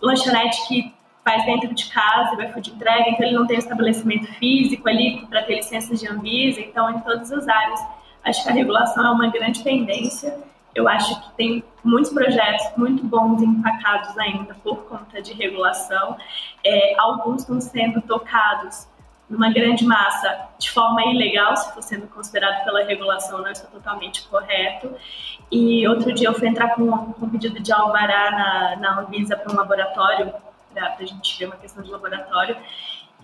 lanchonete 0.00 0.66
que 0.66 0.94
faz 1.28 1.44
dentro 1.44 1.74
de 1.74 1.90
casa, 1.90 2.36
vai 2.36 2.50
food 2.50 2.70
entrega, 2.70 3.10
então 3.10 3.26
ele 3.26 3.36
não 3.36 3.46
tem 3.46 3.58
estabelecimento 3.58 4.26
físico 4.38 4.88
ali 4.88 5.26
para 5.26 5.42
ter 5.42 5.56
licenças 5.56 6.00
de 6.00 6.08
Anvisa, 6.08 6.58
então 6.60 6.90
em 6.90 7.00
todas 7.00 7.30
as 7.30 7.46
áreas. 7.46 7.80
Acho 8.24 8.42
que 8.42 8.48
a 8.48 8.52
regulação 8.52 9.04
é 9.06 9.10
uma 9.10 9.28
grande 9.28 9.62
pendência 9.62 10.34
eu 10.74 10.88
acho 10.88 11.20
que 11.20 11.36
tem 11.36 11.64
muitos 11.82 12.12
projetos 12.12 12.66
muito 12.76 13.04
bons 13.04 13.42
empacados 13.42 14.16
ainda 14.18 14.54
por 14.62 14.84
conta 14.84 15.20
de 15.20 15.32
regulação. 15.32 16.16
É, 16.64 16.94
alguns 16.98 17.42
estão 17.42 17.60
sendo 17.60 18.00
tocados 18.02 18.86
numa 19.28 19.50
grande 19.52 19.84
massa 19.84 20.48
de 20.58 20.70
forma 20.70 21.04
ilegal, 21.04 21.54
se 21.56 21.72
for 21.74 21.82
sendo 21.82 22.06
considerado 22.06 22.64
pela 22.64 22.84
regulação, 22.84 23.42
não 23.42 23.50
está 23.50 23.66
totalmente 23.66 24.26
correto. 24.28 24.94
E 25.50 25.86
outro 25.86 26.12
dia 26.12 26.28
eu 26.28 26.34
fui 26.34 26.48
entrar 26.48 26.74
com 26.74 26.82
um 26.84 27.28
pedido 27.28 27.60
de 27.60 27.72
alvará 27.72 28.30
na, 28.30 28.76
na 28.76 29.00
Anvisa 29.00 29.36
para 29.36 29.52
um 29.52 29.56
laboratório, 29.56 30.32
para 30.72 30.96
a 30.98 31.04
gente 31.04 31.38
ver 31.38 31.46
uma 31.46 31.56
questão 31.56 31.82
de 31.82 31.90
laboratório, 31.90 32.56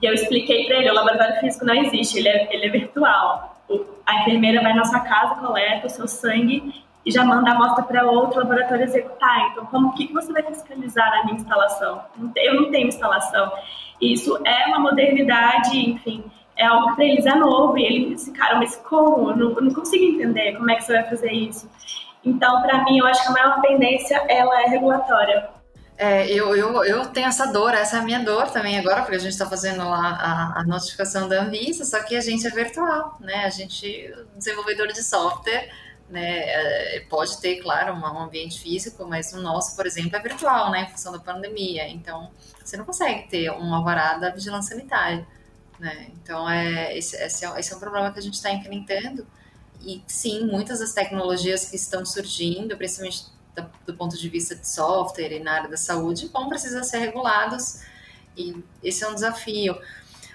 e 0.03 0.07
eu 0.07 0.12
expliquei 0.12 0.66
para 0.66 0.76
ele, 0.76 0.90
o 0.90 0.95
laboratório 0.95 1.40
físico 1.40 1.64
não 1.64 1.74
existe, 1.74 2.18
ele 2.18 2.28
é, 2.28 2.55
ele 2.55 2.66
é 2.66 2.68
virtual. 2.68 3.57
A 4.05 4.20
enfermeira 4.20 4.61
vai 4.61 4.74
na 4.74 4.84
sua 4.84 5.01
casa, 5.01 5.36
coleta 5.36 5.86
o 5.86 5.90
seu 5.90 6.07
sangue 6.07 6.84
e 7.05 7.11
já 7.11 7.24
manda 7.24 7.50
a 7.50 7.55
amostra 7.55 7.84
para 7.84 8.05
outro 8.05 8.40
laboratório 8.40 8.84
executar. 8.84 9.50
Então, 9.50 9.66
como 9.66 9.94
que, 9.94 10.12
você 10.12 10.32
vai 10.32 10.42
fiscalizar 10.42 11.12
a 11.20 11.24
minha 11.24 11.36
instalação? 11.36 12.02
Eu 12.36 12.62
não 12.62 12.70
tenho 12.70 12.88
instalação. 12.88 13.52
Isso 14.00 14.40
é 14.44 14.66
uma 14.68 14.80
modernidade, 14.80 15.78
enfim, 15.78 16.24
é 16.57 16.66
algo 16.66 16.88
que 16.90 16.94
para 16.96 17.05
eles 17.05 17.26
é 17.26 17.34
novo 17.34 17.76
e 17.78 17.84
eles 17.84 18.24
ficaram, 18.24 18.59
mas 18.59 18.76
como? 18.76 19.30
Eu 19.30 19.36
não, 19.36 19.74
consigo 19.74 20.05
entender 20.05 20.57
como 20.57 20.70
é 20.70 20.76
que 20.76 20.84
você 20.84 20.92
vai 20.92 21.05
fazer 21.05 21.32
isso. 21.32 21.68
Então, 22.24 22.62
para 22.62 22.84
mim, 22.84 22.98
eu 22.98 23.07
acho 23.07 23.22
que 23.22 23.28
a 23.28 23.32
maior 23.32 23.61
pendência 23.61 24.24
ela 24.28 24.62
é 24.62 24.66
regulatória. 24.66 25.48
É, 25.96 26.26
eu, 26.26 26.57
eu, 26.57 26.84
eu 26.84 27.07
tenho 27.07 27.28
essa 27.28 27.46
dor, 27.52 27.72
essa 27.72 27.96
é 27.96 28.00
a 28.00 28.02
minha 28.02 28.18
dor 28.24 28.50
também 28.50 28.78
agora, 28.78 29.02
porque 29.02 29.14
a 29.14 29.20
gente 29.20 29.32
está 29.32 29.46
fazendo 29.46 29.88
lá 29.88 30.18
a, 30.20 30.61
a, 30.61 30.64
notificação 30.64 31.28
da 31.28 31.42
Anvisa, 31.42 31.84
só 31.84 32.02
que 32.02 32.16
a 32.16 32.20
gente 32.20 32.44
é 32.44 32.50
virtual, 32.50 33.16
né? 33.20 33.44
A 33.44 33.50
gente, 33.50 34.12
desenvolvedor 34.36 34.88
de 34.88 35.05
software, 35.05 35.70
né? 36.09 36.40
É, 36.96 37.00
pode 37.09 37.40
ter, 37.40 37.57
claro, 37.57 37.94
um 37.94 38.18
ambiente 38.18 38.61
físico, 38.61 39.07
mas 39.07 39.32
o 39.32 39.40
nosso, 39.40 39.74
por 39.74 39.86
exemplo, 39.86 40.16
é 40.16 40.20
virtual, 40.20 40.70
né? 40.70 40.82
Em 40.82 40.90
função 40.90 41.12
da 41.12 41.18
pandemia. 41.18 41.88
Então, 41.88 42.30
você 42.62 42.76
não 42.76 42.84
consegue 42.84 43.28
ter 43.28 43.50
uma 43.50 43.78
alvará 43.78 44.18
da 44.18 44.30
vigilância 44.30 44.76
sanitária, 44.76 45.26
né? 45.78 46.09
Então, 46.22 46.48
é, 46.48 46.96
esse, 46.96 47.16
esse, 47.16 47.44
é, 47.44 47.61
esse 47.61 47.72
é 47.72 47.76
um 47.76 47.80
problema 47.80 48.12
que 48.12 48.18
a 48.18 48.22
gente 48.22 48.34
está 48.34 48.50
enfrentando. 48.50 49.26
E 49.80 50.02
sim, 50.07 50.46
muitas 50.46 50.78
das 50.78 50.92
tecnologias 50.92 51.68
que 51.68 51.76
estão 51.76 52.05
surgindo, 52.07 52.76
principalmente 52.76 53.26
do, 53.55 53.70
do 53.86 53.94
ponto 53.94 54.16
de 54.16 54.28
vista 54.28 54.55
de 54.55 54.66
software 54.66 55.32
e 55.32 55.40
na 55.40 55.52
área 55.52 55.68
da 55.68 55.76
saúde, 55.76 56.28
vão 56.28 56.48
precisar 56.48 56.82
ser 56.84 56.98
regulados. 56.98 57.82
E 58.36 58.62
esse 58.82 59.05
é 59.05 59.09
um 59.09 59.14
desafio. 59.14 59.78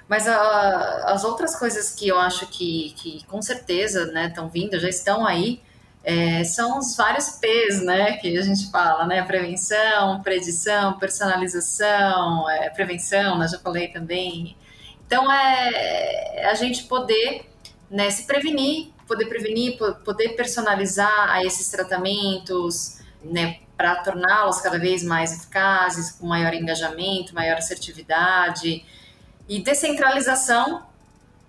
Mas 0.10 0.28
a, 0.28 1.14
as 1.14 1.24
outras 1.24 1.55
coisas 1.55 1.93
que 1.93 2.07
eu 2.07 2.20
acho 2.20 2.47
que, 2.47 2.95
que 2.97 3.24
com 3.28 3.39
certeza 3.43 4.12
estão 4.26 4.45
né, 4.45 4.51
vindo, 4.51 4.80
já 4.80 4.89
estão 4.89 5.24
aí, 5.24 5.62
é, 6.03 6.43
são 6.43 6.80
os 6.80 6.95
vários 6.95 7.30
P's 7.30 7.84
né, 7.84 8.14
que 8.14 8.36
a 8.36 8.41
gente 8.41 8.72
fala, 8.72 9.05
né? 9.05 9.22
Prevenção, 9.22 10.20
predição, 10.24 10.97
personalização, 10.97 12.49
é, 12.49 12.72
prevenção, 12.72 13.38
né, 13.38 13.47
já 13.47 13.60
falei 13.60 13.89
também. 13.89 14.57
Então, 15.05 15.32
é 15.32 16.45
a 16.45 16.55
gente 16.55 16.86
poder 16.86 17.47
né, 17.91 18.10
se 18.10 18.26
prevenir, 18.26 18.89
poder 19.07 19.28
prevenir, 19.28 19.78
poder 19.78 20.30
personalizar 20.30 21.39
esses 21.43 21.70
tratamentos, 21.70 22.99
né, 23.24 23.60
para 23.78 23.97
torná-los 23.97 24.60
cada 24.62 24.80
vez 24.80 25.03
mais 25.03 25.38
eficazes, 25.38 26.12
com 26.12 26.26
maior 26.26 26.53
engajamento, 26.53 27.36
maior 27.36 27.57
assertividade. 27.57 28.84
E 29.50 29.60
descentralização, 29.60 30.86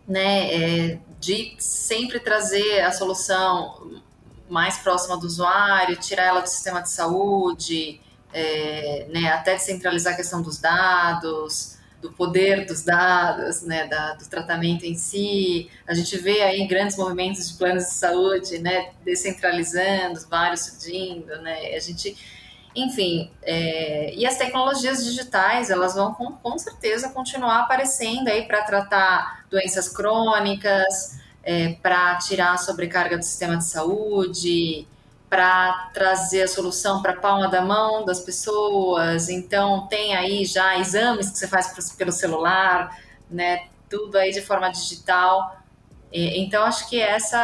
né, 0.09 0.55
é, 0.55 0.99
de 1.21 1.55
sempre 1.59 2.19
trazer 2.19 2.81
a 2.81 2.91
solução 2.91 4.01
mais 4.49 4.79
próxima 4.79 5.19
do 5.19 5.27
usuário, 5.27 5.97
tirar 5.97 6.25
ela 6.25 6.41
do 6.41 6.49
sistema 6.49 6.81
de 6.81 6.91
saúde, 6.91 8.01
é, 8.33 9.07
né, 9.11 9.31
até 9.31 9.55
descentralizar 9.55 10.15
a 10.15 10.17
questão 10.17 10.41
dos 10.41 10.59
dados, 10.59 11.79
do 12.01 12.11
poder 12.11 12.65
dos 12.65 12.83
dados, 12.83 13.61
né, 13.61 13.87
da, 13.87 14.15
do 14.15 14.27
tratamento 14.27 14.85
em 14.85 14.95
si. 14.95 15.71
A 15.87 15.93
gente 15.93 16.17
vê 16.17 16.41
aí 16.41 16.67
grandes 16.67 16.97
movimentos 16.97 17.51
de 17.51 17.59
planos 17.59 17.85
de 17.85 17.93
saúde, 17.93 18.59
né, 18.59 18.93
descentralizando, 19.05 20.27
vários 20.29 20.63
surgindo, 20.63 21.37
né, 21.43 21.75
a 21.77 21.81
gente 21.81 22.17
enfim, 22.75 23.31
é, 23.43 24.15
e 24.15 24.25
as 24.25 24.37
tecnologias 24.37 25.05
digitais, 25.05 25.71
elas 25.71 25.95
vão 25.95 26.15
com, 26.15 26.33
com 26.33 26.59
certeza 26.59 27.09
continuar 27.11 27.61
aparecendo 27.61 28.29
aí 28.29 28.47
para 28.47 28.63
tratar 28.63 29.45
doenças 29.51 29.89
crônicas, 29.89 31.19
é, 31.43 31.73
para 31.83 32.17
tirar 32.19 32.55
a 32.55 32.59
sobrecarga 32.59 33.19
do 33.19 33.25
sistema 33.25 33.57
de 33.57 33.65
saúde, 33.65 34.87
para 35.29 35.91
trazer 35.95 36.43
a 36.43 36.49
solução 36.49 37.03
para 37.03 37.13
a 37.13 37.17
palma 37.17 37.49
da 37.49 37.61
mão 37.61 38.05
das 38.05 38.21
pessoas. 38.21 39.29
Então, 39.29 39.87
tem 39.89 40.15
aí 40.15 40.45
já 40.45 40.77
exames 40.79 41.31
que 41.31 41.39
você 41.39 41.49
faz 41.49 41.93
pelo 41.97 42.13
celular, 42.13 42.97
né? 43.31 43.69
Tudo 43.89 44.17
aí 44.17 44.33
de 44.33 44.43
forma 44.43 44.71
digital. 44.71 45.57
Então, 46.13 46.65
acho 46.65 46.89
que 46.89 47.01
essa, 47.01 47.41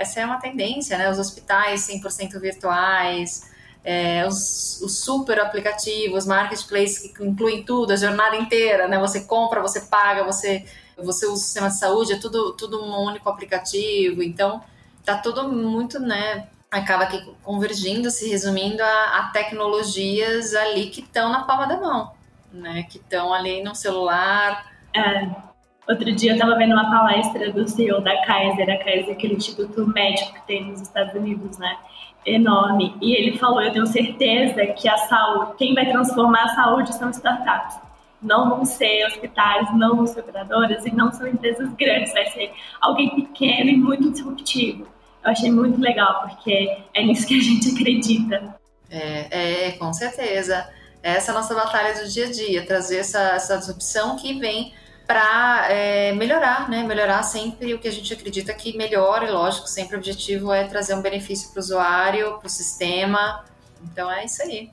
essa 0.00 0.20
é 0.20 0.24
uma 0.24 0.40
tendência, 0.40 0.98
né? 0.98 1.08
Os 1.08 1.18
hospitais 1.18 1.86
100% 1.88 2.40
virtuais, 2.40 3.51
é, 3.84 4.26
os, 4.26 4.80
os, 4.80 4.98
super 4.98 5.40
aplicativos, 5.40 6.24
marketplace 6.24 7.12
que 7.12 7.24
incluem 7.24 7.64
tudo, 7.64 7.92
a 7.92 7.96
jornada 7.96 8.36
inteira, 8.36 8.86
né? 8.86 8.98
Você 8.98 9.24
compra, 9.24 9.60
você 9.60 9.80
paga, 9.82 10.24
você, 10.24 10.64
você 10.96 11.26
usa 11.26 11.34
o 11.34 11.36
sistema 11.36 11.68
de 11.68 11.78
saúde, 11.78 12.12
é 12.12 12.18
tudo, 12.18 12.52
tudo 12.52 12.82
um 12.82 13.04
único 13.04 13.28
aplicativo. 13.28 14.22
Então, 14.22 14.62
tá 15.04 15.16
tudo 15.18 15.48
muito, 15.48 15.98
né? 15.98 16.46
Acaba 16.70 17.04
aqui 17.04 17.22
convergindo, 17.42 18.10
se 18.10 18.28
resumindo 18.28 18.82
a, 18.82 19.18
a 19.18 19.30
tecnologias 19.32 20.54
ali 20.54 20.88
que 20.88 21.00
estão 21.00 21.30
na 21.30 21.42
palma 21.42 21.66
da 21.66 21.76
mão, 21.78 22.12
né? 22.52 22.84
Que 22.84 22.98
estão 22.98 23.34
ali 23.34 23.62
no 23.62 23.74
celular. 23.74 24.72
É. 24.94 25.52
Outro 25.88 26.12
dia 26.12 26.30
eu 26.30 26.34
estava 26.36 26.56
vendo 26.56 26.72
uma 26.72 26.88
palestra 26.88 27.52
do 27.52 27.68
CEO 27.68 28.00
da 28.00 28.24
Kaiser, 28.24 28.70
a 28.70 28.84
Kaiser 28.84 29.08
é 29.08 29.12
aquele 29.12 29.34
instituto 29.34 29.84
médico 29.88 30.34
que 30.34 30.46
tem 30.46 30.70
nos 30.70 30.80
Estados 30.80 31.12
Unidos, 31.14 31.58
né? 31.58 31.76
Enorme. 32.24 32.96
E 33.00 33.14
ele 33.14 33.38
falou: 33.38 33.60
Eu 33.62 33.72
tenho 33.72 33.86
certeza 33.86 34.66
que 34.66 34.88
a 34.88 34.96
saúde, 34.96 35.52
quem 35.58 35.74
vai 35.74 35.90
transformar 35.90 36.44
a 36.44 36.54
saúde 36.54 36.94
são 36.94 37.10
startups. 37.10 37.76
Não 38.20 38.48
vão 38.48 38.64
ser 38.64 39.04
hospitais, 39.06 39.68
não 39.74 39.96
vão 39.96 40.06
ser 40.06 40.20
operadoras 40.20 40.86
e 40.86 40.94
não 40.94 41.10
são 41.10 41.26
empresas 41.26 41.68
grandes, 41.74 42.12
vai 42.12 42.26
ser 42.26 42.52
alguém 42.80 43.10
pequeno 43.16 43.70
e 43.70 43.76
muito 43.76 44.10
disruptivo. 44.12 44.86
Eu 45.24 45.30
achei 45.30 45.50
muito 45.50 45.80
legal, 45.80 46.28
porque 46.28 46.78
é 46.94 47.02
nisso 47.02 47.26
que 47.26 47.38
a 47.38 47.42
gente 47.42 47.70
acredita. 47.70 48.54
É, 48.90 49.68
é 49.68 49.72
com 49.72 49.92
certeza. 49.92 50.68
Essa 51.02 51.32
é 51.32 51.34
a 51.34 51.38
nossa 51.38 51.54
batalha 51.54 52.00
do 52.00 52.08
dia 52.08 52.26
a 52.26 52.30
dia, 52.30 52.64
trazer 52.64 52.98
essa, 52.98 53.18
essa 53.18 53.58
disrupção 53.58 54.16
que 54.16 54.38
vem 54.38 54.72
para 55.06 55.66
é, 55.70 56.12
melhorar, 56.12 56.68
né? 56.68 56.82
Melhorar 56.82 57.22
sempre 57.22 57.74
o 57.74 57.78
que 57.78 57.88
a 57.88 57.92
gente 57.92 58.12
acredita 58.12 58.52
que 58.54 58.76
melhora, 58.76 59.26
e 59.26 59.30
lógico, 59.30 59.66
sempre 59.66 59.96
o 59.96 59.98
objetivo 59.98 60.52
é 60.52 60.64
trazer 60.64 60.94
um 60.94 61.02
benefício 61.02 61.50
para 61.50 61.58
o 61.58 61.62
usuário, 61.62 62.38
para 62.38 62.46
o 62.46 62.50
sistema. 62.50 63.44
Então 63.82 64.10
é 64.10 64.24
isso 64.24 64.42
aí. 64.42 64.70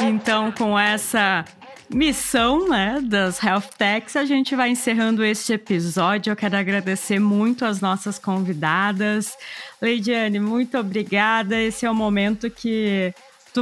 Então, 0.00 0.52
com 0.52 0.78
essa 0.78 1.44
missão 1.92 2.68
né, 2.68 3.00
das 3.02 3.42
Health 3.42 3.70
Techs, 3.76 4.14
a 4.16 4.24
gente 4.24 4.54
vai 4.54 4.70
encerrando 4.70 5.24
este 5.24 5.54
episódio. 5.54 6.30
Eu 6.30 6.36
quero 6.36 6.56
agradecer 6.56 7.18
muito 7.18 7.64
as 7.64 7.80
nossas 7.80 8.18
convidadas. 8.18 9.36
Leidiane, 9.80 10.38
muito 10.38 10.78
obrigada. 10.78 11.60
Esse 11.60 11.86
é 11.86 11.90
o 11.90 11.94
momento 11.94 12.50
que 12.50 13.12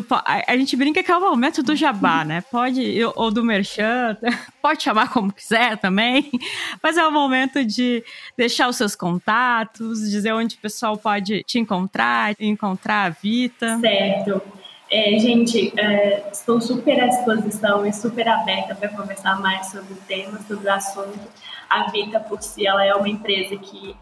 Tu, 0.02 0.06
a, 0.10 0.52
a, 0.52 0.56
gente 0.58 0.76
brinca 0.76 1.02
que 1.02 1.10
é 1.10 1.16
o 1.16 1.20
momento 1.20 1.62
do 1.62 1.74
jabá, 1.74 2.22
né? 2.22 2.42
Pode, 2.50 3.02
ou 3.14 3.30
do 3.30 3.42
merchan, 3.42 4.14
pode 4.60 4.82
chamar 4.82 5.10
como 5.10 5.32
quiser 5.32 5.78
também, 5.78 6.30
mas 6.82 6.98
é 6.98 7.06
o 7.06 7.10
momento 7.10 7.64
de 7.64 8.04
deixar 8.36 8.68
os 8.68 8.76
seus 8.76 8.94
contatos, 8.94 10.00
dizer 10.10 10.34
onde 10.34 10.56
o 10.56 10.58
pessoal 10.58 10.98
pode 10.98 11.42
te 11.44 11.58
encontrar, 11.58 12.34
encontrar 12.38 13.06
a 13.06 13.08
Vita. 13.08 13.78
Certo. 13.78 14.42
É, 14.90 15.18
gente, 15.18 15.72
é, 15.80 16.28
estou 16.30 16.60
super 16.60 17.00
à 17.00 17.06
disposição 17.06 17.86
e 17.86 17.92
super 17.92 18.28
aberta 18.28 18.74
para 18.74 18.90
conversar 18.90 19.40
mais 19.40 19.70
sobre 19.70 19.94
o 19.94 19.96
tema, 20.06 20.38
sobre 20.46 20.68
o 20.68 20.72
assunto. 20.72 21.26
A 21.70 21.90
Vita, 21.90 22.20
por 22.20 22.42
si, 22.42 22.66
ela 22.66 22.84
é 22.84 22.94
uma 22.94 23.08
empresa 23.08 23.56
que 23.56 23.96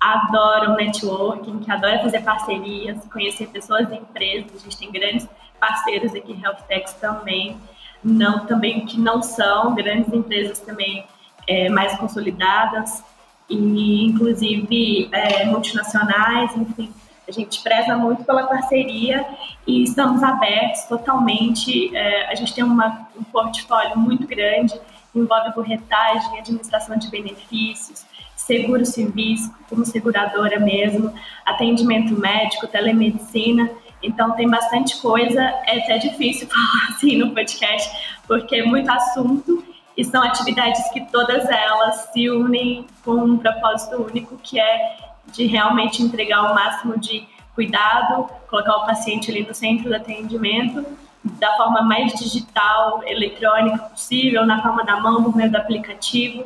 adoram 0.00 0.76
networking, 0.76 1.58
que 1.58 1.70
adoram 1.70 2.00
fazer 2.02 2.22
parcerias, 2.22 3.04
conhecer 3.12 3.48
pessoas 3.48 3.90
e 3.90 3.96
empresas. 3.96 4.52
A 4.54 4.58
gente 4.58 4.78
tem 4.78 4.92
grandes 4.92 5.28
parceiros 5.60 6.14
aqui, 6.14 6.38
Health 6.42 6.62
Techs 6.66 6.94
também, 6.94 7.56
não, 8.02 8.46
também 8.46 8.86
que 8.86 8.98
não 8.98 9.22
são 9.22 9.74
grandes 9.74 10.12
empresas 10.12 10.58
também 10.58 11.04
é, 11.46 11.68
mais 11.68 11.96
consolidadas 11.98 13.04
e 13.48 14.06
inclusive 14.06 15.08
é, 15.12 15.44
multinacionais, 15.44 16.56
enfim. 16.56 16.92
A 17.28 17.32
gente 17.32 17.62
preza 17.62 17.96
muito 17.96 18.24
pela 18.24 18.44
parceria 18.44 19.24
e 19.66 19.84
estamos 19.84 20.22
abertos 20.22 20.84
totalmente. 20.84 21.94
É, 21.96 22.30
a 22.30 22.34
gente 22.34 22.52
tem 22.52 22.64
uma, 22.64 23.08
um 23.16 23.22
portfólio 23.22 23.96
muito 23.96 24.26
grande, 24.26 24.74
envolve 25.14 25.52
corretagem, 25.52 26.38
administração 26.38 26.96
de 26.96 27.08
benefícios, 27.08 28.04
seguros 28.34 28.88
civis, 28.88 29.48
como 29.68 29.84
seguradora 29.84 30.58
mesmo, 30.58 31.14
atendimento 31.46 32.18
médico, 32.18 32.66
telemedicina. 32.66 33.70
Então 34.02 34.32
tem 34.32 34.48
bastante 34.48 35.00
coisa, 35.00 35.42
é 35.42 35.78
até 35.78 35.98
difícil 35.98 36.48
falar 36.50 36.88
assim 36.90 37.16
no 37.16 37.34
podcast, 37.34 37.90
porque 38.26 38.56
é 38.56 38.64
muito 38.64 38.90
assunto 38.90 39.64
e 39.96 40.04
são 40.04 40.22
atividades 40.22 40.88
que 40.90 41.00
todas 41.10 41.48
elas 41.48 42.10
se 42.12 42.30
unem 42.30 42.86
com 43.04 43.12
um 43.12 43.36
propósito 43.36 43.96
único, 44.02 44.36
que 44.38 44.58
é 44.58 44.96
de 45.32 45.46
realmente 45.46 46.02
entregar 46.02 46.50
o 46.50 46.54
máximo 46.54 46.98
de 46.98 47.26
cuidado, 47.54 48.28
colocar 48.48 48.76
o 48.76 48.86
paciente 48.86 49.30
ali 49.30 49.46
no 49.46 49.54
centro 49.54 49.88
do 49.88 49.94
atendimento, 49.94 50.86
da 51.22 51.54
forma 51.56 51.82
mais 51.82 52.14
digital, 52.14 53.02
eletrônica 53.04 53.78
possível, 53.84 54.46
na 54.46 54.62
palma 54.62 54.84
da 54.84 54.98
mão, 54.98 55.22
por 55.22 55.36
meio 55.36 55.50
do 55.50 55.56
aplicativo. 55.56 56.44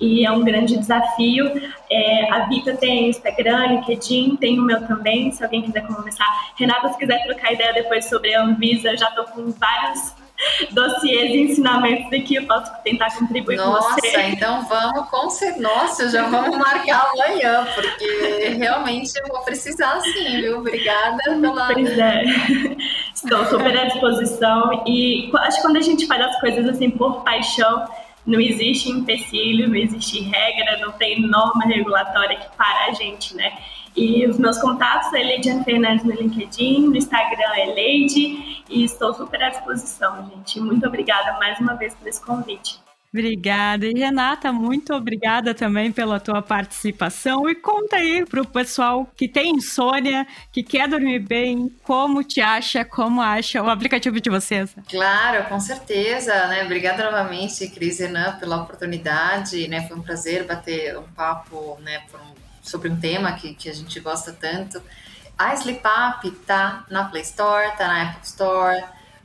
E 0.00 0.24
é 0.24 0.30
um 0.30 0.44
grande 0.44 0.76
desafio. 0.76 1.50
É, 1.90 2.32
a 2.32 2.46
Vita 2.46 2.76
tem 2.76 3.08
Instagram, 3.08 3.66
LinkedIn, 3.66 4.36
tem 4.36 4.58
o 4.58 4.62
meu 4.62 4.86
também, 4.86 5.30
se 5.32 5.42
alguém 5.42 5.62
quiser 5.62 5.86
começar. 5.86 6.26
Renata, 6.56 6.88
se 6.92 6.98
quiser 6.98 7.22
trocar 7.24 7.52
ideia 7.52 7.72
depois 7.72 8.08
sobre 8.08 8.34
a 8.34 8.42
Anvisa, 8.42 8.96
já 8.96 9.08
estou 9.08 9.24
com 9.24 9.50
vários 9.52 10.14
dossiês 10.70 11.30
e 11.32 11.38
ensinamentos 11.50 12.12
aqui, 12.12 12.36
eu 12.36 12.46
posso 12.46 12.70
tentar 12.82 13.12
contribuir 13.16 13.56
Nossa, 13.56 13.88
com 13.88 14.00
você. 14.00 14.16
Nossa, 14.16 14.22
então 14.28 14.62
vamos 14.66 15.10
com 15.10 15.30
certeza. 15.30 15.62
Nossa, 15.62 16.08
já 16.10 16.28
vamos 16.28 16.56
marcar 16.56 17.10
amanhã, 17.12 17.66
porque 17.74 18.54
realmente 18.56 19.10
eu 19.18 19.26
vou 19.28 19.40
precisar 19.42 20.00
sim, 20.00 20.40
viu? 20.40 20.58
Obrigada 20.58 21.18
pela. 21.24 21.72
Pois 21.72 21.98
é. 21.98 22.24
Estou 23.14 23.44
super 23.46 23.76
à 23.76 23.84
disposição 23.84 24.84
e 24.86 25.30
acho 25.38 25.56
que 25.56 25.62
quando 25.62 25.76
a 25.76 25.82
gente 25.82 26.06
faz 26.06 26.22
as 26.22 26.40
coisas 26.40 26.68
assim 26.68 26.90
por 26.90 27.24
paixão, 27.24 27.88
não 28.28 28.38
existe 28.38 28.90
empecilho, 28.90 29.68
não 29.68 29.74
existe 29.74 30.20
regra, 30.20 30.78
não 30.84 30.92
tem 30.92 31.20
norma 31.22 31.64
regulatória 31.64 32.36
que 32.36 32.56
para 32.56 32.86
a 32.86 32.92
gente, 32.92 33.34
né? 33.34 33.58
E 33.96 34.26
os 34.26 34.38
meus 34.38 34.58
contatos 34.58 35.12
é 35.14 35.22
Leidiane 35.22 35.64
Fernandes 35.64 36.04
no 36.04 36.12
LinkedIn, 36.12 36.88
no 36.88 36.96
Instagram 36.96 37.54
é 37.56 37.64
Leide, 37.72 38.62
e 38.68 38.84
estou 38.84 39.14
super 39.14 39.42
à 39.42 39.48
disposição, 39.48 40.30
gente. 40.30 40.60
Muito 40.60 40.86
obrigada 40.86 41.38
mais 41.38 41.58
uma 41.58 41.74
vez 41.74 41.94
por 41.94 42.06
esse 42.06 42.24
convite. 42.24 42.78
Obrigada. 43.12 43.86
E 43.86 43.94
Renata, 43.94 44.52
muito 44.52 44.92
obrigada 44.92 45.54
também 45.54 45.90
pela 45.90 46.20
tua 46.20 46.42
participação. 46.42 47.48
E 47.48 47.54
conta 47.54 47.96
aí 47.96 48.24
para 48.26 48.42
o 48.42 48.46
pessoal 48.46 49.10
que 49.16 49.26
tem 49.26 49.52
insônia, 49.52 50.26
que 50.52 50.62
quer 50.62 50.86
dormir 50.86 51.20
bem, 51.20 51.74
como 51.82 52.22
te 52.22 52.40
acha, 52.40 52.84
como 52.84 53.22
acha 53.22 53.62
o 53.62 53.70
aplicativo 53.70 54.20
de 54.20 54.28
vocês. 54.28 54.74
Claro, 54.90 55.48
com 55.48 55.58
certeza. 55.58 56.46
Né? 56.48 56.64
Obrigada 56.64 57.04
novamente, 57.04 57.66
Cris 57.68 57.98
e 57.98 58.06
Renan, 58.06 58.36
pela 58.38 58.62
oportunidade. 58.62 59.66
Né? 59.68 59.88
Foi 59.88 59.96
um 59.96 60.02
prazer 60.02 60.46
bater 60.46 60.98
um 60.98 61.04
papo 61.04 61.78
né, 61.80 62.02
sobre 62.62 62.90
um 62.90 63.00
tema 63.00 63.32
que, 63.32 63.54
que 63.54 63.70
a 63.70 63.74
gente 63.74 63.98
gosta 64.00 64.34
tanto. 64.34 64.82
A 65.38 65.54
Sleepup 65.54 66.30
tá 66.46 66.84
na 66.90 67.04
Play 67.04 67.22
Store, 67.22 67.74
tá 67.78 67.86
na 67.86 68.10
Apple 68.10 68.24
Store. 68.24 68.84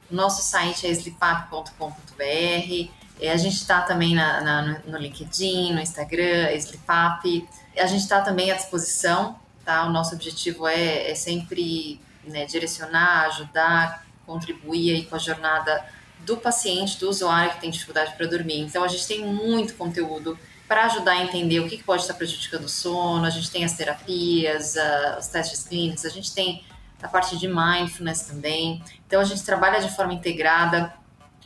Nosso 0.10 0.42
site 0.42 0.88
é 0.88 0.92
sleepup.com.br. 0.92 3.03
A 3.22 3.38
gente 3.38 3.56
está 3.56 3.82
também 3.82 4.16
na, 4.16 4.42
na, 4.42 4.80
no 4.86 4.98
LinkedIn, 4.98 5.74
no 5.74 5.80
Instagram, 5.80 6.52
Sleepup. 6.54 7.48
A 7.78 7.86
gente 7.86 8.02
está 8.02 8.22
também 8.22 8.52
à 8.52 8.56
disposição, 8.56 9.40
tá? 9.64 9.86
O 9.86 9.92
nosso 9.92 10.16
objetivo 10.16 10.68
é, 10.68 11.12
é 11.12 11.16
sempre 11.16 12.02
né, 12.26 12.46
direcionar, 12.46 13.28
ajudar, 13.28 14.06
contribuir 14.26 14.94
aí 14.94 15.06
com 15.06 15.16
a 15.16 15.20
jornada 15.20 15.86
do 16.20 16.38
paciente, 16.38 17.00
do 17.00 17.10
usuário 17.10 17.54
que 17.54 17.62
tem 17.62 17.70
dificuldade 17.70 18.14
para 18.16 18.26
dormir. 18.26 18.62
Então, 18.62 18.84
a 18.84 18.88
gente 18.88 19.06
tem 19.08 19.26
muito 19.26 19.76
conteúdo 19.76 20.38
para 20.68 20.86
ajudar 20.86 21.14
a 21.14 21.24
entender 21.24 21.60
o 21.60 21.68
que 21.68 21.84
pode 21.84 22.02
estar 22.02 22.14
prejudicando 22.14 22.64
o 22.64 22.70
sono. 22.70 23.26
A 23.26 23.30
gente 23.30 23.52
tem 23.52 23.64
as 23.64 23.74
terapias, 23.74 24.76
os 25.20 25.28
testes 25.28 25.64
clínicos, 25.64 26.06
a 26.06 26.10
gente 26.10 26.34
tem 26.34 26.64
a 27.02 27.08
parte 27.08 27.38
de 27.38 27.48
mindfulness 27.48 28.22
também. 28.22 28.82
Então, 29.06 29.20
a 29.20 29.26
gente 29.26 29.44
trabalha 29.44 29.82
de 29.82 29.94
forma 29.94 30.14
integrada 30.14 30.94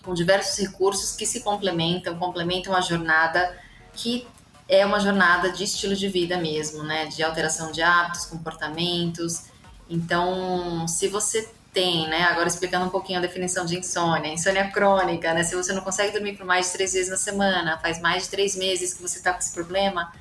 com 0.07 0.13
diversos 0.13 0.57
recursos 0.57 1.17
que 1.17 1.25
se 1.25 1.41
complementam, 1.41 2.17
complementam 2.17 2.73
a 2.73 2.79
jornada 2.79 3.57
que 3.93 4.25
é 4.69 4.85
uma 4.85 5.01
jornada 5.01 5.51
de 5.51 5.65
estilo 5.65 5.95
de 5.95 6.07
vida 6.07 6.37
mesmo, 6.37 6.81
né? 6.81 7.07
De 7.07 7.21
alteração 7.21 7.73
de 7.73 7.81
hábitos, 7.81 8.25
comportamentos. 8.25 9.47
Então, 9.89 10.87
se 10.87 11.09
você 11.09 11.49
tem, 11.73 12.07
né? 12.07 12.23
Agora 12.23 12.47
explicando 12.47 12.85
um 12.85 12.89
pouquinho 12.89 13.19
a 13.19 13.21
definição 13.21 13.65
de 13.65 13.77
insônia, 13.77 14.31
insônia 14.31 14.71
crônica, 14.71 15.33
né? 15.33 15.43
Se 15.43 15.55
você 15.55 15.73
não 15.73 15.81
consegue 15.81 16.13
dormir 16.13 16.37
por 16.37 16.45
mais 16.45 16.67
de 16.67 16.73
três 16.73 16.93
vezes 16.93 17.09
na 17.09 17.17
semana, 17.17 17.77
faz 17.79 17.99
mais 17.99 18.23
de 18.23 18.29
três 18.29 18.55
meses 18.55 18.93
que 18.93 19.01
você 19.01 19.17
está 19.17 19.33
com 19.33 19.39
esse 19.39 19.53
problema, 19.53 20.13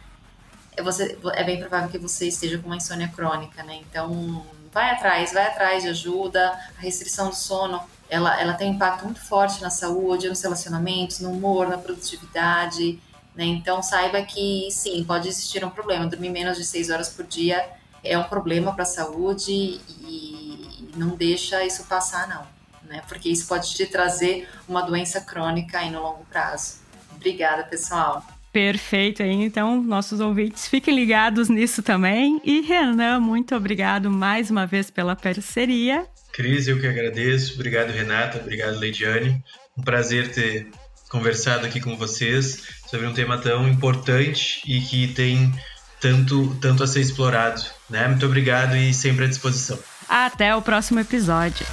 é, 0.77 0.83
você, 0.83 1.17
é 1.35 1.45
bem 1.45 1.61
provável 1.61 1.89
que 1.89 1.99
você 1.99 2.27
esteja 2.27 2.59
com 2.59 2.67
uma 2.67 2.77
insônia 2.77 3.09
crônica, 3.15 3.63
né? 3.63 3.81
Então, 3.89 4.45
vai 4.73 4.91
atrás, 4.91 5.33
vai 5.33 5.47
atrás 5.47 5.85
de 5.85 5.91
ajuda. 5.91 6.51
A 6.77 6.81
restrição 6.81 7.29
do 7.29 7.37
sono 7.37 7.81
ela, 8.09 8.41
ela 8.41 8.55
tem 8.55 8.71
um 8.71 8.75
impacto 8.75 9.05
muito 9.05 9.21
forte 9.21 9.61
na 9.63 9.71
saúde, 9.71 10.29
nos 10.29 10.41
relacionamentos, 10.43 11.21
no 11.21 11.31
humor, 11.31 11.69
na 11.69 11.79
produtividade, 11.79 13.01
né? 13.35 13.45
Então 13.45 13.83
saiba 13.83 14.23
que 14.23 14.69
sim, 14.71 15.05
pode 15.05 15.29
existir 15.29 15.65
um 15.65 15.71
problema. 15.71 16.07
Dormir 16.07 16.31
menos 16.31 16.57
de 16.57 16.65
seis 16.65 16.89
horas 16.91 17.09
por 17.09 17.27
dia 17.27 17.69
é 18.03 18.17
um 18.17 18.25
problema 18.25 18.73
para 18.73 18.85
a 18.85 18.87
saúde 18.87 19.53
e, 19.53 20.91
não 20.97 21.15
deixa 21.15 21.63
isso 21.63 21.85
passar 21.85 22.27
não, 22.27 22.47
né? 22.89 23.03
Porque 23.07 23.29
isso 23.29 23.47
pode 23.47 23.75
te 23.75 23.85
trazer 23.85 24.49
uma 24.67 24.81
doença 24.81 25.21
crônica 25.21 25.79
aí 25.79 25.91
no 25.91 26.01
longo 26.01 26.25
prazo. 26.25 26.77
Obrigada, 27.15 27.65
pessoal. 27.65 28.25
Perfeito, 28.51 29.23
então 29.23 29.83
nossos 29.83 30.21
ouvintes 30.21 30.67
fiquem 30.67 30.95
ligados 30.95 31.51
nisso 31.51 31.83
também. 31.83 32.41
E 32.43 32.63
Renan, 32.63 33.21
muito 33.21 33.55
obrigado 33.55 34.11
mais 34.11 34.51
uma 34.51 34.67
vez 34.67 34.91
pela 34.91 35.15
parceria 35.15 36.09
Cris, 36.37 36.69
eu 36.69 36.79
que 36.79 36.87
agradeço. 36.87 37.55
Obrigado, 37.55 37.91
Renata. 37.91 38.39
Obrigado, 38.39 38.79
Leidiane. 38.79 39.43
Um 39.75 39.83
prazer 39.83 40.31
ter 40.31 40.69
conversado 41.09 41.65
aqui 41.65 41.81
com 41.81 41.97
vocês 41.97 42.63
sobre 42.87 43.07
um 43.07 43.15
tema 43.15 43.39
tão 43.39 43.67
importante 43.67 44.61
e 44.67 44.83
que 44.83 45.09
tem 45.09 45.51
tanto, 45.99 46.55
tanto 46.61 46.85
a 46.85 46.87
ser 46.87 47.01
explorado. 47.01 47.65
Né? 47.89 48.07
Muito 48.07 48.27
obrigado 48.27 48.77
e 48.77 48.93
sempre 48.93 49.25
à 49.25 49.29
disposição. 49.29 49.79
Até 50.07 50.55
o 50.55 50.61
próximo 50.61 51.01
episódio. 51.01 51.67